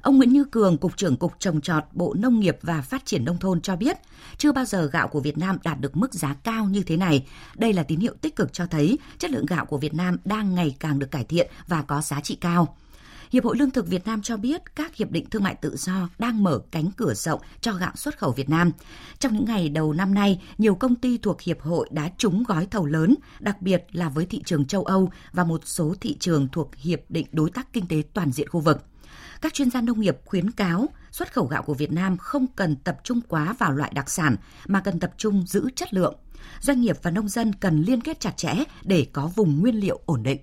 Ông 0.02 0.18
Nguyễn 0.18 0.34
Như 0.34 0.46
Cường, 0.52 0.78
Cục 0.78 0.98
trưởng 0.98 1.16
Cục 1.18 1.34
Trồng 1.40 1.62
Trọt, 1.62 1.84
Bộ 1.94 2.16
Nông 2.20 2.40
nghiệp 2.40 2.58
và 2.62 2.82
Phát 2.82 3.06
triển 3.06 3.26
Nông 3.26 3.38
thôn 3.38 3.62
cho 3.62 3.76
biết, 3.76 3.98
chưa 4.38 4.52
bao 4.52 4.66
giờ 4.66 4.86
gạo 4.92 5.08
của 5.08 5.20
Việt 5.20 5.38
Nam 5.38 5.58
đạt 5.64 5.82
được 5.82 5.98
mức 5.98 6.14
giá 6.14 6.34
cao 6.44 6.66
như 6.66 6.84
thế 6.84 6.98
này. 6.98 7.26
Đây 7.56 7.74
là 7.74 7.84
tín 7.84 8.00
hiệu 8.00 8.14
tích 8.22 8.36
cực 8.36 8.54
cho 8.54 8.66
thấy 8.66 8.98
chất 9.20 9.32
lượng 9.32 9.46
gạo 9.46 9.66
của 9.66 9.78
Việt 9.78 9.94
Nam 9.94 10.18
đang 10.26 10.56
ngày 10.56 10.76
càng 10.80 11.00
được 11.00 11.12
cải 11.12 11.24
thiện 11.24 11.52
và 11.68 11.82
có 11.82 12.02
giá 12.02 12.22
trị 12.22 12.36
cao. 12.36 12.76
Hiệp 13.32 13.44
hội 13.44 13.58
Lương 13.58 13.72
thực 13.72 13.88
Việt 13.88 14.08
Nam 14.08 14.22
cho 14.22 14.38
biết 14.38 14.76
các 14.76 14.96
hiệp 14.96 15.12
định 15.12 15.30
thương 15.30 15.44
mại 15.44 15.56
tự 15.56 15.76
do 15.78 16.10
đang 16.20 16.44
mở 16.44 16.60
cánh 16.72 16.92
cửa 16.98 17.14
rộng 17.14 17.42
cho 17.62 17.74
gạo 17.74 17.92
xuất 17.96 18.18
khẩu 18.18 18.32
Việt 18.32 18.50
Nam. 18.50 18.72
Trong 19.20 19.34
những 19.34 19.46
ngày 19.46 19.70
đầu 19.70 19.94
năm 19.94 20.14
nay, 20.14 20.44
nhiều 20.58 20.76
công 20.76 20.96
ty 20.96 21.18
thuộc 21.18 21.42
hiệp 21.42 21.62
hội 21.62 21.88
đã 21.92 22.10
trúng 22.18 22.44
gói 22.44 22.66
thầu 22.72 22.86
lớn, 22.86 23.16
đặc 23.40 23.62
biệt 23.62 23.86
là 23.92 24.10
với 24.10 24.26
thị 24.26 24.42
trường 24.46 24.66
châu 24.66 24.84
Âu 24.84 25.10
và 25.34 25.44
một 25.44 25.62
số 25.66 25.96
thị 26.02 26.18
trường 26.18 26.48
thuộc 26.48 26.76
hiệp 26.76 27.02
định 27.10 27.28
đối 27.32 27.50
tác 27.50 27.74
kinh 27.74 27.88
tế 27.88 27.98
toàn 28.14 28.32
diện 28.32 28.50
khu 28.50 28.60
vực. 28.60 28.82
Các 29.42 29.54
chuyên 29.54 29.70
gia 29.72 29.82
nông 29.82 30.00
nghiệp 30.00 30.18
khuyến 30.26 30.52
cáo 30.52 30.86
xuất 31.12 31.34
khẩu 31.34 31.46
gạo 31.46 31.64
của 31.64 31.74
Việt 31.74 31.92
Nam 31.92 32.18
không 32.18 32.46
cần 32.56 32.76
tập 32.76 32.98
trung 33.04 33.22
quá 33.28 33.56
vào 33.60 33.72
loại 33.72 33.92
đặc 33.96 34.10
sản 34.10 34.36
mà 34.68 34.82
cần 34.82 35.00
tập 35.00 35.12
trung 35.18 35.44
giữ 35.48 35.70
chất 35.76 35.94
lượng. 35.94 36.16
Doanh 36.62 36.82
nghiệp 36.82 36.98
và 37.04 37.12
nông 37.12 37.28
dân 37.30 37.54
cần 37.56 37.82
liên 37.82 38.02
kết 38.02 38.20
chặt 38.20 38.34
chẽ 38.38 38.54
để 38.84 39.08
có 39.14 39.32
vùng 39.36 39.62
nguyên 39.62 39.76
liệu 39.76 40.00
ổn 40.06 40.24
định. 40.24 40.40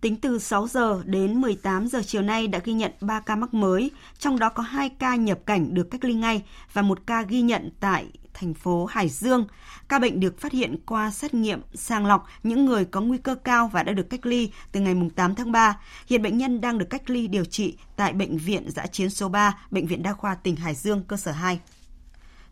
Tính 0.00 0.16
từ 0.16 0.38
6 0.38 0.66
giờ 0.68 1.02
đến 1.06 1.40
18 1.40 1.86
giờ 1.88 2.02
chiều 2.06 2.22
nay 2.22 2.48
đã 2.48 2.58
ghi 2.64 2.72
nhận 2.72 2.92
3 3.00 3.20
ca 3.20 3.36
mắc 3.36 3.54
mới, 3.54 3.90
trong 4.18 4.38
đó 4.38 4.48
có 4.48 4.62
2 4.62 4.88
ca 4.88 5.16
nhập 5.16 5.38
cảnh 5.46 5.74
được 5.74 5.90
cách 5.90 6.04
ly 6.04 6.14
ngay 6.14 6.42
và 6.72 6.82
1 6.82 6.98
ca 7.06 7.22
ghi 7.22 7.40
nhận 7.42 7.70
tại 7.80 8.06
thành 8.34 8.54
phố 8.54 8.86
Hải 8.86 9.08
Dương. 9.08 9.46
Ca 9.88 9.98
bệnh 9.98 10.20
được 10.20 10.40
phát 10.40 10.52
hiện 10.52 10.76
qua 10.86 11.10
xét 11.10 11.34
nghiệm 11.34 11.60
sàng 11.74 12.06
lọc 12.06 12.26
những 12.42 12.64
người 12.66 12.84
có 12.84 13.00
nguy 13.00 13.18
cơ 13.18 13.34
cao 13.34 13.70
và 13.72 13.82
đã 13.82 13.92
được 13.92 14.10
cách 14.10 14.26
ly 14.26 14.50
từ 14.72 14.80
ngày 14.80 14.94
8 15.16 15.34
tháng 15.34 15.52
3. 15.52 15.80
Hiện 16.06 16.22
bệnh 16.22 16.38
nhân 16.38 16.60
đang 16.60 16.78
được 16.78 16.86
cách 16.90 17.10
ly 17.10 17.26
điều 17.28 17.44
trị 17.44 17.76
tại 17.96 18.12
Bệnh 18.12 18.38
viện 18.38 18.70
Giã 18.70 18.86
chiến 18.86 19.10
số 19.10 19.28
3, 19.28 19.58
Bệnh 19.70 19.86
viện 19.86 20.02
Đa 20.02 20.12
khoa 20.12 20.34
tỉnh 20.34 20.56
Hải 20.56 20.74
Dương, 20.74 21.02
cơ 21.08 21.16
sở 21.16 21.32
2. 21.32 21.60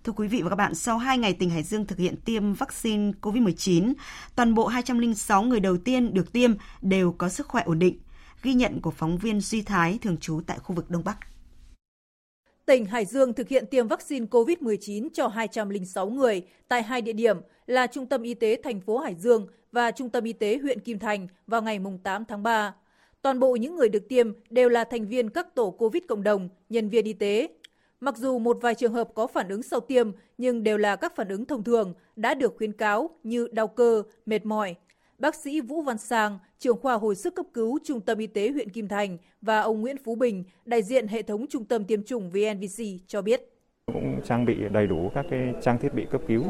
Thưa 0.08 0.12
quý 0.16 0.28
vị 0.28 0.42
và 0.42 0.50
các 0.50 0.56
bạn, 0.56 0.74
sau 0.74 0.98
2 0.98 1.18
ngày 1.18 1.32
tỉnh 1.32 1.50
Hải 1.50 1.62
Dương 1.62 1.86
thực 1.86 1.98
hiện 1.98 2.14
tiêm 2.24 2.52
vaccine 2.52 3.12
COVID-19, 3.22 3.92
toàn 4.36 4.54
bộ 4.54 4.66
206 4.66 5.42
người 5.42 5.60
đầu 5.60 5.76
tiên 5.76 6.14
được 6.14 6.32
tiêm 6.32 6.50
đều 6.82 7.14
có 7.18 7.28
sức 7.28 7.48
khỏe 7.48 7.62
ổn 7.66 7.78
định. 7.78 7.98
Ghi 8.42 8.54
nhận 8.54 8.80
của 8.82 8.90
phóng 8.90 9.18
viên 9.18 9.40
Duy 9.40 9.62
Thái, 9.62 9.98
thường 10.02 10.16
trú 10.16 10.40
tại 10.46 10.58
khu 10.58 10.76
vực 10.76 10.90
Đông 10.90 11.04
Bắc. 11.04 11.16
Tỉnh 12.66 12.84
Hải 12.86 13.04
Dương 13.04 13.32
thực 13.32 13.48
hiện 13.48 13.64
tiêm 13.70 13.88
vaccine 13.88 14.26
COVID-19 14.26 15.08
cho 15.12 15.28
206 15.28 16.08
người 16.10 16.42
tại 16.68 16.82
hai 16.82 17.02
địa 17.02 17.12
điểm 17.12 17.36
là 17.66 17.86
Trung 17.86 18.06
tâm 18.06 18.22
Y 18.22 18.34
tế 18.34 18.60
thành 18.64 18.80
phố 18.80 18.98
Hải 18.98 19.14
Dương 19.18 19.46
và 19.72 19.90
Trung 19.90 20.10
tâm 20.10 20.24
Y 20.24 20.32
tế 20.32 20.58
huyện 20.62 20.80
Kim 20.80 20.98
Thành 20.98 21.26
vào 21.46 21.62
ngày 21.62 21.78
8 22.02 22.24
tháng 22.28 22.42
3. 22.42 22.74
Toàn 23.22 23.40
bộ 23.40 23.52
những 23.56 23.76
người 23.76 23.88
được 23.88 24.08
tiêm 24.08 24.32
đều 24.50 24.68
là 24.68 24.84
thành 24.84 25.06
viên 25.08 25.30
các 25.30 25.54
tổ 25.54 25.70
COVID 25.70 26.02
cộng 26.08 26.22
đồng, 26.22 26.48
nhân 26.68 26.88
viên 26.88 27.04
y 27.04 27.12
tế, 27.12 27.48
Mặc 28.00 28.16
dù 28.16 28.38
một 28.38 28.58
vài 28.62 28.74
trường 28.74 28.92
hợp 28.92 29.08
có 29.14 29.26
phản 29.26 29.48
ứng 29.48 29.62
sau 29.62 29.80
tiêm 29.80 30.10
nhưng 30.38 30.62
đều 30.62 30.78
là 30.78 30.96
các 30.96 31.16
phản 31.16 31.28
ứng 31.28 31.44
thông 31.44 31.64
thường 31.64 31.94
đã 32.16 32.34
được 32.34 32.54
khuyến 32.58 32.72
cáo 32.72 33.10
như 33.22 33.48
đau 33.52 33.66
cơ, 33.68 34.02
mệt 34.26 34.46
mỏi. 34.46 34.74
Bác 35.18 35.34
sĩ 35.34 35.60
Vũ 35.60 35.82
Văn 35.82 35.98
Sang, 35.98 36.38
trưởng 36.58 36.76
khoa 36.80 36.94
hồi 36.94 37.14
sức 37.14 37.34
cấp 37.34 37.46
cứu 37.54 37.78
Trung 37.84 38.00
tâm 38.00 38.18
Y 38.18 38.26
tế 38.26 38.50
huyện 38.50 38.68
Kim 38.70 38.88
Thành 38.88 39.18
và 39.40 39.60
ông 39.60 39.80
Nguyễn 39.80 39.96
Phú 40.04 40.14
Bình, 40.14 40.44
đại 40.64 40.82
diện 40.82 41.08
hệ 41.08 41.22
thống 41.22 41.46
trung 41.50 41.64
tâm 41.64 41.84
tiêm 41.84 42.02
chủng 42.02 42.30
VNVC 42.30 42.84
cho 43.06 43.22
biết 43.22 43.54
cũng 43.92 44.20
trang 44.24 44.44
bị 44.44 44.54
đầy 44.72 44.86
đủ 44.86 45.10
các 45.14 45.26
cái 45.30 45.52
trang 45.62 45.78
thiết 45.80 45.94
bị 45.94 46.06
cấp 46.10 46.20
cứu 46.28 46.44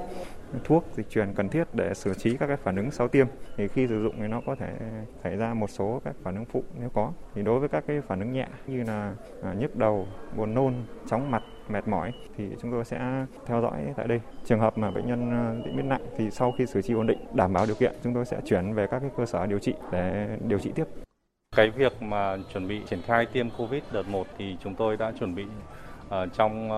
thuốc 0.65 0.85
dịch 0.95 1.11
truyền 1.11 1.33
cần 1.35 1.49
thiết 1.49 1.65
để 1.73 1.95
xử 1.95 2.15
trí 2.15 2.37
các 2.37 2.47
cái 2.47 2.57
phản 2.57 2.77
ứng 2.77 2.91
sau 2.91 3.09
tiêm 3.09 3.27
thì 3.57 3.69
khi 3.69 3.87
sử 3.89 4.03
dụng 4.03 4.15
thì 4.19 4.27
nó 4.29 4.41
có 4.47 4.55
thể 4.55 4.71
xảy 5.23 5.37
ra 5.37 5.55
một 5.55 5.71
số 5.71 6.01
các 6.05 6.15
phản 6.23 6.35
ứng 6.35 6.45
phụ 6.45 6.63
nếu 6.81 6.89
có 6.89 7.13
thì 7.35 7.43
đối 7.43 7.61
với 7.61 7.69
các 7.69 7.85
cái 7.87 8.01
phản 8.01 8.21
ứng 8.21 8.33
nhẹ 8.33 8.47
như 8.67 8.85
là 8.85 9.15
à, 9.43 9.53
nhức 9.59 9.77
đầu 9.77 10.07
buồn 10.37 10.55
nôn 10.55 10.75
chóng 11.11 11.31
mặt 11.31 11.43
mệt 11.69 11.89
mỏi 11.89 12.13
thì 12.37 12.45
chúng 12.63 12.71
tôi 12.71 12.85
sẽ 12.85 13.27
theo 13.47 13.61
dõi 13.63 13.85
tại 13.97 14.09
đây 14.09 14.21
trường 14.45 14.61
hợp 14.61 14.79
mà 14.79 14.91
bệnh 14.91 15.07
nhân 15.07 15.21
diễn 15.65 15.75
à, 15.75 15.75
biến 15.77 15.89
nặng 15.89 16.07
thì 16.17 16.31
sau 16.31 16.53
khi 16.59 16.67
xử 16.67 16.83
trí 16.83 16.95
ổn 16.95 17.07
định 17.07 17.19
đảm 17.35 17.53
bảo 17.53 17.67
điều 17.67 17.75
kiện 17.75 17.93
chúng 18.05 18.15
tôi 18.15 18.25
sẽ 18.25 18.41
chuyển 18.45 18.75
về 18.75 18.87
các 18.87 18.99
cái 18.99 19.11
cơ 19.17 19.27
sở 19.27 19.47
điều 19.47 19.59
trị 19.59 19.75
để 19.93 20.29
điều 20.49 20.59
trị 20.59 20.71
tiếp 20.75 20.85
cái 21.57 21.71
việc 21.71 22.03
mà 22.03 22.37
chuẩn 22.53 22.69
bị 22.69 22.83
triển 22.91 23.03
khai 23.03 23.27
tiêm 23.27 23.51
covid 23.51 23.83
đợt 23.93 24.09
1 24.09 24.27
thì 24.39 24.57
chúng 24.61 24.75
tôi 24.75 24.97
đã 24.97 25.13
chuẩn 25.21 25.35
bị 25.35 25.45
à, 26.11 26.27
trong 26.33 26.69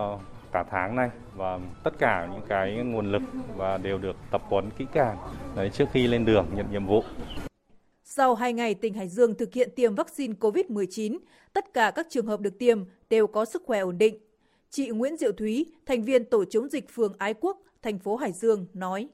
cả 0.52 0.64
tháng 0.70 0.96
nay 0.96 1.10
và 1.36 1.58
tất 1.84 1.90
cả 1.98 2.28
những 2.32 2.42
cái 2.48 2.76
nguồn 2.76 3.12
lực 3.12 3.22
và 3.56 3.78
đều 3.78 3.98
được 3.98 4.16
tập 4.30 4.42
huấn 4.48 4.70
kỹ 4.78 4.86
càng 4.92 5.16
đấy, 5.56 5.70
trước 5.74 5.84
khi 5.92 6.06
lên 6.06 6.24
đường 6.24 6.46
nhận 6.56 6.66
nhiệm 6.72 6.86
vụ. 6.86 7.02
Sau 8.04 8.34
2 8.34 8.52
ngày 8.52 8.74
tỉnh 8.74 8.94
Hải 8.94 9.08
Dương 9.08 9.34
thực 9.34 9.54
hiện 9.54 9.70
tiêm 9.76 9.94
vaccine 9.94 10.34
COVID-19, 10.40 11.18
tất 11.52 11.74
cả 11.74 11.90
các 11.94 12.06
trường 12.10 12.26
hợp 12.26 12.40
được 12.40 12.58
tiêm 12.58 12.84
đều 13.10 13.26
có 13.26 13.44
sức 13.44 13.62
khỏe 13.66 13.78
ổn 13.80 13.98
định. 13.98 14.16
Chị 14.70 14.88
Nguyễn 14.88 15.16
Diệu 15.16 15.32
Thúy, 15.32 15.66
thành 15.86 16.02
viên 16.02 16.24
tổ 16.24 16.44
chống 16.44 16.68
dịch 16.68 16.90
phường 16.94 17.12
Ái 17.18 17.34
Quốc, 17.40 17.58
thành 17.82 17.98
phố 17.98 18.16
Hải 18.16 18.32
Dương 18.32 18.66
nói. 18.74 19.08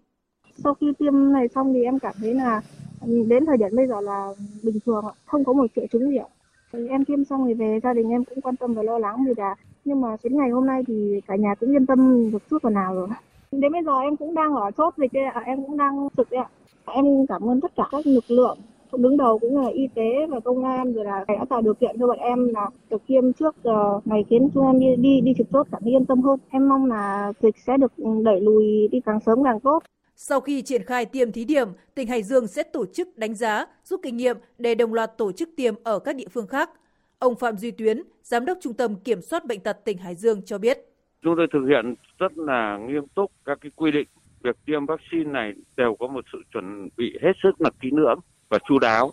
Sau 0.64 0.74
khi 0.74 0.86
tiêm 0.98 1.32
này 1.32 1.48
xong 1.54 1.72
thì 1.74 1.82
em 1.84 1.98
cảm 1.98 2.14
thấy 2.18 2.34
là 2.34 2.60
đến 3.06 3.46
thời 3.46 3.56
điểm 3.56 3.68
bây 3.76 3.86
giờ 3.86 4.00
là 4.00 4.28
bình 4.62 4.78
thường, 4.86 5.04
không 5.26 5.44
có 5.44 5.52
một 5.52 5.66
triệu 5.76 5.86
chứng 5.92 6.10
gì 6.10 6.16
ạ 6.16 6.26
em 6.72 7.04
tiêm 7.04 7.24
xong 7.24 7.44
thì 7.46 7.54
về 7.54 7.80
gia 7.82 7.92
đình 7.92 8.10
em 8.10 8.24
cũng 8.24 8.40
quan 8.40 8.56
tâm 8.56 8.74
và 8.74 8.82
lo 8.82 8.98
lắng 8.98 9.24
vì 9.28 9.32
là 9.36 9.54
nhưng 9.84 10.00
mà 10.00 10.16
đến 10.22 10.36
ngày 10.38 10.50
hôm 10.50 10.66
nay 10.66 10.82
thì 10.86 11.20
cả 11.26 11.36
nhà 11.36 11.54
cũng 11.60 11.72
yên 11.76 11.86
tâm 11.86 12.30
được 12.32 12.42
chút 12.50 12.58
phần 12.62 12.74
nào 12.74 12.94
rồi 12.94 13.08
đến 13.52 13.72
bây 13.72 13.82
giờ 13.84 14.00
em 14.00 14.16
cũng 14.16 14.34
đang 14.34 14.54
ở 14.54 14.70
chốt 14.76 14.94
dịch 14.96 15.12
đây 15.12 15.24
ạ 15.24 15.42
em 15.46 15.62
cũng 15.62 15.76
đang 15.76 16.08
trực 16.16 16.30
đấy 16.30 16.40
ạ 16.40 16.48
em 16.92 17.04
cảm 17.28 17.48
ơn 17.50 17.60
tất 17.60 17.72
cả 17.76 17.84
các 17.90 18.06
lực 18.06 18.24
lượng 18.28 18.58
đứng 18.92 19.16
đầu 19.16 19.38
cũng 19.38 19.60
là 19.62 19.68
y 19.68 19.88
tế 19.94 20.26
và 20.26 20.40
công 20.40 20.64
an 20.64 20.92
rồi 20.92 21.04
là 21.04 21.24
đã 21.28 21.44
tạo 21.50 21.62
điều 21.62 21.74
kiện 21.74 21.96
cho 21.98 22.06
bọn 22.06 22.18
em 22.18 22.48
là 22.48 22.68
được 22.90 23.02
tiêm 23.06 23.32
trước 23.32 23.56
ờ, 23.62 24.00
ngày 24.04 24.24
khiến 24.30 24.48
chúng 24.54 24.66
em 24.66 24.78
đi 24.80 24.96
đi, 24.96 25.20
đi 25.20 25.32
trực 25.38 25.46
chốt 25.52 25.66
cảm 25.70 25.82
thấy 25.82 25.92
yên 25.92 26.04
tâm 26.04 26.20
hơn 26.20 26.38
em 26.50 26.68
mong 26.68 26.86
là 26.86 27.32
dịch 27.42 27.54
sẽ 27.66 27.76
được 27.76 27.92
đẩy 28.24 28.40
lùi 28.40 28.88
đi 28.92 29.00
càng 29.06 29.20
sớm 29.20 29.44
càng 29.44 29.60
tốt 29.60 29.82
sau 30.18 30.40
khi 30.40 30.62
triển 30.62 30.82
khai 30.86 31.06
tiêm 31.06 31.32
thí 31.32 31.44
điểm, 31.44 31.68
tỉnh 31.94 32.08
Hải 32.08 32.22
Dương 32.22 32.46
sẽ 32.46 32.62
tổ 32.62 32.86
chức 32.86 33.08
đánh 33.18 33.34
giá, 33.34 33.66
rút 33.84 34.00
kinh 34.02 34.16
nghiệm 34.16 34.36
để 34.58 34.74
đồng 34.74 34.94
loạt 34.94 35.18
tổ 35.18 35.32
chức 35.32 35.48
tiêm 35.56 35.74
ở 35.84 35.98
các 35.98 36.16
địa 36.16 36.28
phương 36.32 36.46
khác. 36.46 36.70
Ông 37.18 37.34
Phạm 37.34 37.56
Duy 37.56 37.70
Tuyến, 37.70 38.02
Giám 38.22 38.44
đốc 38.44 38.58
Trung 38.60 38.74
tâm 38.74 38.96
Kiểm 38.96 39.20
soát 39.22 39.44
Bệnh 39.44 39.60
tật 39.60 39.84
tỉnh 39.84 39.98
Hải 39.98 40.14
Dương 40.14 40.42
cho 40.42 40.58
biết. 40.58 40.78
Chúng 41.22 41.34
tôi 41.36 41.46
thực 41.52 41.66
hiện 41.66 41.94
rất 42.18 42.38
là 42.38 42.78
nghiêm 42.88 43.04
túc 43.14 43.30
các 43.44 43.58
cái 43.60 43.72
quy 43.76 43.90
định. 43.90 44.06
Việc 44.44 44.56
tiêm 44.64 44.86
vaccine 44.86 45.30
này 45.32 45.52
đều 45.76 45.96
có 46.00 46.06
một 46.06 46.24
sự 46.32 46.38
chuẩn 46.52 46.88
bị 46.96 47.18
hết 47.22 47.32
sức 47.42 47.60
là 47.60 47.70
kỹ 47.80 47.88
lưỡng 47.92 48.18
và 48.48 48.58
chú 48.68 48.78
đáo. 48.78 49.12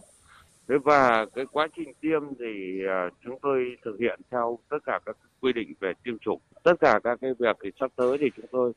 Thế 0.68 0.76
và 0.84 1.26
cái 1.36 1.46
quá 1.52 1.68
trình 1.76 1.94
tiêm 2.02 2.22
thì 2.40 2.82
à, 2.90 3.10
chúng 3.26 3.38
tôi 3.42 3.76
thực 3.86 3.98
hiện 4.00 4.20
theo 4.32 4.60
tất 4.70 4.78
cả 4.86 5.00
các 5.06 5.18
quy 5.42 5.54
định 5.54 5.74
về 5.80 5.94
tiêm 6.04 6.20
chủng. 6.20 6.40
Tất 6.64 6.74
cả 6.80 7.00
các 7.04 7.18
cái 7.22 7.32
việc 7.40 7.58
thì 7.64 7.72
sắp 7.80 7.92
tới 7.96 8.18
thì 8.22 8.28
chúng 8.36 8.46
tôi 8.52 8.74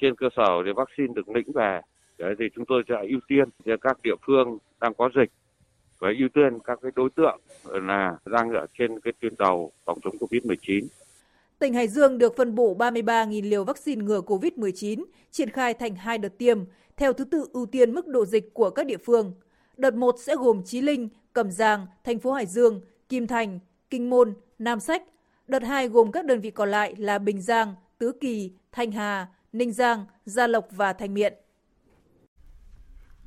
trên 0.00 0.14
cơ 0.16 0.26
sở 0.36 0.50
thì 0.66 0.72
vaccine 0.76 1.12
được 1.16 1.28
lĩnh 1.28 1.52
về 1.54 1.80
đấy 2.18 2.34
thì 2.38 2.44
chúng 2.56 2.64
tôi 2.68 2.82
sẽ 2.88 2.94
ưu 3.08 3.18
tiên 3.28 3.48
cho 3.64 3.76
các 3.80 3.98
địa 4.02 4.14
phương 4.26 4.58
đang 4.80 4.94
có 4.94 5.08
dịch 5.16 5.32
và 5.98 6.08
ưu 6.18 6.28
tiên 6.34 6.58
các 6.64 6.78
cái 6.82 6.90
đối 6.96 7.08
tượng 7.16 7.40
là 7.64 8.16
đang 8.24 8.50
ở 8.50 8.66
trên 8.78 9.00
cái 9.00 9.12
tuyến 9.20 9.32
đầu 9.38 9.72
phòng 9.84 9.98
chống 10.04 10.14
Covid-19. 10.20 10.86
Tỉnh 11.58 11.74
Hải 11.74 11.88
Dương 11.88 12.18
được 12.18 12.36
phân 12.36 12.54
bổ 12.54 12.76
33.000 12.76 13.50
liều 13.50 13.64
vaccine 13.64 14.04
ngừa 14.04 14.20
COVID-19, 14.20 15.04
triển 15.30 15.50
khai 15.50 15.74
thành 15.74 15.96
hai 15.96 16.18
đợt 16.18 16.38
tiêm, 16.38 16.58
theo 16.96 17.12
thứ 17.12 17.24
tự 17.24 17.46
ưu 17.52 17.66
tiên 17.66 17.94
mức 17.94 18.06
độ 18.06 18.24
dịch 18.24 18.54
của 18.54 18.70
các 18.70 18.86
địa 18.86 18.96
phương. 18.96 19.32
Đợt 19.76 19.94
1 19.94 20.14
sẽ 20.18 20.36
gồm 20.36 20.62
Chí 20.64 20.80
Linh, 20.80 21.08
Cẩm 21.32 21.50
Giàng, 21.50 21.86
thành 22.04 22.18
phố 22.18 22.32
Hải 22.32 22.46
Dương, 22.46 22.80
Kim 23.08 23.26
Thành, 23.26 23.58
Kinh 23.90 24.10
Môn, 24.10 24.34
Nam 24.58 24.80
Sách. 24.80 25.02
Đợt 25.48 25.62
2 25.62 25.88
gồm 25.88 26.12
các 26.12 26.24
đơn 26.24 26.40
vị 26.40 26.50
còn 26.50 26.70
lại 26.70 26.94
là 26.98 27.18
Bình 27.18 27.40
Giang, 27.40 27.74
Tứ 27.98 28.12
Kỳ, 28.20 28.52
Thanh 28.72 28.92
Hà, 28.92 29.26
Ninh 29.52 29.72
Giang, 29.72 30.06
Gia 30.26 30.46
Lộc 30.46 30.64
và 30.70 30.92
Thanh 30.92 31.14
Miện. 31.14 31.34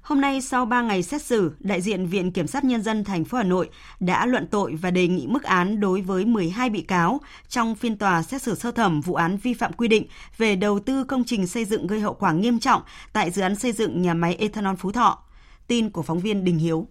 Hôm 0.01 0.21
nay 0.21 0.41
sau 0.41 0.65
3 0.65 0.81
ngày 0.81 1.03
xét 1.03 1.21
xử, 1.21 1.55
đại 1.59 1.81
diện 1.81 2.05
Viện 2.05 2.31
Kiểm 2.31 2.47
sát 2.47 2.63
Nhân 2.63 2.81
dân 2.81 3.03
thành 3.03 3.25
phố 3.25 3.37
Hà 3.37 3.43
Nội 3.43 3.69
đã 3.99 4.25
luận 4.25 4.47
tội 4.47 4.75
và 4.75 4.91
đề 4.91 5.07
nghị 5.07 5.27
mức 5.27 5.43
án 5.43 5.79
đối 5.79 6.01
với 6.01 6.25
12 6.25 6.69
bị 6.69 6.81
cáo 6.81 7.19
trong 7.49 7.75
phiên 7.75 7.97
tòa 7.97 8.23
xét 8.23 8.41
xử 8.41 8.55
sơ 8.55 8.71
thẩm 8.71 9.01
vụ 9.01 9.13
án 9.15 9.37
vi 9.37 9.53
phạm 9.53 9.73
quy 9.73 9.87
định 9.87 10.05
về 10.37 10.55
đầu 10.55 10.79
tư 10.79 11.03
công 11.03 11.23
trình 11.23 11.47
xây 11.47 11.65
dựng 11.65 11.87
gây 11.87 11.99
hậu 11.99 12.13
quả 12.13 12.31
nghiêm 12.31 12.59
trọng 12.59 12.81
tại 13.13 13.31
dự 13.31 13.41
án 13.41 13.55
xây 13.55 13.71
dựng 13.71 14.01
nhà 14.01 14.13
máy 14.13 14.35
ethanol 14.35 14.75
Phú 14.75 14.91
Thọ. 14.91 15.23
Tin 15.67 15.89
của 15.89 16.01
phóng 16.01 16.19
viên 16.19 16.43
Đình 16.43 16.57
Hiếu. 16.57 16.87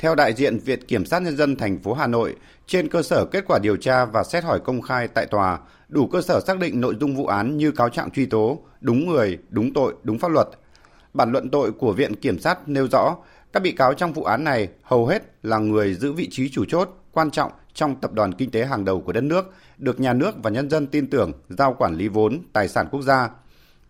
Theo 0.00 0.14
đại 0.14 0.32
diện 0.32 0.58
Viện 0.58 0.82
Kiểm 0.88 1.04
sát 1.04 1.22
Nhân 1.22 1.36
dân 1.36 1.56
thành 1.56 1.78
phố 1.78 1.92
Hà 1.94 2.06
Nội, 2.06 2.36
trên 2.66 2.88
cơ 2.88 3.02
sở 3.02 3.24
kết 3.24 3.44
quả 3.48 3.58
điều 3.62 3.76
tra 3.76 4.04
và 4.04 4.24
xét 4.24 4.44
hỏi 4.44 4.60
công 4.64 4.80
khai 4.82 5.08
tại 5.08 5.26
tòa, 5.26 5.58
đủ 5.88 6.06
cơ 6.06 6.20
sở 6.20 6.40
xác 6.46 6.58
định 6.58 6.80
nội 6.80 6.96
dung 7.00 7.16
vụ 7.16 7.26
án 7.26 7.56
như 7.56 7.72
cáo 7.72 7.88
trạng 7.88 8.10
truy 8.10 8.26
tố, 8.26 8.58
đúng 8.80 9.08
người, 9.12 9.38
đúng 9.48 9.72
tội, 9.72 9.94
đúng 10.02 10.18
pháp 10.18 10.30
luật. 10.30 10.48
Bản 11.14 11.32
luận 11.32 11.50
tội 11.50 11.72
của 11.72 11.92
Viện 11.92 12.16
Kiểm 12.16 12.38
sát 12.40 12.68
nêu 12.68 12.88
rõ, 12.92 13.16
các 13.52 13.62
bị 13.62 13.72
cáo 13.72 13.94
trong 13.94 14.12
vụ 14.12 14.24
án 14.24 14.44
này 14.44 14.68
hầu 14.82 15.06
hết 15.06 15.22
là 15.42 15.58
người 15.58 15.94
giữ 15.94 16.12
vị 16.12 16.28
trí 16.30 16.48
chủ 16.50 16.64
chốt, 16.68 16.90
quan 17.12 17.30
trọng 17.30 17.52
trong 17.74 17.96
tập 18.00 18.12
đoàn 18.12 18.34
kinh 18.34 18.50
tế 18.50 18.64
hàng 18.64 18.84
đầu 18.84 19.00
của 19.00 19.12
đất 19.12 19.24
nước, 19.24 19.52
được 19.78 20.00
nhà 20.00 20.12
nước 20.12 20.34
và 20.42 20.50
nhân 20.50 20.70
dân 20.70 20.86
tin 20.86 21.06
tưởng 21.10 21.32
giao 21.48 21.74
quản 21.78 21.94
lý 21.94 22.08
vốn, 22.08 22.38
tài 22.52 22.68
sản 22.68 22.88
quốc 22.90 23.02
gia– 23.02 23.30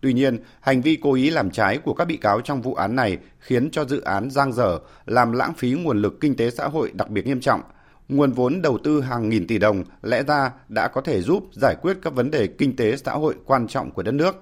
Tuy 0.01 0.13
nhiên, 0.13 0.39
hành 0.61 0.81
vi 0.81 0.97
cố 1.01 1.13
ý 1.13 1.29
làm 1.29 1.51
trái 1.51 1.77
của 1.77 1.93
các 1.93 2.05
bị 2.05 2.17
cáo 2.17 2.41
trong 2.41 2.61
vụ 2.61 2.73
án 2.73 2.95
này 2.95 3.17
khiến 3.39 3.71
cho 3.71 3.85
dự 3.85 4.01
án 4.01 4.31
giang 4.31 4.53
dở, 4.53 4.79
làm 5.05 5.31
lãng 5.31 5.53
phí 5.53 5.71
nguồn 5.71 6.01
lực 6.01 6.15
kinh 6.21 6.35
tế 6.35 6.49
xã 6.51 6.67
hội 6.67 6.91
đặc 6.93 7.09
biệt 7.09 7.25
nghiêm 7.27 7.41
trọng. 7.41 7.61
Nguồn 8.09 8.31
vốn 8.31 8.61
đầu 8.61 8.77
tư 8.83 9.01
hàng 9.01 9.29
nghìn 9.29 9.47
tỷ 9.47 9.57
đồng 9.57 9.83
lẽ 10.03 10.23
ra 10.23 10.51
đã 10.69 10.87
có 10.87 11.01
thể 11.01 11.21
giúp 11.21 11.43
giải 11.51 11.75
quyết 11.81 11.97
các 12.01 12.13
vấn 12.13 12.31
đề 12.31 12.47
kinh 12.47 12.75
tế 12.75 12.97
xã 12.97 13.11
hội 13.11 13.35
quan 13.45 13.67
trọng 13.67 13.91
của 13.91 14.03
đất 14.03 14.11
nước. 14.11 14.35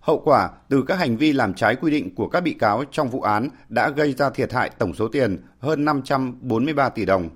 Hậu 0.00 0.18
quả 0.24 0.50
từ 0.68 0.82
các 0.88 0.98
hành 0.98 1.16
vi 1.16 1.32
làm 1.32 1.54
trái 1.54 1.76
quy 1.76 1.90
định 1.90 2.14
của 2.14 2.28
các 2.28 2.40
bị 2.40 2.52
cáo 2.52 2.84
trong 2.92 3.08
vụ 3.08 3.20
án 3.20 3.48
đã 3.68 3.88
gây 3.90 4.12
ra 4.12 4.30
thiệt 4.30 4.52
hại 4.52 4.70
tổng 4.78 4.94
số 4.94 5.08
tiền 5.08 5.38
hơn 5.58 5.84
543 5.84 6.88
tỷ 6.88 7.04
đồng 7.04 7.28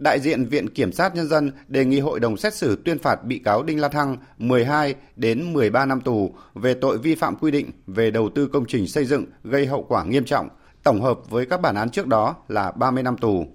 đại 0.00 0.20
diện 0.20 0.44
Viện 0.44 0.68
Kiểm 0.68 0.92
sát 0.92 1.14
Nhân 1.14 1.28
dân 1.28 1.52
đề 1.68 1.84
nghị 1.84 2.00
hội 2.00 2.20
đồng 2.20 2.36
xét 2.36 2.54
xử 2.54 2.76
tuyên 2.84 2.98
phạt 2.98 3.24
bị 3.24 3.38
cáo 3.38 3.62
Đinh 3.62 3.80
La 3.80 3.88
Thăng 3.88 4.16
12 4.38 4.94
đến 5.16 5.52
13 5.52 5.86
năm 5.86 6.00
tù 6.00 6.34
về 6.54 6.74
tội 6.74 6.98
vi 6.98 7.14
phạm 7.14 7.36
quy 7.36 7.50
định 7.50 7.70
về 7.86 8.10
đầu 8.10 8.28
tư 8.34 8.46
công 8.46 8.64
trình 8.68 8.88
xây 8.88 9.04
dựng 9.04 9.24
gây 9.44 9.66
hậu 9.66 9.82
quả 9.88 10.04
nghiêm 10.04 10.24
trọng, 10.24 10.48
tổng 10.84 11.00
hợp 11.00 11.30
với 11.30 11.46
các 11.46 11.60
bản 11.60 11.74
án 11.74 11.90
trước 11.90 12.06
đó 12.06 12.34
là 12.48 12.70
30 12.72 13.02
năm 13.02 13.16
tù. 13.18 13.46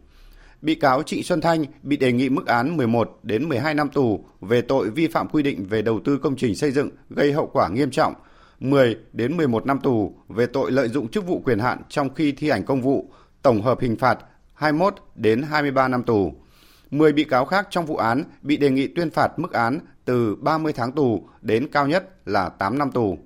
Bị 0.62 0.76
cáo 0.76 1.04
Trịnh 1.04 1.24
Xuân 1.24 1.42
Thanh 1.42 1.66
bị 1.84 1.98
đề 1.98 2.12
nghị 2.12 2.30
mức 2.30 2.46
án 2.48 2.78
11 2.78 3.20
đến 3.24 3.50
12 3.50 3.74
năm 3.74 3.90
tù 3.90 4.26
về 4.42 4.62
tội 4.62 4.90
vi 4.90 5.08
phạm 5.08 5.28
quy 5.28 5.44
định 5.44 5.66
về 5.68 5.82
đầu 5.82 6.00
tư 6.06 6.18
công 6.18 6.36
trình 6.36 6.56
xây 6.56 6.72
dựng 6.72 6.90
gây 7.10 7.34
hậu 7.34 7.48
quả 7.54 7.68
nghiêm 7.70 7.92
trọng, 7.92 8.14
10 8.60 8.96
đến 9.14 9.38
11 9.38 9.66
năm 9.66 9.80
tù 9.80 10.16
về 10.30 10.46
tội 10.46 10.72
lợi 10.72 10.90
dụng 10.90 11.08
chức 11.08 11.28
vụ 11.28 11.42
quyền 11.46 11.60
hạn 11.60 11.80
trong 11.90 12.14
khi 12.14 12.32
thi 12.32 12.50
hành 12.50 12.64
công 12.66 12.82
vụ, 12.82 13.10
tổng 13.42 13.62
hợp 13.62 13.80
hình 13.80 13.96
phạt 13.96 14.18
21 14.56 14.96
đến 15.16 15.42
23 15.42 15.88
năm 15.88 16.04
tù. 16.04 16.34
10 16.92 17.14
bị 17.14 17.24
cáo 17.24 17.46
khác 17.46 17.68
trong 17.70 17.86
vụ 17.86 17.96
án 17.98 18.24
bị 18.42 18.58
đề 18.58 18.70
nghị 18.70 18.88
tuyên 18.88 19.10
phạt 19.12 19.40
mức 19.40 19.52
án 19.54 19.80
từ 20.06 20.36
30 20.36 20.74
tháng 20.74 20.92
tù 20.92 21.30
đến 21.42 21.68
cao 21.72 21.88
nhất 21.88 22.28
là 22.28 22.50
8 22.50 22.78
năm 22.78 22.92
tù. 22.92 23.18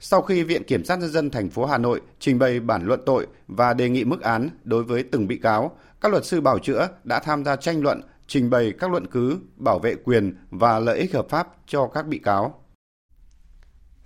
Sau 0.00 0.22
khi 0.22 0.42
Viện 0.44 0.64
Kiểm 0.64 0.84
sát 0.84 0.98
Nhân 0.98 1.10
dân 1.10 1.30
thành 1.30 1.50
phố 1.50 1.64
Hà 1.66 1.78
Nội 1.78 2.00
trình 2.18 2.38
bày 2.38 2.60
bản 2.60 2.86
luận 2.86 3.00
tội 3.06 3.26
và 3.48 3.74
đề 3.74 3.88
nghị 3.88 4.04
mức 4.04 4.20
án 4.20 4.50
đối 4.64 4.84
với 4.84 5.02
từng 5.02 5.26
bị 5.26 5.36
cáo, 5.36 5.76
các 6.00 6.12
luật 6.12 6.24
sư 6.24 6.40
bảo 6.40 6.58
chữa 6.58 6.88
đã 7.04 7.20
tham 7.20 7.44
gia 7.44 7.56
tranh 7.56 7.82
luận, 7.82 8.00
trình 8.26 8.50
bày 8.50 8.72
các 8.78 8.90
luận 8.90 9.06
cứ 9.06 9.38
bảo 9.56 9.78
vệ 9.78 9.94
quyền 9.94 10.36
và 10.50 10.78
lợi 10.78 10.98
ích 10.98 11.14
hợp 11.14 11.26
pháp 11.28 11.48
cho 11.66 11.86
các 11.86 12.06
bị 12.06 12.18
cáo. 12.18 12.61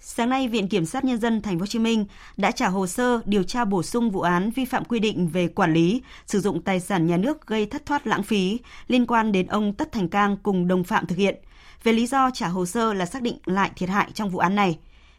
Sáng 0.09 0.29
nay, 0.29 0.49
Viện 0.49 0.69
Kiểm 0.69 0.85
sát 0.85 1.05
Nhân 1.05 1.19
dân 1.21 1.43
Thành 1.43 1.59
phố 1.59 1.63
Hồ 1.63 1.67
Chí 1.67 1.79
Minh 1.79 2.05
đã 2.37 2.51
trả 2.51 2.69
hồ 2.69 2.87
sơ 2.87 3.21
điều 3.25 3.43
tra 3.43 3.65
bổ 3.65 3.83
sung 3.83 4.11
vụ 4.11 4.21
án 4.21 4.51
vi 4.51 4.65
phạm 4.65 4.85
quy 4.85 4.99
định 4.99 5.29
về 5.29 5.49
quản 5.49 5.73
lý, 5.75 6.03
sử 6.27 6.41
dụng 6.41 6.63
tài 6.63 6.81
sản 6.81 7.07
nhà 7.07 7.17
nước 7.17 7.47
gây 7.47 7.67
thất 7.67 7.87
thoát 7.87 8.07
lãng 8.07 8.23
phí 8.23 8.59
liên 8.89 9.07
quan 9.07 9.33
đến 9.33 9.47
ông 9.47 9.73
Tất 9.73 9.93
Thành 9.93 10.09
Cang 10.09 10.37
cùng 10.43 10.69
đồng 10.69 10.85
phạm 10.85 11.07
thực 11.07 11.19
hiện. 11.19 11.37
Về 11.85 11.93
lý 11.93 12.07
do 12.07 12.31
trả 12.35 12.49
hồ 12.49 12.67
sơ 12.67 12.93
là 12.93 13.07
xác 13.07 13.23
định 13.23 13.39
lại 13.47 13.71
thiệt 13.77 13.89
hại 13.89 14.07
trong 14.15 14.31
vụ 14.31 14.39
án 14.39 14.55
này. 14.55 14.79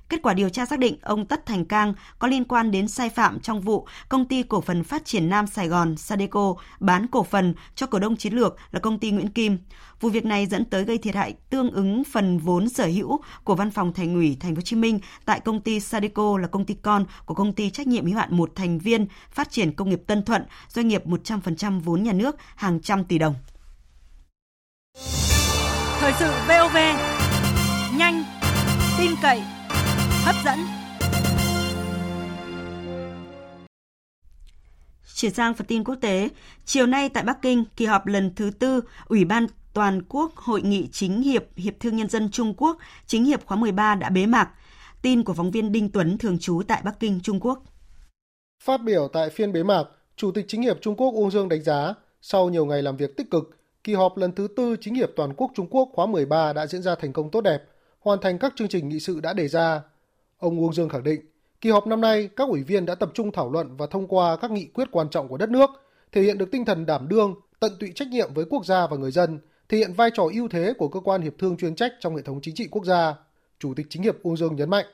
Kết 0.09 0.21
quả 0.21 0.33
điều 0.33 0.49
tra 0.49 0.65
xác 0.65 0.79
định 0.79 0.97
ông 1.01 1.25
Tất 1.25 1.45
Thành 1.45 1.65
Cang 1.65 1.93
có 2.19 2.27
liên 2.27 2.43
quan 2.43 2.71
đến 2.71 2.87
sai 2.87 3.09
phạm 3.09 3.39
trong 3.39 3.61
vụ 3.61 3.87
công 4.09 4.25
ty 4.25 4.43
cổ 4.43 4.61
phần 4.61 4.83
phát 4.83 5.05
triển 5.05 5.29
Nam 5.29 5.47
Sài 5.47 5.67
Gòn 5.67 5.97
Sadeco 5.97 6.55
bán 6.79 7.07
cổ 7.07 7.23
phần 7.23 7.53
cho 7.75 7.85
cổ 7.87 7.99
đông 7.99 8.15
chiến 8.15 8.33
lược 8.33 8.57
là 8.71 8.79
công 8.79 8.99
ty 8.99 9.11
Nguyễn 9.11 9.29
Kim. 9.29 9.57
Vụ 9.99 10.09
việc 10.09 10.25
này 10.25 10.45
dẫn 10.45 10.65
tới 10.65 10.83
gây 10.83 10.97
thiệt 10.97 11.15
hại 11.15 11.33
tương 11.49 11.71
ứng 11.71 12.03
phần 12.03 12.39
vốn 12.39 12.69
sở 12.69 12.85
hữu 12.85 13.19
của 13.43 13.55
văn 13.55 13.71
phòng 13.71 13.93
thành 13.93 14.13
ủy 14.13 14.37
Thành 14.39 14.55
phố 14.55 14.59
Hồ 14.59 14.61
Chí 14.61 14.75
Minh 14.75 14.99
tại 15.25 15.39
công 15.39 15.61
ty 15.61 15.79
Sadeco 15.79 16.37
là 16.37 16.47
công 16.47 16.65
ty 16.65 16.73
con 16.73 17.05
của 17.25 17.33
công 17.33 17.53
ty 17.53 17.69
trách 17.69 17.87
nhiệm 17.87 18.05
hữu 18.05 18.15
hạn 18.17 18.29
một 18.37 18.51
thành 18.55 18.79
viên 18.79 19.07
phát 19.31 19.51
triển 19.51 19.71
công 19.73 19.89
nghiệp 19.89 20.01
Tân 20.07 20.23
Thuận, 20.25 20.43
doanh 20.69 20.87
nghiệp 20.87 21.07
100% 21.07 21.79
vốn 21.81 22.03
nhà 22.03 22.13
nước 22.13 22.35
hàng 22.55 22.81
trăm 22.81 23.03
tỷ 23.03 23.17
đồng. 23.17 23.35
Thời 25.99 26.13
sự 26.19 26.33
VOV 26.47 26.75
nhanh, 27.97 28.23
tin 28.97 29.11
cậy, 29.21 29.41
hấp 30.27 30.35
dẫn. 30.45 30.59
Chuyển 35.15 35.33
sang 35.33 35.53
phần 35.53 35.67
tin 35.67 35.83
quốc 35.83 35.95
tế, 36.01 36.29
chiều 36.65 36.85
nay 36.87 37.09
tại 37.09 37.23
Bắc 37.23 37.41
Kinh, 37.41 37.63
kỳ 37.75 37.85
họp 37.85 38.07
lần 38.07 38.35
thứ 38.35 38.51
tư 38.59 38.81
Ủy 39.07 39.25
ban 39.25 39.47
Toàn 39.73 40.01
quốc 40.09 40.31
Hội 40.35 40.61
nghị 40.61 40.87
Chính 40.91 41.21
hiệp 41.21 41.43
Hiệp 41.55 41.73
thương 41.79 41.95
Nhân 41.95 42.09
dân 42.09 42.29
Trung 42.31 42.53
Quốc, 42.57 42.77
Chính 43.05 43.25
hiệp 43.25 43.45
khóa 43.45 43.57
13 43.57 43.95
đã 43.95 44.09
bế 44.09 44.25
mạc. 44.25 44.49
Tin 45.01 45.23
của 45.23 45.33
phóng 45.33 45.51
viên 45.51 45.71
Đinh 45.71 45.89
Tuấn 45.91 46.17
thường 46.17 46.39
trú 46.39 46.61
tại 46.67 46.81
Bắc 46.85 46.99
Kinh, 46.99 47.19
Trung 47.23 47.39
Quốc. 47.39 47.63
Phát 48.63 48.77
biểu 48.77 49.07
tại 49.13 49.29
phiên 49.29 49.53
bế 49.53 49.63
mạc, 49.63 49.83
Chủ 50.15 50.31
tịch 50.31 50.45
Chính 50.47 50.61
hiệp 50.61 50.77
Trung 50.81 50.95
Quốc 50.95 51.11
Uông 51.13 51.31
Dương 51.31 51.49
đánh 51.49 51.63
giá, 51.63 51.93
sau 52.21 52.49
nhiều 52.49 52.65
ngày 52.65 52.81
làm 52.81 52.97
việc 52.97 53.17
tích 53.17 53.31
cực, 53.31 53.57
kỳ 53.83 53.93
họp 53.93 54.17
lần 54.17 54.31
thứ 54.31 54.47
tư 54.57 54.75
Chính 54.81 54.95
hiệp 54.95 55.09
Toàn 55.15 55.33
quốc 55.37 55.51
Trung 55.55 55.67
Quốc 55.69 55.89
khóa 55.93 56.05
13 56.05 56.53
đã 56.53 56.67
diễn 56.67 56.81
ra 56.81 56.95
thành 57.01 57.13
công 57.13 57.31
tốt 57.31 57.41
đẹp, 57.41 57.61
hoàn 57.99 58.19
thành 58.21 58.39
các 58.39 58.53
chương 58.55 58.67
trình 58.67 58.89
nghị 58.89 58.99
sự 58.99 59.19
đã 59.19 59.33
đề 59.33 59.47
ra. 59.47 59.81
Ông 60.39 60.59
Uông 60.59 60.73
Dương 60.73 60.89
khẳng 60.89 61.03
định, 61.03 61.21
kỳ 61.61 61.69
họp 61.69 61.87
năm 61.87 62.01
nay 62.01 62.29
các 62.35 62.47
ủy 62.47 62.63
viên 62.63 62.85
đã 62.85 62.95
tập 62.95 63.09
trung 63.13 63.31
thảo 63.31 63.51
luận 63.51 63.75
và 63.77 63.85
thông 63.91 64.07
qua 64.07 64.35
các 64.37 64.51
nghị 64.51 64.65
quyết 64.73 64.87
quan 64.91 65.09
trọng 65.09 65.27
của 65.27 65.37
đất 65.37 65.49
nước, 65.49 65.69
thể 66.11 66.21
hiện 66.21 66.37
được 66.37 66.51
tinh 66.51 66.65
thần 66.65 66.85
đảm 66.85 67.07
đương, 67.09 67.35
tận 67.59 67.71
tụy 67.79 67.91
trách 67.95 68.07
nhiệm 68.07 68.33
với 68.33 68.45
quốc 68.49 68.65
gia 68.65 68.87
và 68.87 68.97
người 68.97 69.11
dân, 69.11 69.39
thể 69.69 69.77
hiện 69.77 69.93
vai 69.93 70.09
trò 70.13 70.23
ưu 70.33 70.47
thế 70.47 70.73
của 70.77 70.87
cơ 70.87 70.99
quan 70.99 71.21
hiệp 71.21 71.33
thương 71.39 71.57
chuyên 71.57 71.75
trách 71.75 71.91
trong 71.99 72.15
hệ 72.15 72.21
thống 72.21 72.39
chính 72.41 72.55
trị 72.55 72.67
quốc 72.71 72.85
gia. 72.85 73.13
Chủ 73.59 73.73
tịch 73.75 73.85
Chính 73.89 74.03
hiệp 74.03 74.23
Uông 74.23 74.37
Dương 74.37 74.55
nhấn 74.55 74.69
mạnh. 74.69 74.85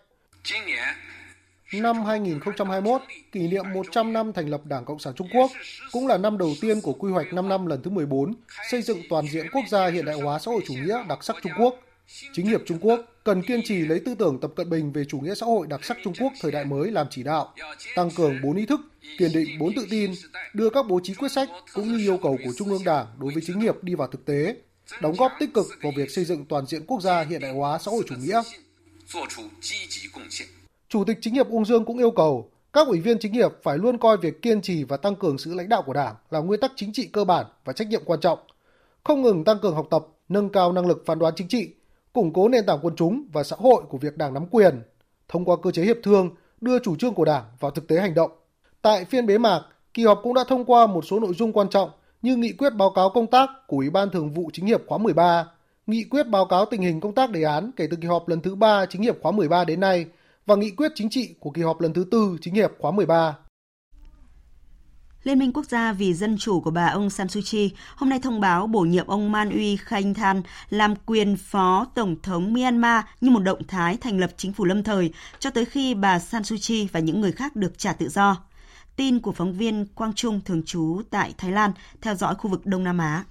Năm 1.74 2.04
2021, 2.06 3.02
kỷ 3.32 3.48
niệm 3.48 3.66
100 3.74 4.14
năm 4.14 4.34
thành 4.34 4.48
lập 4.50 4.66
Đảng 4.66 4.86
Cộng 4.86 5.00
sản 5.00 5.14
Trung 5.16 5.28
Quốc, 5.34 5.52
cũng 5.92 6.08
là 6.08 6.18
năm 6.18 6.38
đầu 6.38 6.54
tiên 6.62 6.82
của 6.82 6.94
quy 6.94 7.12
hoạch 7.12 7.34
5 7.34 7.50
năm 7.50 7.66
lần 7.66 7.82
thứ 7.82 7.92
14, 7.92 8.34
xây 8.72 8.82
dựng 8.82 9.02
toàn 9.10 9.28
diện 9.28 9.46
quốc 9.54 9.64
gia 9.70 9.88
hiện 9.90 10.06
đại 10.06 10.16
hóa 10.22 10.40
xã 10.40 10.52
hội 10.52 10.62
chủ 10.68 10.74
nghĩa 10.74 11.04
đặc 11.10 11.24
sắc 11.24 11.36
Trung 11.44 11.52
Quốc– 11.60 11.76
Chính 12.34 12.46
hiệp 12.48 12.62
Trung 12.66 12.78
Quốc 12.82 13.00
cần 13.24 13.42
kiên 13.42 13.62
trì 13.64 13.76
lấy 13.78 14.00
tư 14.00 14.16
tưởng 14.16 14.40
Tập 14.40 14.52
Cận 14.56 14.70
Bình 14.70 14.92
về 14.92 15.06
chủ 15.06 15.20
nghĩa 15.20 15.36
xã 15.36 15.46
hội 15.46 15.68
đặc 15.68 15.84
sắc 15.86 15.98
Trung 16.04 16.14
Quốc 16.20 16.32
thời 16.42 16.52
đại 16.52 16.66
mới 16.66 16.92
làm 16.92 17.08
chỉ 17.10 17.24
đạo, 17.24 17.54
tăng 17.96 18.10
cường 18.12 18.36
bốn 18.44 18.56
ý 18.56 18.66
thức, 18.66 18.80
kiên 19.18 19.32
định 19.34 19.60
bốn 19.60 19.76
tự 19.76 19.88
tin, 19.90 20.12
đưa 20.54 20.70
các 20.70 20.86
bố 20.90 21.00
trí 21.04 21.14
quyết 21.14 21.32
sách 21.32 21.50
cũng 21.74 21.88
như 21.88 21.98
yêu 21.98 22.18
cầu 22.24 22.38
của 22.44 22.52
Trung 22.58 22.70
ương 22.70 22.84
Đảng 22.86 23.06
đối 23.20 23.34
với 23.34 23.44
chính 23.46 23.60
nghiệp 23.60 23.76
đi 23.82 23.96
vào 23.96 24.08
thực 24.08 24.26
tế, 24.26 24.56
đóng 25.02 25.16
góp 25.20 25.32
tích 25.40 25.54
cực 25.54 25.66
vào 25.82 25.92
việc 25.98 26.12
xây 26.12 26.26
dựng 26.26 26.46
toàn 26.46 26.66
diện 26.66 26.82
quốc 26.88 27.02
gia 27.02 27.24
hiện 27.24 27.42
đại 27.42 27.54
hóa 27.54 27.78
xã 27.80 27.92
hội 27.92 28.04
chủ 28.08 28.16
nghĩa. 28.16 28.42
Chủ 30.90 31.04
tịch 31.04 31.18
chính 31.22 31.34
hiệp 31.34 31.50
Uông 31.50 31.66
Dương 31.66 31.86
cũng 31.86 31.98
yêu 31.98 32.12
cầu 32.12 32.50
các 32.74 32.88
ủy 32.88 33.00
viên 33.00 33.20
chính 33.20 33.34
hiệp 33.34 33.52
phải 33.64 33.78
luôn 33.78 33.98
coi 33.98 34.18
việc 34.18 34.42
kiên 34.42 34.62
trì 34.62 34.84
và 34.84 34.98
tăng 34.98 35.16
cường 35.16 35.38
sự 35.38 35.54
lãnh 35.54 35.70
đạo 35.70 35.82
của 35.86 35.94
Đảng 35.94 36.16
là 36.30 36.40
nguyên 36.40 36.60
tắc 36.60 36.72
chính 36.76 36.94
trị 36.94 37.08
cơ 37.14 37.24
bản 37.26 37.46
và 37.66 37.74
trách 37.74 37.88
nhiệm 37.88 38.02
quan 38.06 38.20
trọng, 38.20 38.40
không 39.04 39.22
ngừng 39.22 39.44
tăng 39.44 39.60
cường 39.62 39.76
học 39.76 39.88
tập, 39.92 40.08
nâng 40.30 40.50
cao 40.50 40.72
năng 40.72 40.88
lực 40.88 41.04
phán 41.06 41.20
đoán 41.20 41.34
chính 41.38 41.48
trị, 41.48 41.70
củng 42.14 42.34
cố 42.34 42.48
nền 42.48 42.66
tảng 42.66 42.80
quần 42.82 42.96
chúng 42.96 43.24
và 43.34 43.44
xã 43.44 43.56
hội 43.60 43.84
của 43.90 43.98
việc 43.98 44.18
Đảng 44.18 44.34
nắm 44.34 44.46
quyền, 44.52 44.82
thông 45.28 45.46
qua 45.46 45.56
cơ 45.64 45.72
chế 45.72 45.84
hiệp 45.84 45.98
thương 46.04 46.30
đưa 46.62 46.80
chủ 46.80 46.96
trương 46.96 47.14
của 47.14 47.26
Đảng 47.26 47.44
vào 47.60 47.72
thực 47.72 47.88
tế 47.88 48.00
hành 48.00 48.14
động. 48.14 48.32
Tại 48.82 49.06
phiên 49.06 49.26
bế 49.26 49.38
mạc, 49.38 49.62
kỳ 49.94 50.06
họp 50.06 50.20
cũng 50.24 50.34
đã 50.34 50.44
thông 50.48 50.66
qua 50.66 50.88
một 50.88 51.06
số 51.06 51.20
nội 51.20 51.34
dung 51.34 51.54
quan 51.54 51.70
trọng 51.70 51.90
như 52.22 52.36
nghị 52.36 52.54
quyết 52.54 52.70
báo 52.70 52.90
cáo 52.96 53.10
công 53.10 53.28
tác 53.28 53.50
của 53.68 53.78
Ủy 53.78 53.90
ban 53.90 54.10
Thường 54.10 54.32
vụ 54.32 54.50
Chính 54.54 54.66
hiệp 54.68 54.82
khóa 54.88 54.98
13, 54.98 55.48
nghị 55.88 56.04
quyết 56.10 56.28
báo 56.28 56.46
cáo 56.46 56.66
tình 56.66 56.82
hình 56.82 57.00
công 57.02 57.16
tác 57.16 57.30
đề 57.32 57.44
án 57.44 57.72
kể 57.76 57.88
từ 57.92 57.98
kỳ 58.02 58.08
họp 58.08 58.28
lần 58.30 58.42
thứ 58.42 58.56
3 58.56 58.86
Chính 58.90 59.02
hiệp 59.02 59.16
khóa 59.22 59.32
13 59.32 59.66
đến 59.66 59.80
nay 59.80 60.06
và 60.46 60.56
nghị 60.56 60.72
quyết 60.72 60.92
chính 60.96 61.10
trị 61.10 61.36
của 61.40 61.50
kỳ 61.50 61.62
họp 61.62 61.82
lần 61.82 61.94
thứ 61.94 62.06
4 62.12 62.38
Chính 62.42 62.54
hiệp 62.54 62.72
khóa 62.80 62.92
13. 62.92 63.36
Liên 65.24 65.40
minh 65.40 65.54
quốc 65.54 65.64
gia 65.66 65.94
vì 65.94 66.14
dân 66.14 66.38
chủ 66.38 66.60
của 66.62 66.72
bà 66.72 66.86
ông 66.86 67.10
San 67.10 67.28
Suu 67.30 67.42
Kyi 67.52 67.72
hôm 67.96 68.10
nay 68.10 68.20
thông 68.24 68.40
báo 68.42 68.68
bổ 68.68 68.80
nhiệm 68.82 69.08
ông 69.08 69.32
Man 69.32 69.50
Uy 69.50 69.78
Khanh 69.78 70.14
Than 70.14 70.42
làm 70.70 70.94
quyền 71.06 71.38
phó 71.38 71.86
tổng 71.96 72.16
thống 72.24 72.54
Myanmar 72.54 73.04
như 73.22 73.30
một 73.30 73.40
động 73.40 73.64
thái 73.68 73.98
thành 73.98 74.20
lập 74.20 74.30
chính 74.38 74.54
phủ 74.54 74.66
lâm 74.66 74.84
thời 74.84 75.14
cho 75.40 75.50
tới 75.50 75.66
khi 75.66 75.94
bà 75.94 76.20
San 76.20 76.44
Suu 76.44 76.58
Kyi 76.68 76.88
và 76.92 77.00
những 77.00 77.22
người 77.22 77.32
khác 77.32 77.56
được 77.56 77.78
trả 77.78 77.94
tự 77.94 78.10
do. 78.10 78.36
Tin 78.96 79.20
của 79.20 79.32
phóng 79.32 79.54
viên 79.54 79.86
Quang 79.96 80.14
Trung 80.14 80.42
thường 80.46 80.64
trú 80.66 81.02
tại 81.10 81.34
Thái 81.38 81.52
Lan 81.52 81.72
theo 82.02 82.16
dõi 82.16 82.36
khu 82.36 82.50
vực 82.50 82.66
Đông 82.66 82.84
Nam 82.84 82.98
Á. 82.98 83.24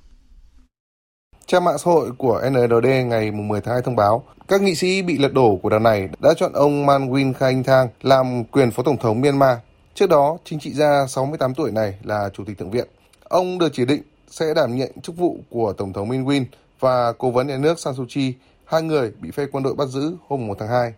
Trang 1.47 1.65
mạng 1.65 1.79
xã 1.79 1.85
hội 1.91 2.11
của 2.19 2.41
NND 2.51 2.87
ngày 3.07 3.31
10 3.31 3.61
tháng 3.61 3.75
2 3.75 3.83
thông 3.83 3.97
báo, 3.97 4.25
các 4.49 4.63
nghị 4.63 4.75
sĩ 4.75 5.03
bị 5.03 5.19
lật 5.19 5.33
đổ 5.33 5.57
của 5.63 5.69
đảng 5.69 5.83
này 5.83 6.09
đã 6.23 6.35
chọn 6.39 6.53
ông 6.53 6.87
Man 6.87 7.13
Win 7.13 7.33
Khanh 7.35 7.65
Thang 7.65 7.89
làm 8.03 8.45
quyền 8.45 8.71
phó 8.71 8.83
tổng 8.83 8.97
thống 8.99 9.21
Myanmar 9.21 9.59
Trước 9.95 10.07
đó, 10.09 10.37
chính 10.45 10.61
trị 10.61 10.73
gia 10.73 11.07
68 11.07 11.55
tuổi 11.55 11.71
này 11.71 11.95
là 12.03 12.31
Chủ 12.33 12.45
tịch 12.47 12.59
Thượng 12.59 12.71
viện. 12.71 12.89
Ông 13.25 13.59
được 13.59 13.69
chỉ 13.73 13.85
định 13.85 14.03
sẽ 14.31 14.55
đảm 14.55 14.77
nhận 14.77 14.93
chức 15.03 15.17
vụ 15.17 15.37
của 15.51 15.73
Tổng 15.73 15.93
thống 15.93 16.09
Min 16.09 16.25
Win 16.25 16.45
và 16.81 17.13
Cố 17.19 17.31
vấn 17.31 17.47
nhà 17.47 17.57
nước 17.57 17.79
San 17.79 17.95
Suu 17.95 18.05
Kyi, 18.09 18.35
hai 18.65 18.83
người 18.83 19.13
bị 19.21 19.31
phe 19.31 19.45
quân 19.53 19.63
đội 19.65 19.75
bắt 19.75 19.89
giữ 19.89 20.15
hôm 20.29 20.47
1 20.47 20.57
tháng 20.61 20.69
2. 20.69 20.95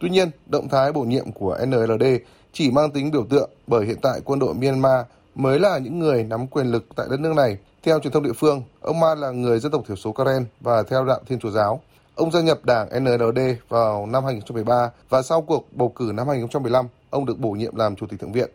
Tuy 0.00 0.08
nhiên, 0.08 0.30
động 0.46 0.68
thái 0.68 0.92
bổ 0.92 1.00
nhiệm 1.02 1.32
của 1.32 1.58
NLD 1.66 2.04
chỉ 2.52 2.70
mang 2.70 2.90
tính 2.90 3.10
biểu 3.10 3.26
tượng 3.30 3.50
bởi 3.66 3.86
hiện 3.86 3.98
tại 4.02 4.20
quân 4.24 4.38
đội 4.38 4.54
Myanmar 4.54 5.06
mới 5.34 5.58
là 5.60 5.78
những 5.78 5.98
người 5.98 6.24
nắm 6.24 6.46
quyền 6.46 6.66
lực 6.66 6.84
tại 6.96 7.06
đất 7.10 7.20
nước 7.20 7.32
này. 7.36 7.58
Theo 7.82 7.98
truyền 8.00 8.12
thông 8.12 8.22
địa 8.22 8.32
phương, 8.32 8.62
ông 8.80 9.00
Ma 9.00 9.14
là 9.14 9.30
người 9.30 9.58
dân 9.58 9.72
tộc 9.72 9.82
thiểu 9.88 9.96
số 9.96 10.12
Karen 10.12 10.44
và 10.60 10.82
theo 10.82 11.04
đạo 11.04 11.20
Thiên 11.28 11.38
Chúa 11.38 11.50
giáo. 11.50 11.80
Ông 12.14 12.30
gia 12.30 12.40
nhập 12.40 12.58
đảng 12.64 12.88
NLD 13.04 13.38
vào 13.68 14.06
năm 14.06 14.24
2013 14.24 14.90
và 15.08 15.22
sau 15.22 15.42
cuộc 15.42 15.64
bầu 15.72 15.88
cử 15.88 16.10
năm 16.14 16.28
2015, 16.28 16.86
ông 17.10 17.26
được 17.26 17.38
bổ 17.38 17.50
nhiệm 17.50 17.76
làm 17.76 17.96
Chủ 17.96 18.06
tịch 18.06 18.20
Thượng 18.20 18.32
viện. 18.32 18.50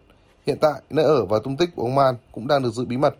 Hiện 0.47 0.57
tại, 0.61 0.81
nơi 0.89 1.05
ở 1.05 1.25
và 1.25 1.39
tung 1.43 1.57
tích 1.57 1.69
của 1.75 1.81
ông 1.83 1.95
Man 1.95 2.15
cũng 2.31 2.47
đang 2.47 2.63
được 2.63 2.73
giữ 2.73 2.85
bí 2.85 2.97
mật. 2.97 3.15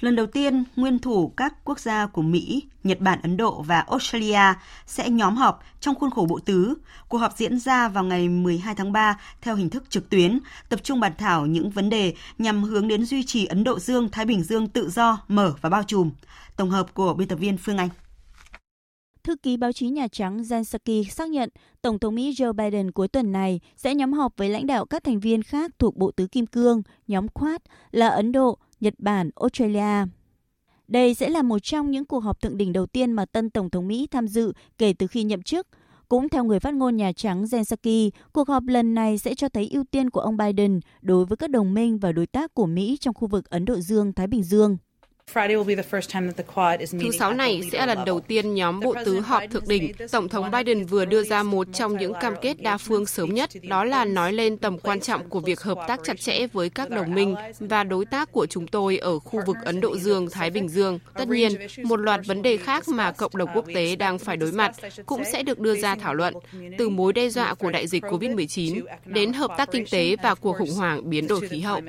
Lần 0.00 0.16
đầu 0.16 0.26
tiên, 0.26 0.64
nguyên 0.76 0.98
thủ 0.98 1.32
các 1.36 1.54
quốc 1.64 1.80
gia 1.80 2.06
của 2.06 2.22
Mỹ, 2.22 2.62
Nhật 2.84 3.00
Bản, 3.00 3.18
Ấn 3.22 3.36
Độ 3.36 3.62
và 3.62 3.80
Australia 3.80 4.40
sẽ 4.86 5.10
nhóm 5.10 5.36
họp 5.36 5.60
trong 5.80 5.94
khuôn 5.94 6.10
khổ 6.10 6.26
bộ 6.28 6.38
tứ. 6.44 6.74
Cuộc 7.08 7.18
họp 7.18 7.36
diễn 7.36 7.58
ra 7.60 7.88
vào 7.88 8.04
ngày 8.04 8.28
12 8.28 8.74
tháng 8.74 8.92
3 8.92 9.20
theo 9.40 9.54
hình 9.56 9.70
thức 9.70 9.90
trực 9.90 10.10
tuyến, 10.10 10.38
tập 10.68 10.80
trung 10.82 11.00
bàn 11.00 11.12
thảo 11.18 11.46
những 11.46 11.70
vấn 11.70 11.90
đề 11.90 12.14
nhằm 12.38 12.62
hướng 12.62 12.88
đến 12.88 13.04
duy 13.04 13.22
trì 13.24 13.46
Ấn 13.46 13.64
Độ 13.64 13.78
Dương-Thái 13.78 14.24
Bình 14.24 14.42
Dương 14.42 14.68
tự 14.68 14.90
do, 14.90 15.18
mở 15.28 15.54
và 15.60 15.68
bao 15.70 15.82
trùm. 15.82 16.10
Tổng 16.56 16.70
hợp 16.70 16.94
của 16.94 17.14
biên 17.14 17.28
tập 17.28 17.36
viên 17.36 17.56
Phương 17.58 17.78
Anh 17.78 17.88
thư 19.28 19.36
ký 19.36 19.56
báo 19.56 19.72
chí 19.72 19.88
Nhà 19.88 20.08
Trắng 20.08 20.42
Jen 20.42 20.64
Psaki 20.64 21.10
xác 21.12 21.28
nhận 21.30 21.48
Tổng 21.82 21.98
thống 21.98 22.14
Mỹ 22.14 22.32
Joe 22.32 22.52
Biden 22.52 22.90
cuối 22.90 23.08
tuần 23.08 23.32
này 23.32 23.60
sẽ 23.76 23.94
nhóm 23.94 24.12
họp 24.12 24.32
với 24.36 24.48
lãnh 24.48 24.66
đạo 24.66 24.86
các 24.86 25.04
thành 25.04 25.20
viên 25.20 25.42
khác 25.42 25.70
thuộc 25.78 25.96
Bộ 25.96 26.10
Tứ 26.10 26.26
Kim 26.26 26.46
Cương, 26.46 26.82
nhóm 27.08 27.28
Quad 27.28 27.56
là 27.90 28.08
Ấn 28.08 28.32
Độ, 28.32 28.58
Nhật 28.80 28.94
Bản, 28.98 29.30
Australia. 29.40 30.06
Đây 30.88 31.14
sẽ 31.14 31.28
là 31.28 31.42
một 31.42 31.58
trong 31.58 31.90
những 31.90 32.04
cuộc 32.04 32.20
họp 32.20 32.40
thượng 32.40 32.56
đỉnh 32.56 32.72
đầu 32.72 32.86
tiên 32.86 33.12
mà 33.12 33.24
tân 33.24 33.50
Tổng 33.50 33.70
thống 33.70 33.88
Mỹ 33.88 34.06
tham 34.10 34.28
dự 34.28 34.52
kể 34.78 34.92
từ 34.98 35.06
khi 35.06 35.24
nhậm 35.24 35.42
chức. 35.42 35.66
Cũng 36.08 36.28
theo 36.28 36.44
người 36.44 36.60
phát 36.60 36.74
ngôn 36.74 36.96
Nhà 36.96 37.12
Trắng 37.12 37.44
Jen 37.44 37.64
Psaki, 37.64 38.18
cuộc 38.32 38.48
họp 38.48 38.62
lần 38.66 38.94
này 38.94 39.18
sẽ 39.18 39.34
cho 39.34 39.48
thấy 39.48 39.68
ưu 39.70 39.84
tiên 39.90 40.10
của 40.10 40.20
ông 40.20 40.36
Biden 40.36 40.80
đối 41.02 41.24
với 41.24 41.36
các 41.36 41.50
đồng 41.50 41.74
minh 41.74 41.98
và 41.98 42.12
đối 42.12 42.26
tác 42.26 42.54
của 42.54 42.66
Mỹ 42.66 42.96
trong 43.00 43.14
khu 43.14 43.28
vực 43.28 43.50
Ấn 43.50 43.64
Độ 43.64 43.80
Dương-Thái 43.80 44.26
Bình 44.26 44.42
Dương. 44.42 44.76
Thứ 47.00 47.10
Sáu 47.18 47.32
này 47.32 47.60
sẽ 47.72 47.86
là 47.86 47.94
lần 47.94 48.04
đầu 48.04 48.20
tiên 48.20 48.54
nhóm 48.54 48.80
bộ 48.80 48.94
tứ 49.04 49.20
họp 49.20 49.42
thượng 49.50 49.64
đỉnh. 49.68 49.92
Tổng 50.10 50.28
thống 50.28 50.50
Biden 50.50 50.86
vừa 50.86 51.04
đưa 51.04 51.24
ra 51.24 51.42
một 51.42 51.66
trong 51.74 51.98
những 51.98 52.12
cam 52.20 52.34
kết 52.42 52.62
đa 52.62 52.78
phương 52.78 53.06
sớm 53.06 53.34
nhất, 53.34 53.50
đó 53.68 53.84
là 53.84 54.04
nói 54.04 54.32
lên 54.32 54.56
tầm 54.56 54.78
quan 54.78 55.00
trọng 55.00 55.28
của 55.28 55.40
việc 55.40 55.60
hợp 55.60 55.78
tác 55.88 56.00
chặt 56.04 56.20
chẽ 56.20 56.46
với 56.46 56.70
các 56.70 56.90
đồng 56.90 57.14
minh 57.14 57.34
và 57.60 57.84
đối 57.84 58.04
tác 58.04 58.32
của 58.32 58.46
chúng 58.46 58.66
tôi 58.66 58.98
ở 58.98 59.18
khu 59.18 59.40
vực 59.46 59.56
Ấn 59.64 59.80
Độ 59.80 59.96
Dương-Thái 59.98 60.50
Bình 60.50 60.68
Dương. 60.68 60.98
Tất 61.18 61.28
nhiên, 61.28 61.52
một 61.84 61.96
loạt 61.96 62.20
vấn 62.26 62.42
đề 62.42 62.56
khác 62.56 62.88
mà 62.88 63.12
cộng 63.12 63.36
đồng 63.36 63.48
quốc 63.54 63.64
tế 63.74 63.96
đang 63.96 64.18
phải 64.18 64.36
đối 64.36 64.52
mặt 64.52 64.74
cũng 65.06 65.22
sẽ 65.32 65.42
được 65.42 65.58
đưa 65.58 65.74
ra 65.76 65.94
thảo 65.96 66.14
luận, 66.14 66.34
từ 66.78 66.88
mối 66.88 67.12
đe 67.12 67.28
dọa 67.28 67.54
của 67.54 67.70
đại 67.70 67.86
dịch 67.86 68.04
COVID-19 68.04 68.80
đến 69.06 69.32
hợp 69.32 69.50
tác 69.58 69.68
kinh 69.72 69.84
tế 69.90 70.16
và 70.22 70.34
cuộc 70.34 70.56
khủng 70.58 70.74
hoảng 70.76 71.10
biến 71.10 71.26
đổi 71.26 71.48
khí 71.48 71.60
hậu. 71.60 71.80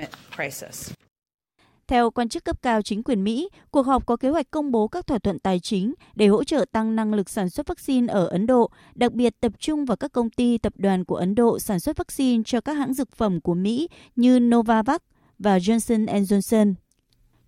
Theo 1.90 2.12
quan 2.12 2.30
chức 2.30 2.44
cấp 2.46 2.62
cao 2.62 2.82
chính 2.82 3.04
quyền 3.04 3.24
Mỹ, 3.24 3.50
cuộc 3.72 3.82
họp 3.86 4.06
có 4.06 4.16
kế 4.18 4.30
hoạch 4.30 4.52
công 4.52 4.72
bố 4.72 4.88
các 4.88 5.08
thỏa 5.08 5.20
thuận 5.20 5.40
tài 5.40 5.60
chính 5.60 5.94
để 6.16 6.28
hỗ 6.28 6.44
trợ 6.44 6.66
tăng 6.72 6.96
năng 6.96 7.14
lực 7.14 7.30
sản 7.30 7.50
xuất 7.50 7.68
vaccine 7.68 8.14
ở 8.14 8.26
Ấn 8.28 8.46
Độ, 8.48 8.72
đặc 8.96 9.14
biệt 9.14 9.36
tập 9.42 9.52
trung 9.60 9.86
vào 9.86 9.98
các 9.98 10.12
công 10.12 10.30
ty 10.30 10.58
tập 10.58 10.74
đoàn 10.76 11.06
của 11.06 11.16
Ấn 11.16 11.36
Độ 11.36 11.60
sản 11.60 11.80
xuất 11.80 11.98
vaccine 11.98 12.44
cho 12.46 12.62
các 12.62 12.74
hãng 12.74 12.94
dược 12.94 13.12
phẩm 13.16 13.42
của 13.42 13.54
Mỹ 13.54 13.88
như 14.16 14.40
Novavax 14.40 14.98
và 15.40 15.58
Johnson 15.58 16.06
Johnson. 16.06 16.74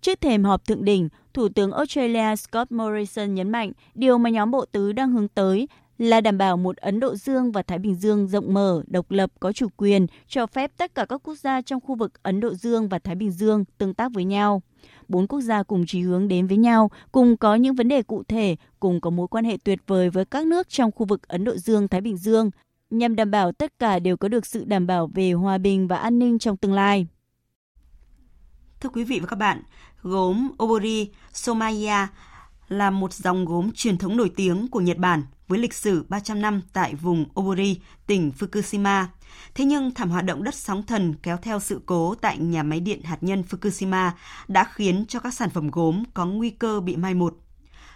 Trước 0.00 0.20
thềm 0.20 0.44
họp 0.44 0.66
thượng 0.66 0.84
đỉnh, 0.84 1.08
Thủ 1.34 1.48
tướng 1.48 1.72
Australia 1.72 2.36
Scott 2.36 2.70
Morrison 2.72 3.34
nhấn 3.34 3.50
mạnh 3.50 3.72
điều 3.94 4.18
mà 4.18 4.30
nhóm 4.30 4.50
bộ 4.50 4.64
tứ 4.72 4.92
đang 4.92 5.10
hướng 5.12 5.28
tới 5.28 5.66
là 6.02 6.20
đảm 6.20 6.38
bảo 6.38 6.56
một 6.56 6.76
Ấn 6.76 7.00
Độ 7.00 7.16
Dương 7.16 7.52
và 7.52 7.62
Thái 7.62 7.78
Bình 7.78 7.94
Dương 7.94 8.28
rộng 8.28 8.54
mở, 8.54 8.82
độc 8.86 9.10
lập, 9.10 9.30
có 9.40 9.52
chủ 9.52 9.66
quyền, 9.76 10.06
cho 10.28 10.46
phép 10.46 10.70
tất 10.76 10.94
cả 10.94 11.04
các 11.08 11.20
quốc 11.24 11.38
gia 11.38 11.60
trong 11.62 11.80
khu 11.80 11.94
vực 11.94 12.22
Ấn 12.22 12.40
Độ 12.40 12.54
Dương 12.54 12.88
và 12.88 12.98
Thái 12.98 13.14
Bình 13.14 13.30
Dương 13.30 13.64
tương 13.78 13.94
tác 13.94 14.12
với 14.12 14.24
nhau. 14.24 14.62
Bốn 15.08 15.26
quốc 15.26 15.40
gia 15.40 15.62
cùng 15.62 15.86
chí 15.86 16.00
hướng 16.00 16.28
đến 16.28 16.46
với 16.46 16.56
nhau, 16.56 16.90
cùng 17.12 17.36
có 17.36 17.54
những 17.54 17.74
vấn 17.74 17.88
đề 17.88 18.02
cụ 18.02 18.22
thể, 18.28 18.56
cùng 18.80 19.00
có 19.00 19.10
mối 19.10 19.28
quan 19.28 19.44
hệ 19.44 19.56
tuyệt 19.64 19.78
vời 19.86 20.10
với 20.10 20.24
các 20.24 20.46
nước 20.46 20.68
trong 20.68 20.90
khu 20.92 21.06
vực 21.06 21.28
Ấn 21.28 21.44
Độ 21.44 21.56
Dương-Thái 21.56 22.00
Bình 22.00 22.16
Dương, 22.16 22.50
nhằm 22.90 23.16
đảm 23.16 23.30
bảo 23.30 23.52
tất 23.52 23.78
cả 23.78 23.98
đều 23.98 24.16
có 24.16 24.28
được 24.28 24.46
sự 24.46 24.64
đảm 24.64 24.86
bảo 24.86 25.10
về 25.14 25.32
hòa 25.32 25.58
bình 25.58 25.88
và 25.88 25.96
an 25.96 26.18
ninh 26.18 26.38
trong 26.38 26.56
tương 26.56 26.74
lai. 26.74 27.06
Thưa 28.80 28.88
quý 28.88 29.04
vị 29.04 29.18
và 29.20 29.26
các 29.26 29.36
bạn, 29.36 29.62
gốm 30.02 30.48
Obori 30.62 31.10
Somaya 31.32 32.08
là 32.68 32.90
một 32.90 33.12
dòng 33.12 33.44
gốm 33.44 33.70
truyền 33.74 33.98
thống 33.98 34.16
nổi 34.16 34.30
tiếng 34.36 34.68
của 34.68 34.80
Nhật 34.80 34.96
Bản– 34.96 35.22
với 35.52 35.60
lịch 35.60 35.74
sử 35.74 36.04
300 36.08 36.42
năm 36.42 36.62
tại 36.72 36.94
vùng 36.94 37.24
Obori, 37.40 37.80
tỉnh 38.06 38.32
Fukushima. 38.38 39.04
Thế 39.54 39.64
nhưng 39.64 39.90
thảm 39.94 40.10
họa 40.10 40.22
động 40.22 40.44
đất 40.44 40.54
sóng 40.54 40.82
thần 40.82 41.14
kéo 41.22 41.36
theo 41.36 41.60
sự 41.60 41.80
cố 41.86 42.14
tại 42.20 42.38
nhà 42.38 42.62
máy 42.62 42.80
điện 42.80 43.02
hạt 43.02 43.18
nhân 43.20 43.42
Fukushima 43.50 44.10
đã 44.48 44.64
khiến 44.72 45.04
cho 45.08 45.20
các 45.20 45.34
sản 45.34 45.50
phẩm 45.50 45.70
gốm 45.70 46.02
có 46.14 46.26
nguy 46.26 46.50
cơ 46.50 46.80
bị 46.80 46.96
mai 46.96 47.14
một. 47.14 47.34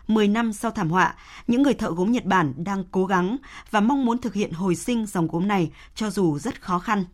Mười 0.08 0.28
năm 0.28 0.52
sau 0.52 0.70
thảm 0.70 0.90
họa, 0.90 1.14
những 1.46 1.62
người 1.62 1.74
thợ 1.74 1.90
gốm 1.94 2.12
Nhật 2.12 2.24
Bản 2.24 2.52
đang 2.64 2.84
cố 2.92 3.06
gắng 3.06 3.36
và 3.70 3.80
mong 3.80 4.04
muốn 4.06 4.18
thực 4.18 4.34
hiện 4.34 4.50
hồi 4.52 4.74
sinh 4.74 5.06
dòng 5.06 5.28
gốm 5.28 5.48
này 5.48 5.70
cho 5.94 6.10
dù 6.10 6.38
rất 6.38 6.62
khó 6.62 6.78
khăn. 6.78 7.04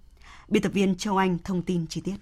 Biên 0.48 0.62
tập 0.62 0.72
viên 0.72 0.94
Châu 0.96 1.16
Anh 1.16 1.38
thông 1.44 1.62
tin 1.62 1.86
chi 1.86 2.00
tiết. 2.00 2.14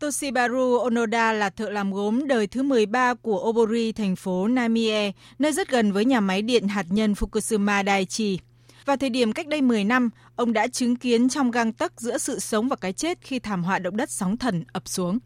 Toshibaru 0.00 0.78
Onoda 0.84 1.32
là 1.32 1.50
thợ 1.50 1.68
làm 1.70 1.92
gốm 1.92 2.28
đời 2.28 2.46
thứ 2.46 2.62
13 2.62 3.14
của 3.14 3.38
Obori, 3.48 3.92
thành 3.92 4.16
phố 4.16 4.48
Namie, 4.48 5.12
nơi 5.38 5.52
rất 5.52 5.68
gần 5.70 5.92
với 5.92 6.04
nhà 6.04 6.20
máy 6.20 6.42
điện 6.42 6.68
hạt 6.68 6.86
nhân 6.88 7.12
Fukushima 7.12 7.84
Daiichi. 7.86 8.38
Vào 8.86 8.96
thời 8.96 9.10
điểm 9.10 9.32
cách 9.32 9.48
đây 9.48 9.62
10 9.62 9.84
năm, 9.84 10.10
ông 10.36 10.52
đã 10.52 10.68
chứng 10.68 10.96
kiến 10.96 11.28
trong 11.28 11.50
gang 11.50 11.72
tấc 11.72 12.00
giữa 12.00 12.18
sự 12.18 12.38
sống 12.38 12.68
và 12.68 12.76
cái 12.80 12.92
chết 12.92 13.18
khi 13.20 13.38
thảm 13.38 13.64
họa 13.64 13.78
động 13.78 13.96
đất 13.96 14.10
sóng 14.10 14.36
thần 14.36 14.64
ập 14.72 14.88
xuống. 14.88 15.18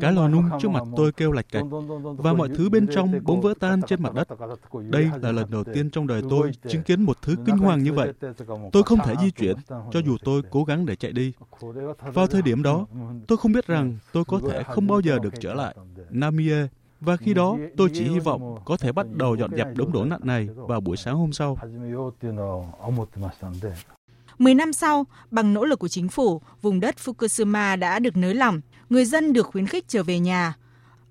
Cái 0.00 0.12
lò 0.12 0.28
nung 0.28 0.50
trước 0.60 0.68
mặt 0.68 0.82
tôi 0.96 1.12
kêu 1.12 1.32
lạch 1.32 1.46
cạch, 1.52 1.64
và 2.16 2.32
mọi 2.32 2.48
thứ 2.54 2.68
bên 2.70 2.86
trong 2.92 3.12
bỗng 3.22 3.40
vỡ 3.40 3.54
tan 3.60 3.82
trên 3.82 4.02
mặt 4.02 4.14
đất. 4.14 4.28
Đây 4.90 5.10
là 5.22 5.32
lần 5.32 5.50
đầu 5.50 5.64
tiên 5.74 5.90
trong 5.90 6.06
đời 6.06 6.22
tôi 6.30 6.50
chứng 6.68 6.82
kiến 6.82 7.02
một 7.02 7.22
thứ 7.22 7.34
kinh 7.46 7.56
hoàng 7.58 7.82
như 7.82 7.92
vậy. 7.92 8.12
Tôi 8.72 8.82
không 8.82 8.98
thể 9.04 9.14
di 9.22 9.30
chuyển, 9.30 9.56
cho 9.92 9.98
dù 10.06 10.16
tôi 10.24 10.42
cố 10.50 10.64
gắng 10.64 10.86
để 10.86 10.96
chạy 10.96 11.12
đi. 11.12 11.32
Vào 12.14 12.26
thời 12.26 12.42
điểm 12.42 12.62
đó, 12.62 12.86
tôi 13.26 13.38
không 13.38 13.52
biết 13.52 13.66
rằng 13.66 13.96
tôi 14.12 14.24
có 14.24 14.40
thể 14.50 14.62
không 14.62 14.86
bao 14.86 15.00
giờ 15.00 15.18
được 15.22 15.34
trở 15.40 15.54
lại. 15.54 15.74
Namie 16.10 16.66
và 17.00 17.16
khi 17.16 17.34
đó, 17.34 17.56
tôi 17.76 17.88
chỉ 17.92 18.02
hy 18.04 18.18
vọng 18.18 18.58
có 18.64 18.76
thể 18.76 18.92
bắt 18.92 19.06
đầu 19.16 19.34
dọn 19.36 19.50
dẹp 19.56 19.66
đống 19.76 19.92
đổ 19.92 20.04
nặng 20.04 20.20
này 20.22 20.48
vào 20.56 20.80
buổi 20.80 20.96
sáng 20.96 21.14
hôm 21.14 21.32
sau. 21.32 21.56
mười 24.38 24.54
năm 24.54 24.72
sau, 24.72 25.06
bằng 25.30 25.54
nỗ 25.54 25.64
lực 25.64 25.78
của 25.78 25.88
chính 25.88 26.08
phủ, 26.08 26.40
vùng 26.62 26.80
đất 26.80 26.94
Fukushima 27.04 27.78
đã 27.78 27.98
được 27.98 28.16
nới 28.16 28.34
lỏng 28.34 28.60
người 28.90 29.04
dân 29.04 29.32
được 29.32 29.46
khuyến 29.46 29.66
khích 29.66 29.88
trở 29.88 30.02
về 30.02 30.18
nhà. 30.18 30.54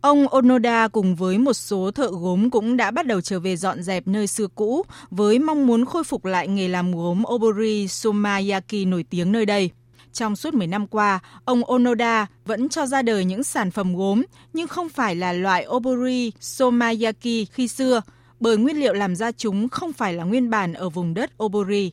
Ông 0.01 0.27
Onoda 0.27 0.87
cùng 0.87 1.15
với 1.15 1.37
một 1.37 1.53
số 1.53 1.91
thợ 1.91 2.09
gốm 2.11 2.49
cũng 2.49 2.77
đã 2.77 2.91
bắt 2.91 3.07
đầu 3.07 3.21
trở 3.21 3.39
về 3.39 3.55
dọn 3.55 3.83
dẹp 3.83 4.07
nơi 4.07 4.27
xưa 4.27 4.47
cũ 4.55 4.85
với 5.09 5.39
mong 5.39 5.67
muốn 5.67 5.85
khôi 5.85 6.03
phục 6.03 6.25
lại 6.25 6.47
nghề 6.47 6.67
làm 6.67 6.91
gốm 6.91 7.23
Obori 7.33 7.87
Sumayaki 7.87 8.73
nổi 8.87 9.05
tiếng 9.09 9.31
nơi 9.31 9.45
đây. 9.45 9.69
Trong 10.13 10.35
suốt 10.35 10.53
10 10.53 10.67
năm 10.67 10.87
qua, 10.87 11.19
ông 11.45 11.63
Onoda 11.65 12.27
vẫn 12.45 12.69
cho 12.69 12.85
ra 12.85 13.01
đời 13.01 13.25
những 13.25 13.43
sản 13.43 13.71
phẩm 13.71 13.95
gốm 13.95 14.21
nhưng 14.53 14.67
không 14.67 14.89
phải 14.89 15.15
là 15.15 15.33
loại 15.33 15.65
Obori 15.67 16.31
Somayaki 16.39 17.47
khi 17.51 17.67
xưa 17.67 18.01
bởi 18.39 18.57
nguyên 18.57 18.79
liệu 18.79 18.93
làm 18.93 19.15
ra 19.15 19.31
chúng 19.31 19.69
không 19.69 19.93
phải 19.93 20.13
là 20.13 20.23
nguyên 20.23 20.49
bản 20.49 20.73
ở 20.73 20.89
vùng 20.89 21.13
đất 21.13 21.29
Obori. 21.43 21.91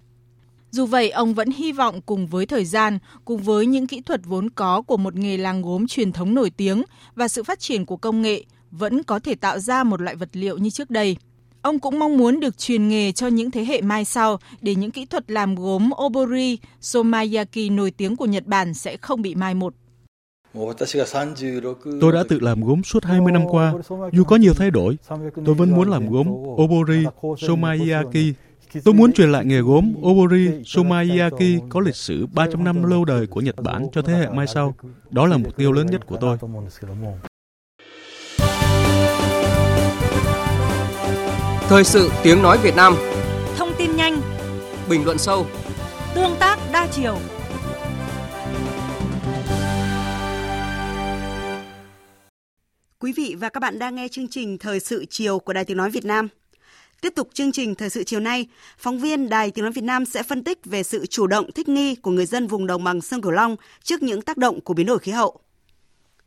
Dù 0.74 0.86
vậy, 0.86 1.10
ông 1.10 1.34
vẫn 1.34 1.48
hy 1.50 1.72
vọng 1.72 2.00
cùng 2.06 2.26
với 2.26 2.46
thời 2.46 2.64
gian, 2.64 2.98
cùng 3.24 3.42
với 3.42 3.66
những 3.66 3.86
kỹ 3.86 4.00
thuật 4.00 4.20
vốn 4.24 4.50
có 4.50 4.82
của 4.82 4.96
một 4.96 5.14
nghề 5.16 5.36
làng 5.36 5.62
gốm 5.62 5.86
truyền 5.86 6.12
thống 6.12 6.34
nổi 6.34 6.50
tiếng 6.50 6.82
và 7.14 7.28
sự 7.28 7.42
phát 7.42 7.60
triển 7.60 7.86
của 7.86 7.96
công 7.96 8.22
nghệ, 8.22 8.44
vẫn 8.70 9.02
có 9.02 9.18
thể 9.18 9.34
tạo 9.34 9.58
ra 9.58 9.84
một 9.84 10.00
loại 10.00 10.16
vật 10.16 10.28
liệu 10.32 10.58
như 10.58 10.70
trước 10.70 10.90
đây. 10.90 11.16
Ông 11.62 11.78
cũng 11.78 11.98
mong 11.98 12.16
muốn 12.16 12.40
được 12.40 12.58
truyền 12.58 12.88
nghề 12.88 13.12
cho 13.12 13.26
những 13.26 13.50
thế 13.50 13.64
hệ 13.64 13.80
mai 13.80 14.04
sau 14.04 14.38
để 14.62 14.74
những 14.74 14.90
kỹ 14.90 15.04
thuật 15.06 15.30
làm 15.30 15.54
gốm 15.54 15.90
obori, 16.04 16.58
somayaki 16.80 17.56
nổi 17.72 17.90
tiếng 17.90 18.16
của 18.16 18.26
Nhật 18.26 18.46
Bản 18.46 18.74
sẽ 18.74 18.96
không 18.96 19.22
bị 19.22 19.34
mai 19.34 19.54
một. 19.54 19.74
Tôi 22.00 22.12
đã 22.12 22.24
tự 22.28 22.40
làm 22.40 22.60
gốm 22.64 22.82
suốt 22.84 23.04
20 23.04 23.32
năm 23.32 23.44
qua. 23.48 23.72
Dù 24.12 24.24
có 24.24 24.36
nhiều 24.36 24.52
thay 24.54 24.70
đổi, 24.70 24.96
tôi 25.44 25.54
vẫn 25.54 25.70
muốn 25.70 25.90
làm 25.90 26.08
gốm 26.10 26.28
obori, 26.28 27.04
somayaki 27.36 28.16
Tôi 28.84 28.94
muốn 28.94 29.12
truyền 29.12 29.32
lại 29.32 29.44
nghề 29.44 29.60
gốm 29.60 29.92
Obori 30.04 30.50
Sumaiyaki 30.64 31.42
có 31.68 31.80
lịch 31.80 31.96
sử 31.96 32.26
300 32.34 32.64
năm 32.64 32.84
lâu 32.90 33.04
đời 33.04 33.26
của 33.26 33.40
Nhật 33.40 33.54
Bản 33.62 33.86
cho 33.92 34.02
thế 34.02 34.12
hệ 34.14 34.26
mai 34.28 34.46
sau. 34.46 34.74
Đó 35.10 35.26
là 35.26 35.36
mục 35.36 35.56
tiêu 35.56 35.72
lớn 35.72 35.86
nhất 35.86 36.06
của 36.06 36.16
tôi. 36.20 36.36
Thời 41.68 41.84
sự 41.84 42.10
tiếng 42.22 42.42
nói 42.42 42.58
Việt 42.62 42.76
Nam 42.76 42.94
Thông 43.56 43.72
tin 43.78 43.96
nhanh 43.96 44.20
Bình 44.90 45.04
luận 45.04 45.18
sâu 45.18 45.46
Tương 46.14 46.34
tác 46.38 46.58
đa 46.72 46.86
chiều 46.92 47.18
Quý 52.98 53.12
vị 53.16 53.36
và 53.38 53.48
các 53.48 53.60
bạn 53.60 53.78
đang 53.78 53.94
nghe 53.94 54.08
chương 54.08 54.28
trình 54.28 54.58
Thời 54.58 54.80
sự 54.80 55.04
chiều 55.10 55.38
của 55.38 55.52
Đài 55.52 55.64
Tiếng 55.64 55.76
Nói 55.76 55.90
Việt 55.90 56.04
Nam. 56.04 56.28
Tiếp 57.04 57.12
tục 57.16 57.28
chương 57.34 57.52
trình 57.52 57.74
thời 57.74 57.90
sự 57.90 58.04
chiều 58.04 58.20
nay, 58.20 58.46
phóng 58.78 58.98
viên 59.00 59.28
Đài 59.28 59.50
Tiếng 59.50 59.64
nói 59.64 59.72
Việt 59.72 59.84
Nam 59.84 60.04
sẽ 60.04 60.22
phân 60.22 60.44
tích 60.44 60.58
về 60.64 60.82
sự 60.82 61.06
chủ 61.06 61.26
động 61.26 61.52
thích 61.52 61.68
nghi 61.68 61.94
của 61.94 62.10
người 62.10 62.26
dân 62.26 62.46
vùng 62.46 62.66
đồng 62.66 62.84
bằng 62.84 63.00
sông 63.00 63.22
Cửu 63.22 63.32
Long 63.32 63.56
trước 63.82 64.02
những 64.02 64.22
tác 64.22 64.36
động 64.36 64.60
của 64.60 64.74
biến 64.74 64.86
đổi 64.86 64.98
khí 64.98 65.12
hậu. 65.12 65.40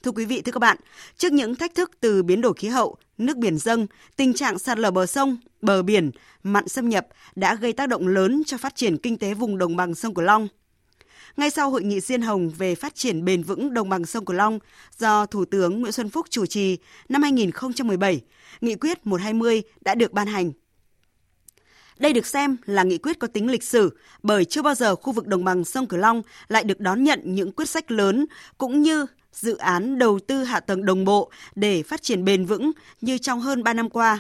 Thưa 0.03 0.11
quý 0.11 0.25
vị, 0.25 0.41
thưa 0.41 0.51
các 0.51 0.59
bạn, 0.59 0.77
trước 1.17 1.33
những 1.33 1.55
thách 1.55 1.75
thức 1.75 1.91
từ 1.99 2.23
biến 2.23 2.41
đổi 2.41 2.53
khí 2.53 2.67
hậu, 2.67 2.95
nước 3.17 3.37
biển 3.37 3.57
dâng, 3.57 3.87
tình 4.15 4.33
trạng 4.33 4.59
sạt 4.59 4.79
lở 4.79 4.91
bờ 4.91 5.05
sông, 5.05 5.37
bờ 5.61 5.83
biển, 5.83 6.11
mặn 6.43 6.67
xâm 6.67 6.89
nhập 6.89 7.07
đã 7.35 7.55
gây 7.55 7.73
tác 7.73 7.89
động 7.89 8.07
lớn 8.07 8.43
cho 8.45 8.57
phát 8.57 8.75
triển 8.75 8.97
kinh 8.97 9.17
tế 9.17 9.33
vùng 9.33 9.57
đồng 9.57 9.75
bằng 9.75 9.95
sông 9.95 10.13
Cửu 10.13 10.25
Long. 10.25 10.47
Ngay 11.37 11.49
sau 11.49 11.69
hội 11.69 11.83
nghị 11.83 11.99
Diên 11.99 12.21
Hồng 12.21 12.49
về 12.49 12.75
phát 12.75 12.95
triển 12.95 13.25
bền 13.25 13.43
vững 13.43 13.73
đồng 13.73 13.89
bằng 13.89 14.05
sông 14.05 14.25
Cửu 14.25 14.35
Long 14.35 14.59
do 14.99 15.25
Thủ 15.25 15.45
tướng 15.45 15.79
Nguyễn 15.81 15.91
Xuân 15.91 16.09
Phúc 16.09 16.25
chủ 16.29 16.45
trì 16.45 16.77
năm 17.09 17.21
2017, 17.23 18.21
Nghị 18.61 18.75
quyết 18.75 19.07
120 19.07 19.61
đã 19.81 19.95
được 19.95 20.11
ban 20.11 20.27
hành 20.27 20.51
đây 21.99 22.13
được 22.13 22.25
xem 22.25 22.57
là 22.65 22.83
nghị 22.83 22.97
quyết 22.97 23.19
có 23.19 23.27
tính 23.27 23.49
lịch 23.51 23.63
sử 23.63 23.97
bởi 24.23 24.45
chưa 24.45 24.61
bao 24.61 24.75
giờ 24.75 24.95
khu 24.95 25.11
vực 25.13 25.27
đồng 25.27 25.43
bằng 25.43 25.63
sông 25.65 25.87
Cửu 25.87 25.99
Long 25.99 26.21
lại 26.47 26.63
được 26.63 26.79
đón 26.79 27.03
nhận 27.03 27.21
những 27.25 27.51
quyết 27.51 27.69
sách 27.69 27.91
lớn 27.91 28.25
cũng 28.57 28.81
như 28.81 29.05
dự 29.33 29.57
án 29.57 29.97
đầu 29.99 30.19
tư 30.27 30.43
hạ 30.43 30.59
tầng 30.59 30.85
đồng 30.85 31.05
bộ 31.05 31.31
để 31.55 31.83
phát 31.83 32.01
triển 32.01 32.25
bền 32.25 32.45
vững 32.45 32.71
như 33.01 33.17
trong 33.17 33.39
hơn 33.41 33.63
3 33.63 33.73
năm 33.73 33.89
qua. 33.89 34.19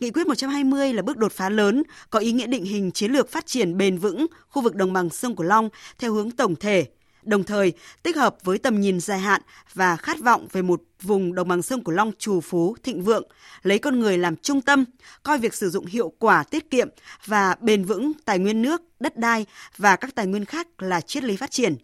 Nghị 0.00 0.10
quyết 0.10 0.26
120 0.26 0.92
là 0.92 1.02
bước 1.02 1.16
đột 1.16 1.32
phá 1.32 1.48
lớn, 1.48 1.82
có 2.10 2.18
ý 2.18 2.32
nghĩa 2.32 2.46
định 2.46 2.64
hình 2.64 2.90
chiến 2.90 3.12
lược 3.12 3.32
phát 3.32 3.46
triển 3.46 3.76
bền 3.78 3.98
vững 3.98 4.26
khu 4.48 4.62
vực 4.62 4.74
đồng 4.76 4.92
bằng 4.92 5.10
sông 5.10 5.36
Cửu 5.36 5.46
Long 5.46 5.68
theo 5.98 6.12
hướng 6.12 6.30
tổng 6.30 6.56
thể, 6.56 6.86
đồng 7.26 7.44
thời 7.44 7.72
tích 8.02 8.16
hợp 8.16 8.36
với 8.44 8.58
tầm 8.58 8.80
nhìn 8.80 9.00
dài 9.00 9.18
hạn 9.18 9.42
và 9.74 9.96
khát 9.96 10.20
vọng 10.20 10.46
về 10.52 10.62
một 10.62 10.82
vùng 11.02 11.34
đồng 11.34 11.48
bằng 11.48 11.62
sông 11.62 11.84
Cửu 11.84 11.94
Long 11.94 12.12
trù 12.18 12.40
phú, 12.40 12.76
thịnh 12.82 13.02
vượng, 13.02 13.22
lấy 13.62 13.78
con 13.78 14.00
người 14.00 14.18
làm 14.18 14.36
trung 14.36 14.60
tâm, 14.60 14.84
coi 15.22 15.38
việc 15.38 15.54
sử 15.54 15.70
dụng 15.70 15.86
hiệu 15.86 16.12
quả, 16.18 16.44
tiết 16.44 16.70
kiệm 16.70 16.88
và 17.24 17.56
bền 17.60 17.84
vững 17.84 18.12
tài 18.24 18.38
nguyên 18.38 18.62
nước, 18.62 18.82
đất 19.00 19.18
đai 19.18 19.46
và 19.76 19.96
các 19.96 20.14
tài 20.14 20.26
nguyên 20.26 20.44
khác 20.44 20.68
là 20.82 21.00
triết 21.00 21.24
lý 21.24 21.36
phát 21.36 21.50
triển. 21.50 21.76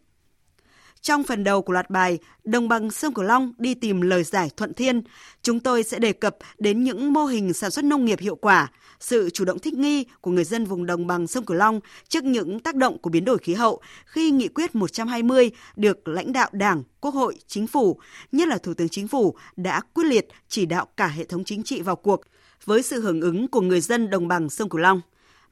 Trong 1.02 1.22
phần 1.22 1.44
đầu 1.44 1.62
của 1.62 1.72
loạt 1.72 1.90
bài 1.90 2.18
Đồng 2.44 2.68
bằng 2.68 2.90
sông 2.90 3.14
Cửu 3.14 3.24
Long 3.24 3.52
đi 3.58 3.74
tìm 3.74 4.00
lời 4.00 4.24
giải 4.24 4.50
thuận 4.56 4.74
thiên, 4.74 5.02
chúng 5.42 5.60
tôi 5.60 5.82
sẽ 5.82 5.98
đề 5.98 6.12
cập 6.12 6.36
đến 6.58 6.84
những 6.84 7.12
mô 7.12 7.24
hình 7.26 7.52
sản 7.52 7.70
xuất 7.70 7.84
nông 7.84 8.04
nghiệp 8.04 8.18
hiệu 8.20 8.34
quả, 8.36 8.70
sự 9.00 9.30
chủ 9.30 9.44
động 9.44 9.58
thích 9.58 9.74
nghi 9.74 10.04
của 10.20 10.30
người 10.30 10.44
dân 10.44 10.64
vùng 10.64 10.86
đồng 10.86 11.06
bằng 11.06 11.26
sông 11.26 11.44
Cửu 11.44 11.56
Long 11.56 11.80
trước 12.08 12.24
những 12.24 12.60
tác 12.60 12.74
động 12.76 12.98
của 12.98 13.10
biến 13.10 13.24
đổi 13.24 13.38
khí 13.38 13.54
hậu 13.54 13.80
khi 14.06 14.30
nghị 14.30 14.48
quyết 14.48 14.74
120 14.74 15.50
được 15.76 16.08
lãnh 16.08 16.32
đạo 16.32 16.48
Đảng, 16.52 16.82
Quốc 17.00 17.14
hội, 17.14 17.36
Chính 17.46 17.66
phủ, 17.66 18.00
nhất 18.32 18.48
là 18.48 18.58
Thủ 18.58 18.74
tướng 18.74 18.88
Chính 18.88 19.08
phủ 19.08 19.34
đã 19.56 19.80
quyết 19.94 20.04
liệt 20.04 20.28
chỉ 20.48 20.66
đạo 20.66 20.86
cả 20.96 21.06
hệ 21.06 21.24
thống 21.24 21.44
chính 21.44 21.62
trị 21.62 21.80
vào 21.82 21.96
cuộc 21.96 22.20
với 22.64 22.82
sự 22.82 23.00
hưởng 23.00 23.20
ứng 23.20 23.48
của 23.48 23.60
người 23.60 23.80
dân 23.80 24.10
đồng 24.10 24.28
bằng 24.28 24.50
sông 24.50 24.68
Cửu 24.68 24.80
Long. 24.80 25.00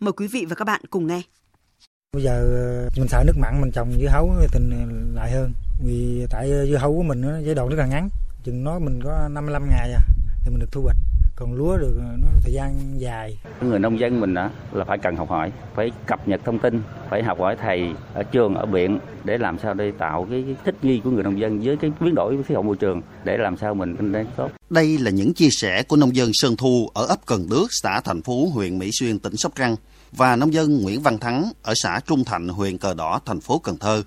Mời 0.01 0.13
quý 0.13 0.27
vị 0.27 0.45
và 0.49 0.55
các 0.55 0.65
bạn 0.65 0.81
cùng 0.91 1.07
nghe. 1.07 1.23
Bây 2.15 2.23
giờ 2.23 2.47
ờ, 2.85 2.89
mình 2.99 3.09
sợ 3.09 3.23
nước 3.27 3.33
mặn 3.39 3.61
mình 3.61 3.71
trồng 3.73 3.93
dưa 4.01 4.09
hấu 4.09 4.31
tình 4.53 4.71
lại 5.15 5.31
hơn. 5.33 5.53
Vì 5.85 6.27
tại 6.31 6.51
ờ, 6.51 6.67
dưa 6.67 6.77
hấu 6.77 6.97
của 6.97 7.03
mình 7.03 7.23
giai 7.47 7.55
đoạn 7.55 7.69
rất 7.69 7.77
là 7.77 7.87
ngắn, 7.87 8.09
chừng 8.45 8.65
nó 8.65 8.79
mình 8.79 9.01
có 9.05 9.29
55 9.31 9.69
ngày 9.71 9.93
à 9.93 10.01
thì 10.45 10.51
mình 10.51 10.59
được 10.61 10.73
thu 10.73 10.81
hoạch 10.83 10.97
còn 11.37 11.53
lúa 11.55 11.77
được 11.77 11.93
ờ, 11.99 12.17
nó 12.19 12.29
thời 12.43 12.53
gian 12.53 12.75
dài 13.01 13.37
người 13.63 13.79
nông 13.79 14.01
dân 14.01 14.21
mình 14.21 14.35
đó 14.35 14.51
là 14.73 14.85
phải 14.85 14.99
cần 14.99 15.17
học 15.17 15.29
hỏi 15.29 15.53
phải 15.75 15.91
cập 16.07 16.29
nhật 16.29 16.41
thông 16.45 16.59
tin 16.59 16.83
phải 17.11 17.23
học 17.23 17.39
hỏi 17.41 17.57
thầy 17.63 17.95
ở 18.15 18.23
trường 18.23 18.55
ở 18.55 18.67
viện 18.67 18.99
để 19.25 19.39
làm 19.39 19.59
sao 19.59 19.75
để 19.75 19.93
tạo 19.99 20.27
cái 20.31 20.45
thích 20.65 20.75
nghi 20.83 21.01
của 21.05 21.11
người 21.11 21.23
nông 21.23 21.41
dân 21.41 21.61
với 21.63 21.77
cái 21.77 21.93
biến 22.01 22.15
đổi 22.15 22.43
khí 22.43 22.55
hậu 22.55 22.63
môi 22.63 22.77
trường 22.77 23.03
để 23.25 23.37
làm 23.37 23.57
sao 23.57 23.75
mình 23.75 23.97
kinh 23.97 24.13
tế 24.13 24.25
tốt 24.37 24.51
đây 24.71 24.99
là 24.99 25.11
những 25.11 25.35
chia 25.35 25.49
sẻ 25.51 25.83
của 25.89 25.97
nông 25.97 26.17
dân 26.17 26.31
Sơn 26.33 26.57
Thu 26.59 26.89
ở 26.95 27.07
ấp 27.07 27.19
Cần 27.27 27.47
Đước, 27.51 27.67
xã 27.71 28.01
Thành 28.05 28.23
Phú, 28.23 28.51
huyện 28.55 28.79
Mỹ 28.79 28.91
Xuyên, 28.93 29.19
tỉnh 29.19 29.37
Sóc 29.37 29.53
Trăng 29.55 29.77
và 30.13 30.37
nông 30.37 30.55
dân 30.55 30.83
Nguyễn 30.83 31.01
Văn 31.01 31.19
Thắng 31.19 31.53
ở 31.63 31.75
xã 31.77 32.01
Trung 32.07 32.25
Thạnh, 32.25 32.49
huyện 32.49 32.79
Cờ 32.79 32.95
Đỏ, 32.95 33.21
thành 33.27 33.41
phố 33.41 33.59
Cần 33.59 33.77
Thơ. 33.77 34.03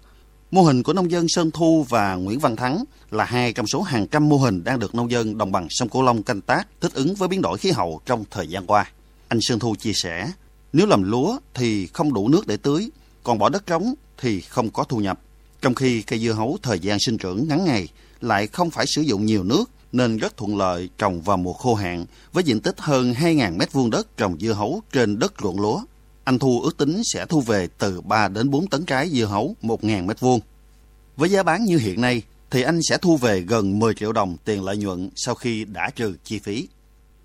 Mô 0.51 0.61
hình 0.61 0.83
của 0.83 0.93
nông 0.93 1.11
dân 1.11 1.25
Sơn 1.29 1.51
Thu 1.51 1.85
và 1.89 2.15
Nguyễn 2.15 2.39
Văn 2.39 2.55
Thắng 2.55 2.83
là 3.11 3.25
hai 3.25 3.53
trong 3.53 3.67
số 3.67 3.81
hàng 3.81 4.07
trăm 4.07 4.29
mô 4.29 4.37
hình 4.37 4.63
đang 4.63 4.79
được 4.79 4.95
nông 4.95 5.11
dân 5.11 5.37
đồng 5.37 5.51
bằng 5.51 5.67
sông 5.69 5.89
Cửu 5.89 6.03
Long 6.03 6.23
canh 6.23 6.41
tác 6.41 6.67
thích 6.81 6.93
ứng 6.93 7.15
với 7.15 7.27
biến 7.27 7.41
đổi 7.41 7.57
khí 7.57 7.71
hậu 7.71 8.01
trong 8.05 8.25
thời 8.31 8.47
gian 8.47 8.67
qua. 8.67 8.85
Anh 9.27 9.39
Sơn 9.41 9.59
Thu 9.59 9.75
chia 9.79 9.93
sẻ, 9.93 10.31
nếu 10.73 10.87
làm 10.87 11.03
lúa 11.11 11.37
thì 11.53 11.87
không 11.87 12.13
đủ 12.13 12.27
nước 12.27 12.47
để 12.47 12.57
tưới, 12.57 12.89
còn 13.23 13.39
bỏ 13.39 13.49
đất 13.49 13.65
trống 13.65 13.93
thì 14.17 14.41
không 14.41 14.69
có 14.69 14.83
thu 14.83 14.97
nhập. 14.97 15.19
Trong 15.61 15.75
khi 15.75 16.01
cây 16.01 16.19
dưa 16.19 16.31
hấu 16.31 16.57
thời 16.61 16.79
gian 16.79 16.97
sinh 16.99 17.17
trưởng 17.17 17.47
ngắn 17.47 17.65
ngày 17.65 17.87
lại 18.21 18.47
không 18.47 18.69
phải 18.69 18.85
sử 18.87 19.01
dụng 19.01 19.25
nhiều 19.25 19.43
nước 19.43 19.65
nên 19.91 20.17
rất 20.17 20.37
thuận 20.37 20.57
lợi 20.57 20.89
trồng 20.97 21.21
vào 21.21 21.37
mùa 21.37 21.53
khô 21.53 21.75
hạn 21.75 22.05
với 22.33 22.43
diện 22.43 22.59
tích 22.59 22.75
hơn 22.77 23.13
2.000 23.13 23.53
m 23.53 23.59
vuông 23.71 23.89
đất 23.89 24.17
trồng 24.17 24.37
dưa 24.39 24.53
hấu 24.53 24.81
trên 24.91 25.19
đất 25.19 25.33
ruộng 25.41 25.59
lúa. 25.59 25.81
Anh 26.24 26.39
Thu 26.39 26.61
ước 26.61 26.78
tính 26.78 27.01
sẽ 27.13 27.26
thu 27.26 27.41
về 27.41 27.67
từ 27.78 28.01
3 28.01 28.28
đến 28.28 28.49
4 28.49 28.67
tấn 28.67 28.86
trái 28.86 29.09
dưa 29.09 29.26
hấu 29.26 29.55
1.000 29.61 30.05
m2. 30.07 30.39
Với 31.17 31.30
giá 31.30 31.43
bán 31.43 31.65
như 31.65 31.78
hiện 31.78 32.01
nay 32.01 32.21
thì 32.51 32.61
anh 32.61 32.80
sẽ 32.89 32.97
thu 32.97 33.17
về 33.17 33.39
gần 33.39 33.80
10 33.80 33.93
triệu 33.93 34.11
đồng 34.13 34.38
tiền 34.45 34.63
lợi 34.63 34.78
nhuận 34.78 35.09
sau 35.15 35.36
khi 35.36 35.65
đã 35.65 35.89
trừ 35.95 36.15
chi 36.24 36.39
phí. 36.39 36.67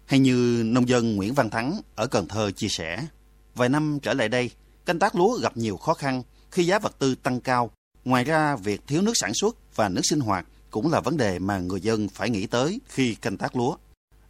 Hay 0.06 0.20
như 0.20 0.62
nông 0.66 0.88
dân 0.88 1.16
Nguyễn 1.16 1.34
Văn 1.34 1.50
Thắng 1.50 1.80
ở 1.94 2.06
Cần 2.06 2.28
Thơ 2.28 2.50
chia 2.50 2.68
sẻ, 2.68 3.06
vài 3.54 3.68
năm 3.68 3.98
trở 4.02 4.12
lại 4.14 4.28
đây, 4.28 4.50
canh 4.84 4.98
tác 4.98 5.14
lúa 5.14 5.38
gặp 5.40 5.56
nhiều 5.56 5.76
khó 5.76 5.94
khăn 5.94 6.22
khi 6.50 6.66
giá 6.66 6.78
vật 6.78 6.96
tư 6.98 7.14
tăng 7.14 7.40
cao. 7.40 7.70
Ngoài 8.04 8.24
ra, 8.24 8.56
việc 8.56 8.80
thiếu 8.86 9.02
nước 9.02 9.12
sản 9.14 9.34
xuất 9.34 9.56
và 9.76 9.88
nước 9.88 10.00
sinh 10.04 10.20
hoạt 10.20 10.46
cũng 10.70 10.90
là 10.92 11.00
vấn 11.00 11.16
đề 11.16 11.38
mà 11.38 11.58
người 11.58 11.80
dân 11.80 12.08
phải 12.08 12.30
nghĩ 12.30 12.46
tới 12.46 12.80
khi 12.88 13.14
canh 13.14 13.36
tác 13.36 13.56
lúa. 13.56 13.76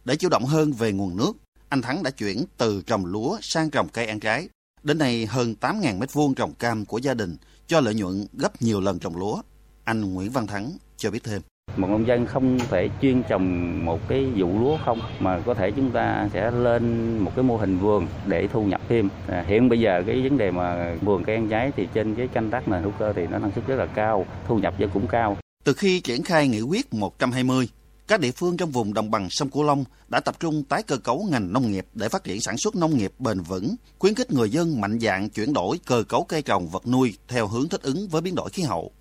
Để 0.05 0.15
chủ 0.15 0.29
động 0.29 0.45
hơn 0.45 0.73
về 0.73 0.91
nguồn 0.91 1.17
nước, 1.17 1.33
anh 1.69 1.81
Thắng 1.81 2.03
đã 2.03 2.11
chuyển 2.11 2.45
từ 2.57 2.81
trồng 2.81 3.05
lúa 3.05 3.37
sang 3.41 3.69
trồng 3.69 3.89
cây 3.89 4.05
ăn 4.05 4.19
trái 4.19 4.49
Đến 4.83 4.97
nay 4.97 5.25
hơn 5.25 5.55
8.000 5.61 5.97
mét 5.99 6.13
vuông 6.13 6.33
trồng 6.35 6.53
cam 6.53 6.85
của 6.85 6.97
gia 6.97 7.13
đình 7.13 7.37
cho 7.67 7.79
lợi 7.79 7.95
nhuận 7.95 8.25
gấp 8.33 8.61
nhiều 8.61 8.81
lần 8.81 8.99
trồng 8.99 9.17
lúa. 9.17 9.41
Anh 9.83 10.13
Nguyễn 10.13 10.29
Văn 10.31 10.47
Thắng 10.47 10.71
cho 10.97 11.11
biết 11.11 11.23
thêm. 11.23 11.41
Một 11.77 11.87
nông 11.89 12.07
dân 12.07 12.25
không 12.25 12.59
thể 12.59 12.89
chuyên 13.01 13.23
trồng 13.29 13.79
một 13.85 13.99
cái 14.07 14.25
vụ 14.35 14.59
lúa 14.59 14.77
không 14.85 14.99
mà 15.19 15.39
có 15.45 15.53
thể 15.53 15.71
chúng 15.71 15.91
ta 15.91 16.29
sẽ 16.33 16.51
lên 16.51 17.17
một 17.19 17.31
cái 17.35 17.43
mô 17.43 17.57
hình 17.57 17.77
vườn 17.79 18.07
để 18.27 18.47
thu 18.53 18.63
nhập 18.65 18.81
thêm. 18.89 19.09
À, 19.27 19.45
hiện 19.47 19.69
bây 19.69 19.79
giờ 19.79 20.03
cái 20.07 20.21
vấn 20.23 20.37
đề 20.37 20.51
mà 20.51 20.95
vườn 21.01 21.23
cây 21.23 21.35
ăn 21.35 21.47
trái 21.49 21.71
thì 21.75 21.87
trên 21.93 22.15
cái 22.15 22.27
canh 22.27 22.49
tác 22.51 22.67
nền 22.67 22.83
hữu 22.83 22.91
cơ 22.99 23.13
thì 23.13 23.27
nó 23.27 23.39
năng 23.39 23.51
suất 23.55 23.67
rất 23.67 23.75
là 23.75 23.85
cao, 23.85 24.25
thu 24.47 24.57
nhập 24.57 24.73
cũng 24.93 25.07
cao. 25.07 25.37
Từ 25.63 25.73
khi 25.73 25.99
triển 25.99 26.23
khai 26.23 26.47
nghị 26.47 26.61
quyết 26.61 26.93
120 26.93 27.67
các 28.09 28.19
địa 28.19 28.31
phương 28.31 28.57
trong 28.57 28.71
vùng 28.71 28.93
đồng 28.93 29.11
bằng 29.11 29.29
sông 29.29 29.49
Cửu 29.49 29.63
Long 29.63 29.83
đã 30.07 30.19
tập 30.19 30.35
trung 30.39 30.63
tái 30.63 30.83
cơ 30.83 30.97
cấu 30.97 31.25
ngành 31.31 31.53
nông 31.53 31.71
nghiệp 31.71 31.85
để 31.93 32.09
phát 32.09 32.23
triển 32.23 32.41
sản 32.41 32.57
xuất 32.57 32.75
nông 32.75 32.97
nghiệp 32.97 33.11
bền 33.19 33.39
vững, 33.41 33.75
khuyến 33.99 34.15
khích 34.15 34.31
người 34.31 34.49
dân 34.49 34.81
mạnh 34.81 34.99
dạn 35.01 35.29
chuyển 35.29 35.53
đổi 35.53 35.79
cơ 35.85 36.03
cấu 36.07 36.23
cây 36.23 36.41
trồng 36.41 36.67
vật 36.67 36.87
nuôi 36.87 37.17
theo 37.27 37.47
hướng 37.47 37.69
thích 37.69 37.81
ứng 37.81 38.07
với 38.07 38.21
biến 38.21 38.35
đổi 38.35 38.49
khí 38.49 38.63
hậu. 38.63 38.91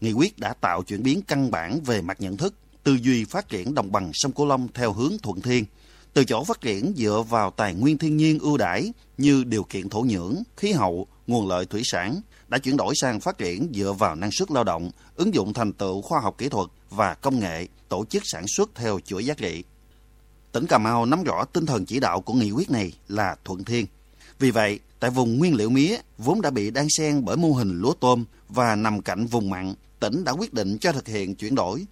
Nghị 0.00 0.12
quyết 0.12 0.38
đã 0.38 0.54
tạo 0.60 0.82
chuyển 0.82 1.02
biến 1.02 1.22
căn 1.28 1.50
bản 1.50 1.80
về 1.80 2.00
mặt 2.02 2.20
nhận 2.20 2.36
thức, 2.36 2.54
tư 2.82 2.98
duy 3.02 3.24
phát 3.24 3.48
triển 3.48 3.74
đồng 3.74 3.92
bằng 3.92 4.10
sông 4.14 4.32
Cửu 4.32 4.46
Long 4.46 4.68
theo 4.74 4.92
hướng 4.92 5.12
thuận 5.22 5.40
thiên, 5.40 5.64
từ 6.16 6.24
chỗ 6.24 6.44
phát 6.44 6.60
triển 6.60 6.92
dựa 6.96 7.24
vào 7.28 7.50
tài 7.50 7.74
nguyên 7.74 7.98
thiên 7.98 8.16
nhiên 8.16 8.38
ưu 8.38 8.56
đãi 8.56 8.92
như 9.18 9.44
điều 9.44 9.62
kiện 9.64 9.88
thổ 9.88 10.02
nhưỡng, 10.02 10.42
khí 10.56 10.72
hậu, 10.72 11.06
nguồn 11.26 11.48
lợi 11.48 11.66
thủy 11.66 11.82
sản 11.84 12.20
đã 12.48 12.58
chuyển 12.58 12.76
đổi 12.76 12.94
sang 12.96 13.20
phát 13.20 13.38
triển 13.38 13.68
dựa 13.74 13.92
vào 13.92 14.14
năng 14.14 14.30
suất 14.32 14.50
lao 14.50 14.64
động, 14.64 14.90
ứng 15.16 15.34
dụng 15.34 15.52
thành 15.52 15.72
tựu 15.72 16.02
khoa 16.02 16.20
học 16.20 16.34
kỹ 16.38 16.48
thuật 16.48 16.68
và 16.90 17.14
công 17.14 17.40
nghệ, 17.40 17.66
tổ 17.88 18.04
chức 18.04 18.22
sản 18.26 18.44
xuất 18.56 18.70
theo 18.74 19.00
chuỗi 19.06 19.24
giá 19.24 19.34
trị. 19.34 19.64
Tỉnh 20.52 20.66
Cà 20.66 20.78
Mau 20.78 21.06
nắm 21.06 21.22
rõ 21.22 21.44
tinh 21.44 21.66
thần 21.66 21.86
chỉ 21.86 22.00
đạo 22.00 22.20
của 22.20 22.34
nghị 22.34 22.50
quyết 22.50 22.70
này 22.70 22.92
là 23.08 23.36
thuận 23.44 23.64
thiên. 23.64 23.86
Vì 24.38 24.50
vậy, 24.50 24.80
tại 25.00 25.10
vùng 25.10 25.38
nguyên 25.38 25.54
liệu 25.56 25.70
mía 25.70 25.96
vốn 26.18 26.40
đã 26.40 26.50
bị 26.50 26.70
đan 26.70 26.86
xen 26.90 27.24
bởi 27.24 27.36
mô 27.36 27.52
hình 27.52 27.80
lúa 27.80 27.92
tôm 27.94 28.24
và 28.48 28.76
nằm 28.76 29.02
cạnh 29.02 29.26
vùng 29.26 29.50
mặn, 29.50 29.74
tỉnh 30.00 30.24
đã 30.24 30.32
quyết 30.32 30.54
định 30.54 30.78
cho 30.80 30.92
thực 30.92 31.08
hiện 31.08 31.34
chuyển 31.34 31.54
đổi 31.54 31.86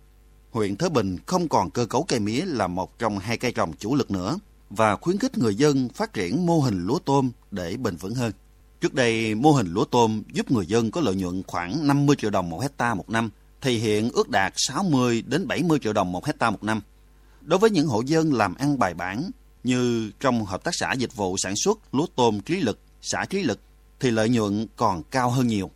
huyện 0.55 0.77
Thới 0.77 0.89
Bình 0.91 1.17
không 1.27 1.49
còn 1.49 1.71
cơ 1.71 1.87
cấu 1.87 2.03
cây 2.03 2.21
mía 2.21 2.41
là 2.47 2.67
một 2.67 2.99
trong 2.99 3.19
hai 3.19 3.37
cây 3.39 3.53
trồng 3.53 3.73
chủ 3.79 3.95
lực 3.95 4.11
nữa 4.11 4.37
và 4.71 4.97
khuyến 4.97 5.19
khích 5.19 5.39
người 5.39 5.55
dân 5.55 5.89
phát 5.89 6.13
triển 6.13 6.47
mô 6.47 6.61
hình 6.61 6.87
lúa 6.87 6.99
tôm 6.99 7.31
để 7.51 7.77
bền 7.77 7.97
vững 7.97 8.15
hơn. 8.15 8.33
Trước 8.81 8.95
đây, 8.95 9.35
mô 9.35 9.53
hình 9.53 9.73
lúa 9.75 9.85
tôm 9.85 10.23
giúp 10.33 10.51
người 10.51 10.67
dân 10.67 10.91
có 10.91 11.01
lợi 11.01 11.15
nhuận 11.15 11.43
khoảng 11.47 11.87
50 11.87 12.17
triệu 12.17 12.31
đồng 12.31 12.51
một 12.51 12.61
hecta 12.63 12.95
một 12.95 13.11
năm, 13.11 13.31
thì 13.61 13.79
hiện 13.79 14.11
ước 14.11 14.29
đạt 14.29 14.53
60 14.57 15.23
đến 15.27 15.47
70 15.49 15.79
triệu 15.83 15.93
đồng 15.93 16.13
một 16.13 16.27
hecta 16.27 16.51
một 16.51 16.65
năm. 16.65 16.81
Đối 17.41 17.59
với 17.59 17.71
những 17.71 17.87
hộ 17.87 18.01
dân 18.07 18.33
làm 18.35 18.55
ăn 18.55 18.79
bài 18.79 18.95
bản 18.95 19.31
như 19.65 20.11
trong 20.21 20.45
hợp 20.45 20.65
tác 20.65 20.75
xã 20.75 20.93
dịch 20.93 21.17
vụ 21.17 21.37
sản 21.39 21.55
xuất 21.65 21.79
lúa 21.95 22.07
tôm 22.17 22.41
trí 22.41 22.61
lực, 22.61 22.79
xã 23.01 23.25
trí 23.31 23.43
lực 23.43 23.59
thì 24.01 24.11
lợi 24.11 24.29
nhuận 24.29 24.67
còn 24.77 25.03
cao 25.03 25.31
hơn 25.31 25.47
nhiều. 25.47 25.71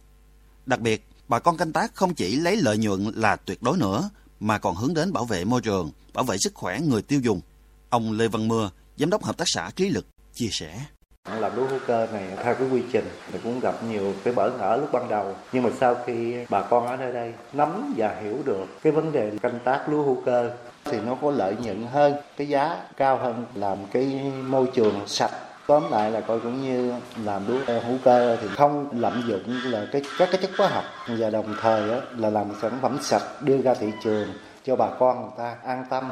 Đặc 0.67 0.81
biệt, 0.81 1.05
bà 1.29 1.39
con 1.39 1.57
canh 1.57 1.73
tác 1.73 1.95
không 1.95 2.15
chỉ 2.15 2.37
lấy 2.37 2.57
lợi 2.57 2.79
nhuận 2.79 3.05
là 3.05 3.37
tuyệt 3.37 3.63
đối 3.63 3.77
nữa 3.79 4.11
mà 4.41 4.59
còn 4.59 4.75
hướng 4.75 4.95
đến 4.95 5.13
bảo 5.13 5.25
vệ 5.25 5.45
môi 5.45 5.61
trường, 5.61 5.91
bảo 6.15 6.25
vệ 6.25 6.37
sức 6.39 6.55
khỏe 6.55 6.81
người 6.81 7.03
tiêu 7.03 7.21
dùng. 7.21 7.41
Ông 7.91 8.13
Lê 8.13 8.29
Văn 8.29 8.49
Mưa, 8.49 8.71
Giám 8.97 9.11
đốc 9.11 9.23
Hợp 9.25 9.37
tác 9.39 9.45
xã 9.47 9.71
Trí 9.77 9.89
Lực, 9.89 10.07
chia 10.35 10.49
sẻ. 10.53 10.81
Làm 11.29 11.57
lúa 11.57 11.67
hữu 11.67 11.79
cơ 11.87 12.07
này 12.13 12.29
theo 12.45 12.55
cái 12.55 12.69
quy 12.69 12.83
trình 12.93 13.05
thì 13.33 13.39
cũng 13.45 13.61
gặp 13.61 13.85
nhiều 13.85 14.15
cái 14.25 14.35
bỡ 14.35 14.51
ngỡ 14.51 14.77
lúc 14.81 14.89
ban 14.93 15.09
đầu. 15.09 15.35
Nhưng 15.53 15.63
mà 15.63 15.71
sau 15.81 15.97
khi 16.07 16.35
bà 16.51 16.63
con 16.63 16.87
ở 16.87 16.97
nơi 16.97 17.13
đây 17.13 17.33
nắm 17.53 17.95
và 17.97 18.21
hiểu 18.23 18.37
được 18.45 18.83
cái 18.83 18.93
vấn 18.93 19.13
đề 19.13 19.33
canh 19.43 19.59
tác 19.65 19.89
lúa 19.89 20.03
hữu 20.03 20.23
cơ 20.27 20.51
thì 20.85 20.99
nó 21.01 21.15
có 21.15 21.31
lợi 21.31 21.55
nhuận 21.63 21.87
hơn, 21.93 22.13
cái 22.37 22.49
giá 22.49 22.77
cao 22.97 23.19
hơn, 23.19 23.45
làm 23.55 23.79
cái 23.93 24.05
môi 24.49 24.67
trường 24.75 24.95
sạch 25.07 25.31
tóm 25.69 25.91
lại 25.91 26.11
là 26.13 26.21
coi 26.21 26.41
cũng 26.41 26.63
như 26.63 26.93
làm 27.25 27.47
lúa 27.47 27.65
hữu 27.87 27.99
cơ 28.05 28.37
thì 28.41 28.47
không 28.57 29.01
lạm 29.01 29.23
dụng 29.29 29.57
là 29.65 29.87
cái 29.93 30.03
các 30.19 30.29
cái 30.33 30.41
chất 30.43 30.51
hóa 30.59 30.69
học 30.69 30.85
và 31.19 31.31
đồng 31.31 31.55
thời 31.61 31.87
là 32.17 32.31
làm 32.31 32.47
sản 32.63 32.79
phẩm 32.83 32.99
sạch 33.03 33.23
đưa 33.43 33.63
ra 33.63 33.75
thị 33.75 33.87
trường 34.05 34.29
cho 34.65 34.77
bà 34.77 34.89
con 34.99 35.21
người 35.23 35.31
ta 35.39 35.57
an 35.65 35.85
tâm. 35.91 36.05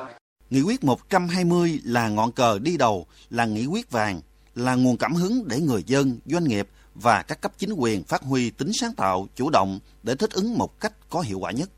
Nghị 0.51 0.61
quyết 0.63 0.85
120 0.85 1.81
là 1.85 2.09
ngọn 2.09 2.33
cờ 2.33 2.59
đi 2.63 2.77
đầu, 2.77 3.07
là 3.31 3.45
nghị 3.45 3.67
quyết 3.67 3.91
vàng, 3.91 4.21
là 4.55 4.75
nguồn 4.75 4.97
cảm 4.97 5.15
hứng 5.15 5.45
để 5.49 5.61
người 5.61 5.83
dân, 5.87 6.19
doanh 6.27 6.45
nghiệp 6.45 6.69
và 6.95 7.23
các 7.23 7.41
cấp 7.41 7.53
chính 7.59 7.73
quyền 7.73 8.05
phát 8.05 8.23
huy 8.23 8.51
tính 8.51 8.71
sáng 8.81 8.95
tạo, 8.95 9.27
chủ 9.35 9.51
động 9.51 9.79
để 10.03 10.15
thích 10.15 10.31
ứng 10.33 10.59
một 10.59 10.81
cách 10.81 10.93
có 11.11 11.21
hiệu 11.21 11.39
quả 11.39 11.51
nhất. 11.51 11.69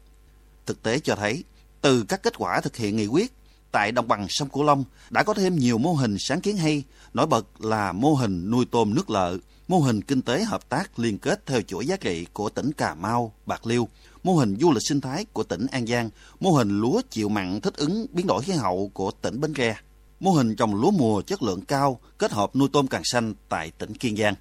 Thực 0.66 0.82
tế 0.82 0.98
cho 0.98 1.16
thấy, 1.16 1.44
từ 1.80 2.04
các 2.08 2.22
kết 2.22 2.38
quả 2.38 2.60
thực 2.60 2.76
hiện 2.76 2.96
nghị 2.96 3.06
quyết 3.06 3.32
tại 3.72 3.92
đồng 3.92 4.08
bằng 4.08 4.26
sông 4.28 4.48
Cửu 4.48 4.64
Long 4.64 4.84
đã 5.10 5.22
có 5.22 5.34
thêm 5.34 5.58
nhiều 5.58 5.78
mô 5.78 5.92
hình 5.92 6.16
sáng 6.18 6.40
kiến 6.40 6.56
hay, 6.56 6.82
nổi 7.14 7.26
bật 7.26 7.46
là 7.60 7.92
mô 7.92 8.14
hình 8.14 8.50
nuôi 8.50 8.66
tôm 8.70 8.94
nước 8.94 9.10
lợ, 9.10 9.38
mô 9.68 9.78
hình 9.78 10.02
kinh 10.02 10.22
tế 10.22 10.44
hợp 10.44 10.68
tác 10.68 10.98
liên 10.98 11.18
kết 11.18 11.46
theo 11.46 11.60
chuỗi 11.62 11.86
giá 11.86 11.96
trị 11.96 12.26
của 12.32 12.48
tỉnh 12.50 12.72
Cà 12.72 12.94
Mau, 12.94 13.32
Bạc 13.46 13.66
Liêu, 13.66 13.88
mô 14.24 14.34
hình 14.34 14.56
du 14.60 14.72
lịch 14.72 14.82
sinh 14.88 15.00
thái 15.00 15.24
của 15.32 15.42
tỉnh 15.42 15.66
An 15.72 15.86
Giang, 15.86 16.10
mô 16.40 16.50
hình 16.50 16.80
lúa 16.80 17.00
chịu 17.10 17.28
mặn 17.28 17.60
thích 17.60 17.74
ứng 17.76 18.06
biến 18.12 18.26
đổi 18.26 18.42
khí 18.42 18.52
hậu 18.52 18.90
của 18.94 19.10
tỉnh 19.22 19.40
Bến 19.40 19.54
Tre, 19.54 19.76
mô 20.20 20.30
hình 20.30 20.56
trồng 20.56 20.74
lúa 20.74 20.90
mùa 20.90 21.22
chất 21.22 21.42
lượng 21.42 21.60
cao 21.60 21.98
kết 22.18 22.32
hợp 22.32 22.56
nuôi 22.56 22.68
tôm 22.72 22.86
càng 22.86 23.02
xanh 23.04 23.34
tại 23.48 23.70
tỉnh 23.78 23.94
Kiên 23.94 24.16
Giang. 24.16 24.34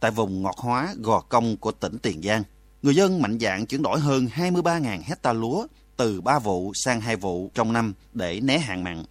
Tại 0.00 0.10
vùng 0.10 0.42
ngọt 0.42 0.56
hóa, 0.58 0.94
gò 1.02 1.20
công 1.20 1.56
của 1.56 1.72
tỉnh 1.72 1.98
Tiền 1.98 2.22
Giang, 2.22 2.42
người 2.82 2.94
dân 2.94 3.22
mạnh 3.22 3.38
dạn 3.40 3.66
chuyển 3.66 3.82
đổi 3.82 4.00
hơn 4.00 4.26
23.000 4.36 4.98
hecta 5.06 5.32
lúa 5.32 5.66
từ 5.96 6.20
3 6.20 6.38
vụ 6.38 6.72
sang 6.74 7.00
2 7.00 7.16
vụ 7.16 7.50
trong 7.54 7.72
năm 7.72 7.94
để 8.14 8.40
né 8.40 8.58
hạn 8.58 8.84
mặn. 8.84 9.02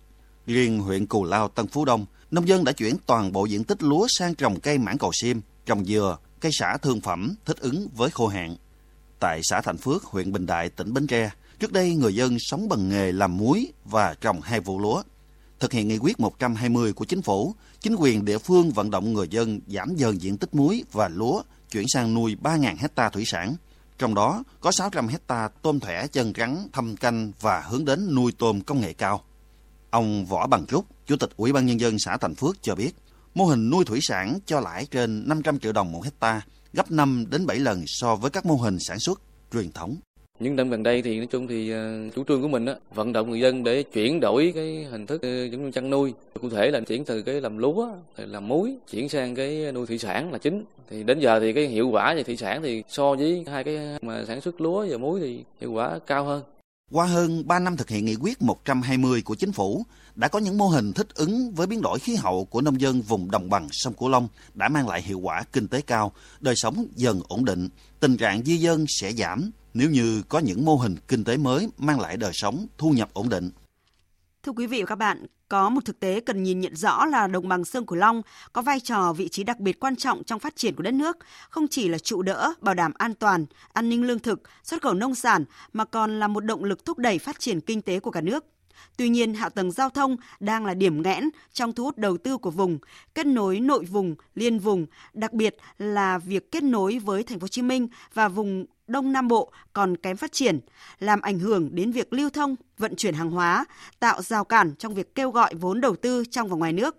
Riêng 0.48 0.80
huyện 0.80 1.06
Cù 1.06 1.24
Lao 1.24 1.48
Tân 1.48 1.68
Phú 1.68 1.86
Đông, 1.86 2.06
nông 2.32 2.48
dân 2.48 2.64
đã 2.64 2.72
chuyển 2.72 2.96
toàn 3.06 3.32
bộ 3.32 3.46
diện 3.46 3.64
tích 3.64 3.84
lúa 3.84 4.08
sang 4.10 4.36
trồng 4.36 4.60
cây 4.60 4.78
mãng 4.78 4.98
cầu 4.98 5.12
xiêm, 5.22 5.38
trồng 5.66 5.86
dừa, 5.86 6.18
cây 6.40 6.52
xả 6.60 6.78
thương 6.82 7.02
phẩm 7.02 7.36
thích 7.46 7.58
ứng 7.60 7.88
với 7.96 8.10
khô 8.10 8.28
hạn. 8.28 8.56
Tại 9.20 9.40
xã 9.44 9.62
Thành 9.62 9.78
Phước, 9.78 10.04
huyện 10.04 10.32
Bình 10.32 10.46
Đại, 10.46 10.70
tỉnh 10.70 10.94
Bến 10.94 11.08
Tre, 11.08 11.32
trước 11.60 11.72
đây 11.74 11.96
người 11.96 12.16
dân 12.16 12.38
sống 12.40 12.70
bằng 12.70 12.90
nghề 12.90 13.12
làm 13.12 13.38
muối 13.38 13.68
và 13.86 14.16
trồng 14.22 14.42
hai 14.42 14.60
vụ 14.60 14.80
lúa. 14.80 15.04
Thực 15.60 15.72
hiện 15.74 15.88
nghị 15.88 15.98
quyết 15.98 16.20
120 16.20 16.94
của 16.94 17.06
chính 17.06 17.22
phủ, 17.22 17.56
chính 17.82 17.96
quyền 17.96 18.26
địa 18.26 18.38
phương 18.38 18.72
vận 18.72 18.92
động 18.92 19.14
người 19.14 19.28
dân 19.30 19.60
giảm 19.68 19.96
dần 19.96 20.22
diện 20.22 20.38
tích 20.38 20.56
muối 20.56 20.84
và 20.92 21.08
lúa 21.10 21.42
chuyển 21.72 21.86
sang 21.88 22.14
nuôi 22.14 22.36
3.000 22.44 22.76
hecta 22.80 23.10
thủy 23.10 23.24
sản– 23.28 23.56
trong 23.98 24.16
đó 24.16 24.44
có 24.62 24.72
600 24.72 25.08
hecta 25.08 25.50
tôm 25.62 25.80
thẻ 25.80 26.08
chân 26.08 26.34
rắn 26.38 26.68
thâm 26.74 26.96
canh 26.96 27.32
và 27.42 27.60
hướng 27.60 27.86
đến 27.86 28.16
nuôi 28.16 28.32
tôm 28.40 28.62
công 28.62 28.82
nghệ 28.82 28.94
cao. 28.94 29.22
Ông 29.90 30.26
Võ 30.26 30.48
Bằng 30.48 30.66
Trúc, 30.66 30.86
Chủ 31.08 31.16
tịch 31.16 31.30
Ủy 31.38 31.54
ban 31.54 31.66
Nhân 31.66 31.80
dân 31.80 32.00
xã 32.00 32.18
Thành 32.18 32.36
Phước 32.36 32.56
cho 32.62 32.76
biết, 32.76 32.92
mô 33.36 33.46
hình 33.46 33.70
nuôi 33.70 33.86
thủy 33.86 34.00
sản 34.02 34.40
cho 34.46 34.60
lãi 34.60 34.86
trên 34.86 35.24
500 35.28 35.60
triệu 35.60 35.72
đồng 35.74 35.92
một 35.92 36.04
hecta, 36.04 36.42
gấp 36.74 36.92
5 36.92 37.26
đến 37.30 37.46
7 37.46 37.60
lần 37.60 37.84
so 37.88 38.16
với 38.16 38.32
các 38.32 38.46
mô 38.46 38.56
hình 38.56 38.78
sản 38.80 39.00
xuất 39.00 39.20
truyền 39.54 39.72
thống 39.72 39.96
những 40.40 40.56
năm 40.56 40.70
gần 40.70 40.84
đây 40.84 41.02
thì 41.02 41.18
nói 41.18 41.28
chung 41.32 41.48
thì 41.48 41.72
ờ, 41.72 42.10
chủ 42.16 42.24
trương 42.28 42.42
của 42.42 42.48
mình 42.48 42.66
á, 42.66 42.76
vận 42.94 43.14
động 43.14 43.30
người 43.30 43.40
dân 43.40 43.64
để 43.64 43.84
chuyển 43.84 44.20
đổi 44.20 44.52
cái 44.56 44.84
hình 44.92 45.06
thức 45.06 45.22
ờ, 45.22 45.46
giống 45.46 45.66
như 45.66 45.72
chăn 45.72 45.90
nuôi 45.90 46.14
cụ 46.42 46.50
thể 46.50 46.72
là 46.72 46.80
chuyển 46.80 47.06
từ 47.06 47.22
cái 47.22 47.42
làm 47.42 47.58
lúa 47.58 47.90
làm 48.18 48.48
muối 48.48 48.76
chuyển 48.92 49.10
sang 49.10 49.36
cái 49.36 49.72
nuôi 49.72 49.88
thủy 49.88 49.98
sản 49.98 50.32
là 50.32 50.38
chính 50.38 50.66
thì 50.90 51.04
đến 51.04 51.20
giờ 51.20 51.40
thì 51.40 51.54
cái 51.54 51.66
hiệu 51.68 51.90
quả 51.90 52.14
về 52.14 52.24
thủy 52.24 52.38
sản 52.38 52.62
thì 52.64 52.84
so 52.90 53.16
với 53.16 53.44
hai 53.48 53.64
cái 53.64 53.78
mà 54.02 54.24
sản 54.28 54.42
xuất 54.42 54.62
lúa 54.62 54.86
và 54.90 54.98
muối 54.98 55.20
thì 55.20 55.44
hiệu 55.62 55.72
quả 55.72 56.00
cao 56.08 56.24
hơn 56.26 56.44
qua 56.92 57.06
hơn 57.06 57.44
3 57.48 57.60
năm 57.60 57.78
thực 57.78 57.90
hiện 57.90 58.06
nghị 58.06 58.16
quyết 58.22 58.42
120 58.42 59.22
của 59.26 59.36
chính 59.36 59.52
phủ, 59.52 59.86
đã 60.16 60.28
có 60.28 60.40
những 60.40 60.58
mô 60.58 60.68
hình 60.68 60.94
thích 60.94 61.08
ứng 61.16 61.52
với 61.56 61.68
biến 61.68 61.82
đổi 61.82 62.00
khí 62.00 62.16
hậu 62.16 62.46
của 62.50 62.62
nông 62.62 62.82
dân 62.82 63.02
vùng 63.02 63.32
đồng 63.32 63.50
bằng 63.50 63.68
sông 63.72 63.94
Cửu 63.94 64.10
Long 64.10 64.28
đã 64.54 64.70
mang 64.70 64.88
lại 64.90 65.02
hiệu 65.02 65.20
quả 65.20 65.44
kinh 65.54 65.68
tế 65.68 65.82
cao, 65.82 66.12
đời 66.42 66.54
sống 66.58 66.86
dần 66.96 67.22
ổn 67.28 67.46
định, 67.46 67.70
tình 68.00 68.18
trạng 68.18 68.42
di 68.44 68.58
dân 68.58 68.86
sẽ 68.88 69.12
giảm, 69.12 69.52
nếu 69.76 69.90
như 69.90 70.24
có 70.30 70.40
những 70.40 70.66
mô 70.66 70.78
hình 70.78 70.96
kinh 71.08 71.24
tế 71.24 71.38
mới 71.38 71.68
mang 71.78 72.00
lại 72.00 72.18
đời 72.18 72.32
sống, 72.34 72.68
thu 72.78 72.90
nhập 72.92 73.10
ổn 73.14 73.30
định. 73.30 73.50
Thưa 74.44 74.52
quý 74.52 74.68
vị 74.68 74.80
và 74.82 74.86
các 74.86 74.96
bạn, 74.96 75.26
có 75.50 75.70
một 75.70 75.86
thực 75.86 76.00
tế 76.00 76.20
cần 76.20 76.44
nhìn 76.44 76.60
nhận 76.60 76.76
rõ 76.76 77.06
là 77.06 77.28
đồng 77.28 77.48
bằng 77.48 77.66
sông 77.66 77.86
Cửu 77.86 77.98
Long 77.98 78.22
có 78.54 78.62
vai 78.62 78.80
trò 78.80 79.14
vị 79.14 79.30
trí 79.30 79.44
đặc 79.44 79.60
biệt 79.60 79.80
quan 79.80 79.96
trọng 79.96 80.24
trong 80.24 80.40
phát 80.40 80.56
triển 80.56 80.76
của 80.76 80.84
đất 80.84 80.94
nước, 80.94 81.18
không 81.50 81.68
chỉ 81.68 81.88
là 81.88 81.98
trụ 81.98 82.22
đỡ 82.22 82.54
bảo 82.62 82.76
đảm 82.76 82.92
an 82.98 83.14
toàn, 83.16 83.46
an 83.74 83.90
ninh 83.90 84.04
lương 84.04 84.20
thực, 84.20 84.44
xuất 84.64 84.82
khẩu 84.82 84.94
nông 84.94 85.16
sản 85.16 85.46
mà 85.74 85.86
còn 85.86 86.20
là 86.20 86.28
một 86.28 86.46
động 86.46 86.64
lực 86.64 86.86
thúc 86.86 86.98
đẩy 86.98 87.20
phát 87.20 87.40
triển 87.40 87.62
kinh 87.62 87.82
tế 87.82 88.00
của 88.00 88.12
cả 88.12 88.22
nước. 88.22 88.46
Tuy 88.98 89.10
nhiên, 89.10 89.34
hạ 89.34 89.50
tầng 89.50 89.72
giao 89.72 89.90
thông 89.90 90.18
đang 90.40 90.66
là 90.66 90.74
điểm 90.74 91.02
nghẽn 91.02 91.30
trong 91.54 91.74
thu 91.74 91.84
hút 91.84 91.98
đầu 91.98 92.18
tư 92.18 92.38
của 92.38 92.52
vùng, 92.52 92.80
kết 93.16 93.26
nối 93.26 93.60
nội 93.60 93.86
vùng, 93.86 94.16
liên 94.36 94.60
vùng, 94.60 94.86
đặc 95.14 95.34
biệt 95.34 95.56
là 95.80 96.18
việc 96.18 96.52
kết 96.52 96.64
nối 96.64 97.00
với 97.00 97.24
thành 97.24 97.40
phố 97.40 97.44
Hồ 97.44 97.48
Chí 97.48 97.62
Minh 97.62 97.88
và 98.14 98.28
vùng 98.28 98.66
Đông 98.88 99.12
Nam 99.12 99.28
Bộ 99.28 99.52
còn 99.74 99.98
kém 99.98 100.18
phát 100.18 100.32
triển, 100.32 100.60
làm 101.00 101.22
ảnh 101.22 101.40
hưởng 101.40 101.76
đến 101.76 101.92
việc 101.92 102.14
lưu 102.14 102.30
thông, 102.30 102.56
vận 102.78 102.96
chuyển 102.96 103.14
hàng 103.14 103.32
hóa, 103.32 103.66
tạo 104.00 104.22
rào 104.22 104.44
cản 104.46 104.76
trong 104.76 104.94
việc 104.94 105.16
kêu 105.16 105.32
gọi 105.32 105.54
vốn 105.56 105.82
đầu 105.82 105.96
tư 105.96 106.24
trong 106.32 106.48
và 106.50 106.56
ngoài 106.58 106.74
nước. 106.74 106.98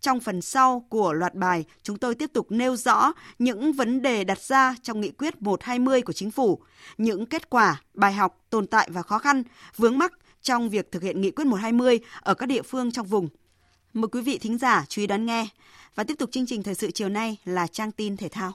Trong 0.00 0.20
phần 0.20 0.40
sau 0.42 0.86
của 0.88 1.12
loạt 1.12 1.34
bài, 1.34 1.64
chúng 1.82 1.98
tôi 1.98 2.14
tiếp 2.14 2.30
tục 2.32 2.46
nêu 2.50 2.76
rõ 2.76 3.12
những 3.38 3.72
vấn 3.72 4.02
đề 4.02 4.24
đặt 4.24 4.38
ra 4.42 4.74
trong 4.82 5.00
nghị 5.00 5.10
quyết 5.10 5.42
120 5.42 6.02
của 6.02 6.12
chính 6.12 6.30
phủ, 6.30 6.60
những 6.98 7.26
kết 7.26 7.50
quả, 7.50 7.80
bài 7.94 8.12
học, 8.12 8.40
tồn 8.50 8.66
tại 8.66 8.88
và 8.92 9.02
khó 9.02 9.18
khăn, 9.18 9.42
vướng 9.76 9.98
mắc 9.98 10.12
trong 10.42 10.70
việc 10.70 10.92
thực 10.92 11.02
hiện 11.02 11.20
nghị 11.20 11.30
quyết 11.30 11.44
120 11.46 12.00
ở 12.20 12.34
các 12.34 12.46
địa 12.46 12.62
phương 12.62 12.92
trong 12.92 13.06
vùng. 13.06 13.28
Mời 13.92 14.08
quý 14.12 14.20
vị 14.22 14.38
thính 14.38 14.58
giả 14.58 14.84
chú 14.88 15.00
ý 15.00 15.06
đón 15.06 15.26
nghe. 15.26 15.46
Và 15.94 16.04
tiếp 16.04 16.14
tục 16.18 16.30
chương 16.32 16.46
trình 16.46 16.62
thời 16.62 16.74
sự 16.74 16.90
chiều 16.90 17.08
nay 17.08 17.36
là 17.44 17.66
trang 17.66 17.92
tin 17.92 18.16
thể 18.16 18.28
thao. 18.28 18.52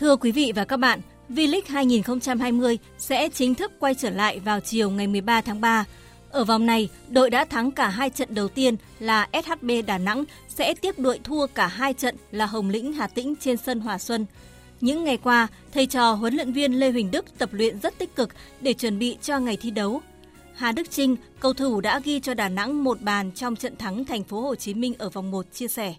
Thưa 0.00 0.16
quý 0.16 0.32
vị 0.32 0.52
và 0.54 0.64
các 0.64 0.76
bạn, 0.76 1.00
V-League 1.30 1.60
2020 1.68 2.78
sẽ 2.98 3.28
chính 3.28 3.54
thức 3.54 3.72
quay 3.80 3.94
trở 3.94 4.10
lại 4.10 4.38
vào 4.38 4.60
chiều 4.60 4.90
ngày 4.90 5.06
13 5.06 5.40
tháng 5.40 5.60
3. 5.60 5.84
Ở 6.30 6.44
vòng 6.44 6.66
này, 6.66 6.88
đội 7.10 7.30
đã 7.30 7.44
thắng 7.44 7.70
cả 7.70 7.88
hai 7.88 8.10
trận 8.10 8.34
đầu 8.34 8.48
tiên 8.48 8.76
là 9.00 9.28
SHB 9.32 9.70
Đà 9.86 9.98
Nẵng 9.98 10.24
sẽ 10.48 10.74
tiếp 10.74 10.98
đội 10.98 11.20
thua 11.24 11.46
cả 11.46 11.66
hai 11.66 11.94
trận 11.94 12.16
là 12.30 12.46
Hồng 12.46 12.70
Lĩnh 12.70 12.92
Hà 12.92 13.06
Tĩnh 13.06 13.34
trên 13.40 13.56
sân 13.56 13.80
Hòa 13.80 13.98
Xuân. 13.98 14.26
Những 14.80 15.04
ngày 15.04 15.16
qua, 15.16 15.48
thầy 15.72 15.86
trò 15.86 16.12
huấn 16.12 16.34
luyện 16.34 16.52
viên 16.52 16.72
Lê 16.74 16.90
Huỳnh 16.92 17.10
Đức 17.10 17.38
tập 17.38 17.48
luyện 17.52 17.80
rất 17.80 17.98
tích 17.98 18.16
cực 18.16 18.28
để 18.60 18.72
chuẩn 18.72 18.98
bị 18.98 19.16
cho 19.22 19.38
ngày 19.38 19.56
thi 19.60 19.70
đấu. 19.70 20.00
Hà 20.54 20.72
Đức 20.72 20.90
Trinh, 20.90 21.16
cầu 21.40 21.52
thủ 21.52 21.80
đã 21.80 21.98
ghi 22.04 22.20
cho 22.20 22.34
Đà 22.34 22.48
Nẵng 22.48 22.84
một 22.84 23.00
bàn 23.02 23.30
trong 23.30 23.56
trận 23.56 23.76
thắng 23.76 24.04
Thành 24.04 24.24
phố 24.24 24.40
Hồ 24.40 24.54
Chí 24.54 24.74
Minh 24.74 24.92
ở 24.98 25.10
vòng 25.10 25.30
1 25.30 25.46
chia 25.52 25.68
sẻ. 25.68 25.94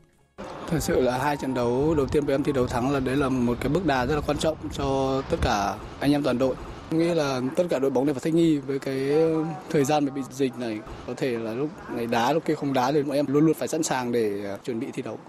Thật 0.68 0.80
sự 0.80 1.02
là 1.02 1.18
hai 1.18 1.38
trận 1.38 1.54
đấu 1.54 1.96
đầu 1.96 2.06
tiên 2.08 2.26
của 2.26 2.32
em 2.34 2.44
thi 2.44 2.52
đấu 2.52 2.68
thắng 2.68 2.92
là 2.92 3.00
đấy 3.00 3.16
là 3.16 3.30
một 3.30 3.58
cái 3.60 3.70
bước 3.70 3.86
đà 3.86 4.06
rất 4.06 4.16
là 4.16 4.22
quan 4.22 4.38
trọng 4.38 4.58
cho 4.72 5.22
tất 5.30 5.38
cả 5.42 5.78
anh 6.00 6.12
em 6.12 6.24
toàn 6.24 6.38
đội. 6.38 6.56
Nghĩ 6.92 7.06
là 7.14 7.42
tất 7.56 7.64
cả 7.70 7.80
đội 7.80 7.92
bóng 7.92 8.06
đều 8.06 8.14
phải 8.14 8.22
thích 8.24 8.34
nghi 8.34 8.58
với 8.58 8.80
cái 8.80 9.10
thời 9.70 9.84
gian 9.86 10.06
mà 10.06 10.12
bị 10.12 10.22
dịch 10.32 10.56
này. 10.58 10.80
Có 11.08 11.14
thể 11.18 11.38
là 11.38 11.54
lúc 11.54 11.70
này 11.90 12.08
đá, 12.08 12.34
lúc 12.34 12.46
kia 12.46 12.56
không 12.56 12.74
đá 12.74 12.92
thì 12.92 13.04
bọn 13.04 13.12
em 13.12 13.26
luôn 13.28 13.46
luôn 13.46 13.54
phải 13.56 13.68
sẵn 13.68 13.84
sàng 13.84 14.12
để 14.12 14.46
à, 14.46 14.58
chuẩn 14.64 14.80
bị 14.80 14.88
thi 14.94 15.02
đấu. 15.02 15.20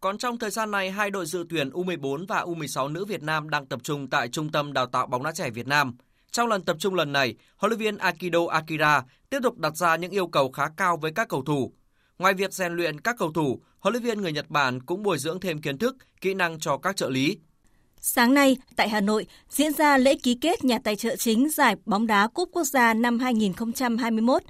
Còn 0.00 0.18
trong 0.18 0.38
thời 0.38 0.50
gian 0.50 0.70
này, 0.70 0.90
hai 0.90 1.10
đội 1.10 1.26
dự 1.26 1.44
tuyển 1.50 1.70
U14 1.70 2.26
và 2.28 2.40
U16 2.42 2.92
nữ 2.92 3.04
Việt 3.04 3.22
Nam 3.22 3.50
đang 3.50 3.66
tập 3.66 3.80
trung 3.82 4.10
tại 4.10 4.28
Trung 4.28 4.52
tâm 4.52 4.72
Đào 4.72 4.86
tạo 4.86 5.06
bóng 5.06 5.22
đá 5.22 5.32
trẻ 5.32 5.50
Việt 5.50 5.66
Nam. 5.66 5.96
Trong 6.30 6.48
lần 6.48 6.64
tập 6.64 6.76
trung 6.78 6.94
lần 6.94 7.12
này, 7.12 7.34
huấn 7.56 7.70
luyện 7.70 7.80
viên 7.80 7.98
Akido 7.98 8.46
Akira 8.50 9.02
tiếp 9.30 9.38
tục 9.42 9.58
đặt 9.58 9.76
ra 9.76 9.96
những 9.96 10.10
yêu 10.10 10.26
cầu 10.26 10.50
khá 10.52 10.64
cao 10.76 10.96
với 10.96 11.12
các 11.12 11.28
cầu 11.28 11.42
thủ, 11.42 11.72
Ngoài 12.18 12.34
việc 12.34 12.52
rèn 12.52 12.72
luyện 12.72 13.00
các 13.00 13.16
cầu 13.18 13.32
thủ, 13.32 13.60
huấn 13.80 13.92
luyện 13.94 14.02
viên 14.02 14.20
người 14.20 14.32
Nhật 14.32 14.50
Bản 14.50 14.80
cũng 14.82 15.02
bồi 15.02 15.18
dưỡng 15.18 15.40
thêm 15.40 15.60
kiến 15.60 15.78
thức, 15.78 15.96
kỹ 16.20 16.34
năng 16.34 16.58
cho 16.58 16.76
các 16.78 16.96
trợ 16.96 17.10
lý. 17.10 17.36
Sáng 18.00 18.34
nay 18.34 18.56
tại 18.76 18.88
Hà 18.88 19.00
Nội 19.00 19.26
diễn 19.50 19.72
ra 19.72 19.96
lễ 19.98 20.14
ký 20.22 20.34
kết 20.40 20.64
nhà 20.64 20.78
tài 20.84 20.96
trợ 20.96 21.16
chính 21.16 21.48
giải 21.50 21.76
bóng 21.86 22.06
đá 22.06 22.26
Cúp 22.34 22.48
Quốc 22.52 22.64
gia 22.64 22.94
năm 22.94 23.18
2021. 23.18 24.42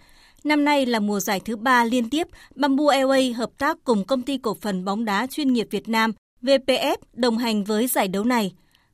Năm 0.44 0.64
nay 0.64 0.86
là 0.86 1.00
mùa 1.00 1.20
giải 1.20 1.40
thứ 1.40 1.56
ba 1.56 1.84
liên 1.84 2.10
tiếp, 2.10 2.26
Bamboo 2.54 2.84
Airways 2.84 3.34
hợp 3.34 3.50
tác 3.58 3.76
cùng 3.84 4.04
công 4.04 4.22
ty 4.22 4.38
cổ 4.38 4.56
phần 4.60 4.84
bóng 4.84 5.04
đá 5.04 5.26
chuyên 5.26 5.52
nghiệp 5.52 5.68
Việt 5.70 5.88
Nam 5.88 6.12
VPF 6.42 6.96
đồng 7.12 7.38
hành 7.38 7.64
với 7.64 7.86
giải 7.86 8.08
đấu 8.08 8.24
này. 8.24 8.52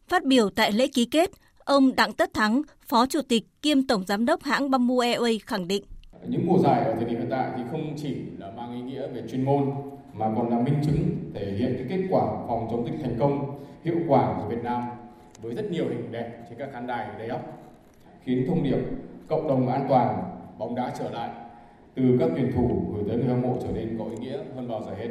Phát 0.09 0.25
biểu 0.25 0.51
tại 0.51 0.73
lễ 0.73 0.87
ký 0.87 1.05
kết, 1.05 1.31
ông 1.59 1.97
Đặng 1.97 2.13
Tất 2.13 2.35
Thắng, 2.35 2.63
Phó 2.89 3.07
Chủ 3.07 3.21
tịch 3.23 3.43
kiêm 3.63 3.87
Tổng 3.87 4.05
Giám 4.09 4.27
đốc 4.27 4.43
hãng 4.43 4.71
Bamboo 4.71 4.95
Airways 4.95 5.39
khẳng 5.47 5.69
định 5.69 5.83
những 6.29 6.47
mùa 6.47 6.59
giải 6.59 6.85
ở 6.85 6.93
thời 6.97 7.05
điểm 7.05 7.19
hiện 7.19 7.29
tại 7.31 7.51
thì 7.57 7.63
không 7.71 7.95
chỉ 8.03 8.15
là 8.39 8.51
mang 8.57 8.75
ý 8.75 8.81
nghĩa 8.81 9.07
về 9.09 9.23
chuyên 9.31 9.45
môn 9.45 9.71
mà 10.13 10.27
còn 10.37 10.51
là 10.51 10.59
minh 10.59 10.75
chứng 10.85 10.99
thể 11.35 11.53
hiện 11.59 11.75
cái 11.79 11.87
kết 11.99 12.07
quả 12.11 12.23
phòng 12.49 12.69
chống 12.71 12.85
dịch 12.87 12.99
thành 13.03 13.17
công 13.19 13.61
hiệu 13.85 13.97
quả 14.09 14.35
của 14.39 14.49
Việt 14.49 14.63
Nam 14.65 14.83
với 15.43 15.55
rất 15.55 15.71
nhiều 15.71 15.85
hình 15.89 16.13
đẹp 16.13 16.31
trên 16.51 16.59
các 16.59 16.69
khán 16.73 16.87
đài 16.87 17.07
đầy 17.19 17.29
ắp 17.29 17.41
khiến 18.25 18.45
thông 18.49 18.63
điệp 18.63 18.79
cộng 19.29 19.49
đồng 19.49 19.69
an 19.69 19.87
toàn 19.89 20.23
bóng 20.59 20.75
đá 20.75 20.93
trở 20.99 21.11
lại 21.11 21.31
từ 21.95 22.03
các 22.21 22.29
tuyển 22.37 22.53
thủ 22.57 22.83
gửi 22.95 23.05
tới 23.09 23.17
người 23.17 23.27
hâm 23.27 23.43
mộ 23.43 23.57
trở 23.63 23.69
nên 23.75 23.97
có 23.99 24.05
ý 24.05 24.17
nghĩa 24.21 24.39
hơn 24.57 24.69
bao 24.69 24.83
giờ 24.87 24.93
hết. 24.99 25.09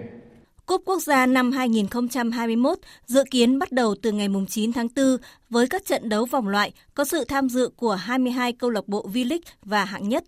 Cúp 0.66 0.82
Quốc 0.86 0.99
gia 1.01 1.26
năm 1.26 1.51
2021 1.51 2.78
dự 3.05 3.24
kiến 3.32 3.59
bắt 3.59 3.72
đầu 3.72 3.95
từ 4.01 4.12
ngày 4.12 4.28
9 4.47 4.74
tháng 4.74 4.88
4 4.95 5.05
với 5.49 5.68
các 5.70 5.86
trận 5.86 6.09
đấu 6.09 6.26
vòng 6.26 6.47
loại 6.47 6.72
có 6.93 7.05
sự 7.05 7.26
tham 7.28 7.49
dự 7.49 7.70
của 7.76 7.91
22 7.91 8.53
câu 8.53 8.70
lạc 8.70 8.88
bộ 8.88 9.07
V-League 9.14 9.39
và 9.64 9.86
hạng 9.86 10.09
nhất 10.09 10.24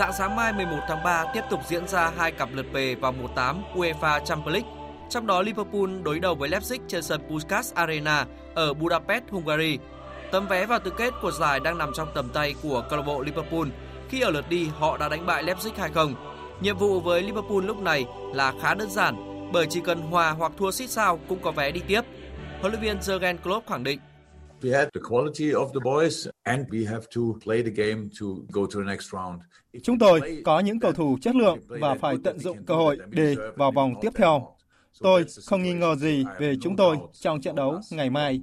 Dạng 0.00 0.12
sáng 0.12 0.36
mai 0.36 0.52
11 0.52 0.76
tháng 0.88 1.02
3 1.02 1.24
tiếp 1.32 1.40
tục 1.50 1.60
diễn 1.68 1.88
ra 1.88 2.10
hai 2.18 2.32
cặp 2.32 2.48
lượt 2.52 2.66
về 2.72 2.94
vào 2.94 3.12
mùa 3.12 3.26
8 3.28 3.62
UEFA 3.74 4.20
Champions 4.20 4.54
League. 4.54 4.68
Trong 5.10 5.26
đó 5.26 5.42
Liverpool 5.42 6.00
đối 6.02 6.20
đầu 6.20 6.34
với 6.34 6.48
Leipzig 6.50 6.78
trên 6.88 7.02
sân 7.02 7.20
Puskas 7.30 7.74
Arena 7.74 8.26
ở 8.54 8.74
Budapest, 8.74 9.24
Hungary. 9.30 9.78
Tấm 10.32 10.46
vé 10.46 10.66
vào 10.66 10.78
tứ 10.78 10.90
kết 10.90 11.12
của 11.22 11.30
giải 11.30 11.60
đang 11.60 11.78
nằm 11.78 11.90
trong 11.94 12.08
tầm 12.14 12.28
tay 12.28 12.54
của 12.62 12.82
câu 12.90 12.98
lạc 12.98 13.04
bộ 13.06 13.22
Liverpool 13.22 13.66
khi 14.08 14.20
ở 14.20 14.30
lượt 14.30 14.44
đi 14.48 14.68
họ 14.78 14.96
đã 14.96 15.08
đánh 15.08 15.26
bại 15.26 15.44
Leipzig 15.44 15.90
2-0. 15.94 16.14
Nhiệm 16.60 16.78
vụ 16.78 17.00
với 17.00 17.22
Liverpool 17.22 17.64
lúc 17.64 17.78
này 17.78 18.06
là 18.34 18.52
khá 18.62 18.74
đơn 18.74 18.90
giản 18.90 19.16
bởi 19.52 19.66
chỉ 19.70 19.80
cần 19.80 20.00
hòa 20.00 20.30
hoặc 20.30 20.52
thua 20.58 20.70
xít 20.70 20.90
sao 20.90 21.18
cũng 21.28 21.38
có 21.42 21.50
vé 21.50 21.70
đi 21.72 21.80
tiếp. 21.86 22.00
Huấn 22.60 22.72
luyện 22.72 22.82
viên 22.82 22.98
Jurgen 22.98 23.36
Klopp 23.38 23.68
khẳng 23.68 23.84
định 23.84 23.98
We 24.62 24.70
had 24.70 24.88
the 24.92 25.00
quality 25.00 25.54
of 25.54 25.72
the 25.72 25.80
boys 25.80 26.28
and 26.44 26.66
we 26.70 26.84
have 26.84 27.08
to 27.10 27.38
play 27.42 27.62
the 27.62 27.70
game 27.70 28.10
to 28.18 28.46
go 28.52 28.66
to 28.66 28.78
the 28.82 28.86
next 28.86 29.12
round. 29.12 29.40
Chúng 29.82 29.98
tôi 29.98 30.42
có 30.44 30.60
những 30.60 30.80
cầu 30.80 30.92
thủ 30.92 31.18
chất 31.22 31.34
lượng 31.36 31.58
và 31.68 31.94
phải 31.94 32.16
tận 32.24 32.38
dụng 32.38 32.64
cơ 32.64 32.74
hội 32.74 32.98
để 33.10 33.36
vào 33.56 33.70
vòng 33.70 33.94
tiếp 34.00 34.10
theo. 34.14 34.56
Tôi 35.02 35.24
không 35.46 35.62
nghi 35.62 35.72
ngờ 35.72 35.96
gì 35.96 36.24
về 36.38 36.54
chúng 36.60 36.76
tôi 36.76 36.96
trong 37.20 37.40
trận 37.40 37.54
đấu 37.54 37.80
ngày 37.90 38.10
mai. 38.10 38.40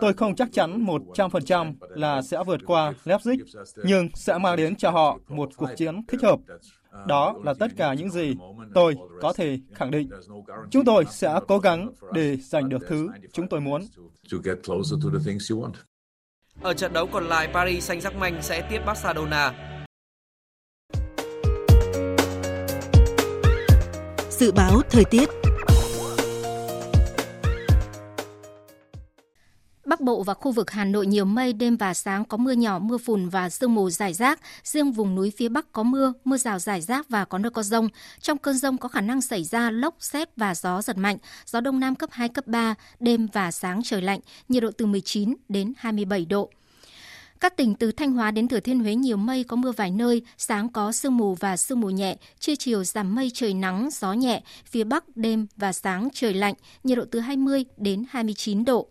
Tôi 0.00 0.12
không 0.12 0.34
chắc 0.36 0.48
chắn 0.52 0.84
100% 0.84 1.74
là 1.88 2.22
sẽ 2.22 2.38
vượt 2.46 2.60
qua 2.66 2.92
Leipzig, 3.04 3.36
nhưng 3.84 4.08
sẽ 4.14 4.38
mang 4.38 4.56
đến 4.56 4.76
cho 4.76 4.90
họ 4.90 5.18
một 5.28 5.48
cuộc 5.56 5.70
chiến 5.76 6.06
thích 6.08 6.22
hợp. 6.22 6.38
Đó 7.06 7.34
là 7.44 7.54
tất 7.54 7.66
cả 7.76 7.94
những 7.94 8.10
gì 8.10 8.34
tôi 8.74 8.94
có 9.20 9.32
thể 9.32 9.58
khẳng 9.74 9.90
định. 9.90 10.10
Chúng 10.70 10.84
tôi 10.84 11.04
sẽ 11.10 11.40
cố 11.48 11.58
gắng 11.58 11.92
để 12.12 12.36
giành 12.36 12.68
được 12.68 12.82
thứ 12.88 13.08
chúng 13.32 13.48
tôi 13.48 13.60
muốn. 13.60 13.82
Ở 16.62 16.74
trận 16.74 16.92
đấu 16.92 17.06
còn 17.06 17.24
lại, 17.28 17.48
Paris 17.54 17.90
Saint-Germain 17.90 18.40
sẽ 18.40 18.66
tiếp 18.70 18.78
Barcelona. 18.86 19.52
Dự 24.30 24.52
báo 24.52 24.80
thời 24.90 25.04
tiết 25.04 25.28
Bắc 29.94 30.00
Bộ 30.00 30.22
và 30.22 30.34
khu 30.34 30.52
vực 30.52 30.70
Hà 30.70 30.84
Nội 30.84 31.06
nhiều 31.06 31.24
mây, 31.24 31.52
đêm 31.52 31.76
và 31.76 31.94
sáng 31.94 32.24
có 32.24 32.36
mưa 32.36 32.52
nhỏ, 32.52 32.78
mưa 32.78 32.98
phùn 32.98 33.28
và 33.28 33.50
sương 33.50 33.74
mù 33.74 33.90
rải 33.90 34.12
rác. 34.14 34.40
Riêng 34.64 34.92
vùng 34.92 35.14
núi 35.14 35.32
phía 35.36 35.48
Bắc 35.48 35.72
có 35.72 35.82
mưa, 35.82 36.12
mưa 36.24 36.36
rào 36.36 36.58
rải 36.58 36.80
rác 36.80 37.08
và 37.08 37.24
có 37.24 37.38
nơi 37.38 37.50
có 37.50 37.62
rông. 37.62 37.88
Trong 38.20 38.38
cơn 38.38 38.58
rông 38.58 38.78
có 38.78 38.88
khả 38.88 39.00
năng 39.00 39.20
xảy 39.20 39.44
ra 39.44 39.70
lốc, 39.70 39.94
xét 40.00 40.28
và 40.36 40.54
gió 40.54 40.82
giật 40.82 40.96
mạnh. 40.98 41.16
Gió 41.46 41.60
Đông 41.60 41.80
Nam 41.80 41.94
cấp 41.94 42.10
2, 42.12 42.28
cấp 42.28 42.46
3, 42.46 42.74
đêm 43.00 43.28
và 43.32 43.50
sáng 43.50 43.80
trời 43.84 44.02
lạnh, 44.02 44.20
nhiệt 44.48 44.62
độ 44.62 44.70
từ 44.78 44.86
19 44.86 45.34
đến 45.48 45.72
27 45.76 46.24
độ. 46.24 46.50
Các 47.40 47.56
tỉnh 47.56 47.74
từ 47.74 47.92
Thanh 47.92 48.12
Hóa 48.12 48.30
đến 48.30 48.48
Thừa 48.48 48.60
Thiên 48.60 48.80
Huế 48.80 48.94
nhiều 48.94 49.16
mây 49.16 49.44
có 49.44 49.56
mưa 49.56 49.72
vài 49.72 49.90
nơi, 49.90 50.22
sáng 50.38 50.68
có 50.68 50.92
sương 50.92 51.16
mù 51.16 51.34
và 51.34 51.56
sương 51.56 51.80
mù 51.80 51.90
nhẹ, 51.90 52.16
trưa 52.38 52.54
chiều 52.58 52.84
giảm 52.84 53.14
mây 53.14 53.30
trời 53.34 53.54
nắng, 53.54 53.88
gió 53.92 54.12
nhẹ, 54.12 54.42
phía 54.66 54.84
Bắc 54.84 55.04
đêm 55.16 55.46
và 55.56 55.72
sáng 55.72 56.08
trời 56.12 56.34
lạnh, 56.34 56.54
nhiệt 56.84 56.98
độ 56.98 57.04
từ 57.10 57.20
20 57.20 57.64
đến 57.76 58.04
29 58.10 58.64
độ. 58.64 58.86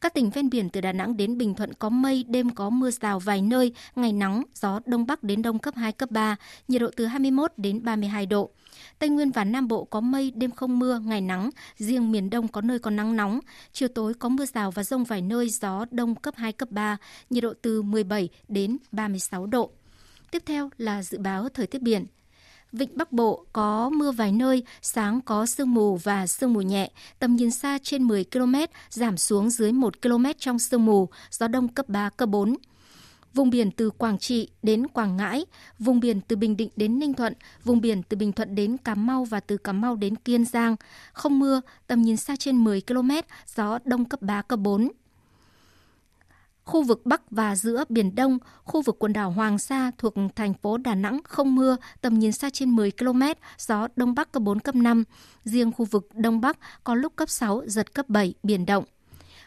Các 0.00 0.14
tỉnh 0.14 0.30
ven 0.30 0.50
biển 0.50 0.68
từ 0.70 0.80
Đà 0.80 0.92
Nẵng 0.92 1.16
đến 1.16 1.38
Bình 1.38 1.54
Thuận 1.54 1.74
có 1.74 1.88
mây, 1.88 2.24
đêm 2.28 2.50
có 2.50 2.70
mưa 2.70 2.90
rào 2.90 3.20
vài 3.20 3.42
nơi, 3.42 3.72
ngày 3.96 4.12
nắng, 4.12 4.42
gió 4.54 4.80
đông 4.86 5.06
bắc 5.06 5.22
đến 5.22 5.42
đông 5.42 5.58
cấp 5.58 5.74
2, 5.76 5.92
cấp 5.92 6.10
3, 6.10 6.36
nhiệt 6.68 6.80
độ 6.80 6.90
từ 6.96 7.06
21 7.06 7.52
đến 7.56 7.84
32 7.84 8.26
độ. 8.26 8.50
Tây 8.98 9.08
Nguyên 9.08 9.30
và 9.30 9.44
Nam 9.44 9.68
Bộ 9.68 9.84
có 9.84 10.00
mây, 10.00 10.30
đêm 10.34 10.50
không 10.50 10.78
mưa, 10.78 10.98
ngày 11.04 11.20
nắng, 11.20 11.50
riêng 11.76 12.12
miền 12.12 12.30
Đông 12.30 12.48
có 12.48 12.60
nơi 12.60 12.78
có 12.78 12.90
nắng 12.90 13.16
nóng, 13.16 13.40
chiều 13.72 13.88
tối 13.88 14.14
có 14.14 14.28
mưa 14.28 14.46
rào 14.46 14.70
và 14.70 14.84
rông 14.84 15.04
vài 15.04 15.22
nơi, 15.22 15.48
gió 15.50 15.84
đông 15.90 16.14
cấp 16.14 16.34
2, 16.36 16.52
cấp 16.52 16.70
3, 16.70 16.96
nhiệt 17.30 17.42
độ 17.42 17.52
từ 17.62 17.82
17 17.82 18.28
đến 18.48 18.76
36 18.92 19.46
độ. 19.46 19.70
Tiếp 20.30 20.42
theo 20.46 20.70
là 20.78 21.02
dự 21.02 21.18
báo 21.18 21.48
thời 21.54 21.66
tiết 21.66 21.82
biển. 21.82 22.06
Vịnh 22.72 22.90
Bắc 22.96 23.12
Bộ 23.12 23.44
có 23.52 23.90
mưa 23.90 24.12
vài 24.12 24.32
nơi, 24.32 24.62
sáng 24.82 25.20
có 25.20 25.46
sương 25.46 25.74
mù 25.74 25.96
và 25.96 26.26
sương 26.26 26.52
mù 26.52 26.60
nhẹ, 26.60 26.90
tầm 27.18 27.36
nhìn 27.36 27.50
xa 27.50 27.78
trên 27.82 28.02
10 28.04 28.24
km, 28.32 28.54
giảm 28.90 29.16
xuống 29.16 29.50
dưới 29.50 29.72
1 29.72 30.02
km 30.02 30.24
trong 30.38 30.58
sương 30.58 30.84
mù, 30.86 31.08
gió 31.30 31.48
đông 31.48 31.68
cấp 31.68 31.88
3, 31.88 32.10
cấp 32.10 32.28
4 32.28 32.54
vùng 33.34 33.50
biển 33.50 33.70
từ 33.70 33.90
Quảng 33.90 34.18
Trị 34.18 34.48
đến 34.62 34.88
Quảng 34.88 35.16
Ngãi, 35.16 35.44
vùng 35.78 36.00
biển 36.00 36.20
từ 36.20 36.36
Bình 36.36 36.56
Định 36.56 36.68
đến 36.76 36.98
Ninh 36.98 37.14
Thuận, 37.14 37.32
vùng 37.64 37.80
biển 37.80 38.02
từ 38.02 38.16
Bình 38.16 38.32
Thuận 38.32 38.54
đến 38.54 38.76
Cà 38.76 38.94
Mau 38.94 39.24
và 39.24 39.40
từ 39.40 39.56
Cà 39.56 39.72
Mau 39.72 39.96
đến 39.96 40.16
Kiên 40.16 40.44
Giang. 40.44 40.76
Không 41.12 41.38
mưa, 41.38 41.60
tầm 41.86 42.02
nhìn 42.02 42.16
xa 42.16 42.36
trên 42.36 42.56
10 42.56 42.80
km, 42.86 43.10
gió 43.56 43.78
đông 43.84 44.04
cấp 44.04 44.22
3, 44.22 44.42
cấp 44.42 44.58
4. 44.58 44.88
Khu 46.68 46.82
vực 46.82 47.00
Bắc 47.06 47.30
và 47.30 47.56
giữa 47.56 47.84
Biển 47.88 48.14
Đông, 48.14 48.38
khu 48.64 48.82
vực 48.82 48.96
quần 48.98 49.12
đảo 49.12 49.30
Hoàng 49.30 49.58
Sa 49.58 49.90
thuộc 49.98 50.14
thành 50.36 50.54
phố 50.54 50.76
Đà 50.76 50.94
Nẵng 50.94 51.20
không 51.24 51.54
mưa, 51.54 51.76
tầm 52.00 52.18
nhìn 52.18 52.32
xa 52.32 52.50
trên 52.50 52.70
10 52.70 52.90
km, 52.90 53.22
gió 53.58 53.88
Đông 53.96 54.14
Bắc 54.14 54.32
cấp 54.32 54.42
4, 54.42 54.60
cấp 54.60 54.74
5. 54.74 55.04
Riêng 55.44 55.72
khu 55.72 55.84
vực 55.84 56.08
Đông 56.14 56.40
Bắc 56.40 56.58
có 56.84 56.94
lúc 56.94 57.12
cấp 57.16 57.28
6, 57.30 57.62
giật 57.66 57.94
cấp 57.94 58.08
7, 58.08 58.34
biển 58.42 58.66
động. 58.66 58.84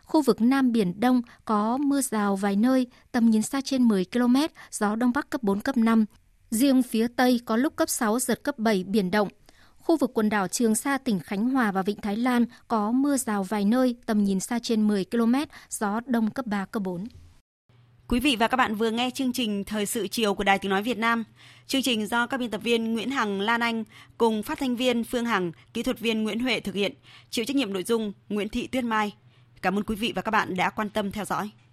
Khu 0.03 0.21
vực 0.21 0.41
Nam 0.41 0.71
Biển 0.71 0.99
Đông 0.99 1.21
có 1.45 1.77
mưa 1.77 2.01
rào 2.01 2.35
vài 2.35 2.55
nơi, 2.55 2.87
tầm 3.11 3.29
nhìn 3.29 3.41
xa 3.41 3.61
trên 3.65 3.83
10 3.83 4.05
km, 4.05 4.35
gió 4.71 4.95
Đông 4.95 5.11
Bắc 5.15 5.29
cấp 5.29 5.43
4, 5.43 5.59
cấp 5.59 5.77
5. 5.77 6.05
Riêng 6.51 6.83
phía 6.83 7.07
Tây 7.07 7.41
có 7.45 7.55
lúc 7.57 7.75
cấp 7.75 7.89
6, 7.89 8.19
giật 8.19 8.43
cấp 8.43 8.57
7, 8.57 8.83
biển 8.83 9.11
động. 9.11 9.27
Khu 9.83 9.97
vực 9.97 10.11
quần 10.13 10.29
đảo 10.29 10.47
Trường 10.47 10.75
Sa, 10.75 10.97
tỉnh 10.97 11.19
Khánh 11.19 11.49
Hòa 11.49 11.71
và 11.71 11.81
Vịnh 11.81 12.01
Thái 12.01 12.17
Lan 12.17 12.45
có 12.67 12.91
mưa 12.91 13.17
rào 13.17 13.43
vài 13.43 13.65
nơi, 13.65 13.95
tầm 14.05 14.23
nhìn 14.23 14.39
xa 14.39 14.59
trên 14.59 14.87
10 14.87 15.05
km, 15.05 15.33
gió 15.69 15.99
đông 16.05 16.29
cấp 16.31 16.45
3, 16.47 16.65
cấp 16.65 16.83
4. 16.83 17.07
Quý 18.07 18.19
vị 18.19 18.35
và 18.39 18.47
các 18.47 18.57
bạn 18.57 18.75
vừa 18.75 18.91
nghe 18.91 19.09
chương 19.13 19.33
trình 19.33 19.63
Thời 19.63 19.85
sự 19.85 20.07
chiều 20.07 20.33
của 20.33 20.43
Đài 20.43 20.59
Tiếng 20.59 20.71
Nói 20.71 20.83
Việt 20.83 20.97
Nam. 20.97 21.23
Chương 21.67 21.81
trình 21.81 22.07
do 22.07 22.27
các 22.27 22.37
biên 22.39 22.49
tập 22.51 22.61
viên 22.63 22.93
Nguyễn 22.93 23.09
Hằng, 23.11 23.41
Lan 23.41 23.61
Anh 23.63 23.83
cùng 24.17 24.43
phát 24.43 24.59
thanh 24.59 24.75
viên 24.75 25.03
Phương 25.03 25.25
Hằng, 25.25 25.51
kỹ 25.73 25.83
thuật 25.83 25.99
viên 25.99 26.23
Nguyễn 26.23 26.39
Huệ 26.39 26.59
thực 26.59 26.75
hiện, 26.75 26.93
chịu 27.29 27.45
trách 27.45 27.55
nhiệm 27.55 27.73
nội 27.73 27.83
dung 27.83 28.11
Nguyễn 28.29 28.49
Thị 28.49 28.67
Tuyết 28.67 28.83
Mai. 28.83 29.13
Cảm 29.61 29.77
ơn 29.77 29.83
quý 29.83 29.95
vị 29.95 30.11
và 30.15 30.21
các 30.21 30.31
bạn 30.31 30.55
đã 30.55 30.69
quan 30.69 30.89
tâm 30.89 31.11
theo 31.11 31.25
dõi. 31.25 31.61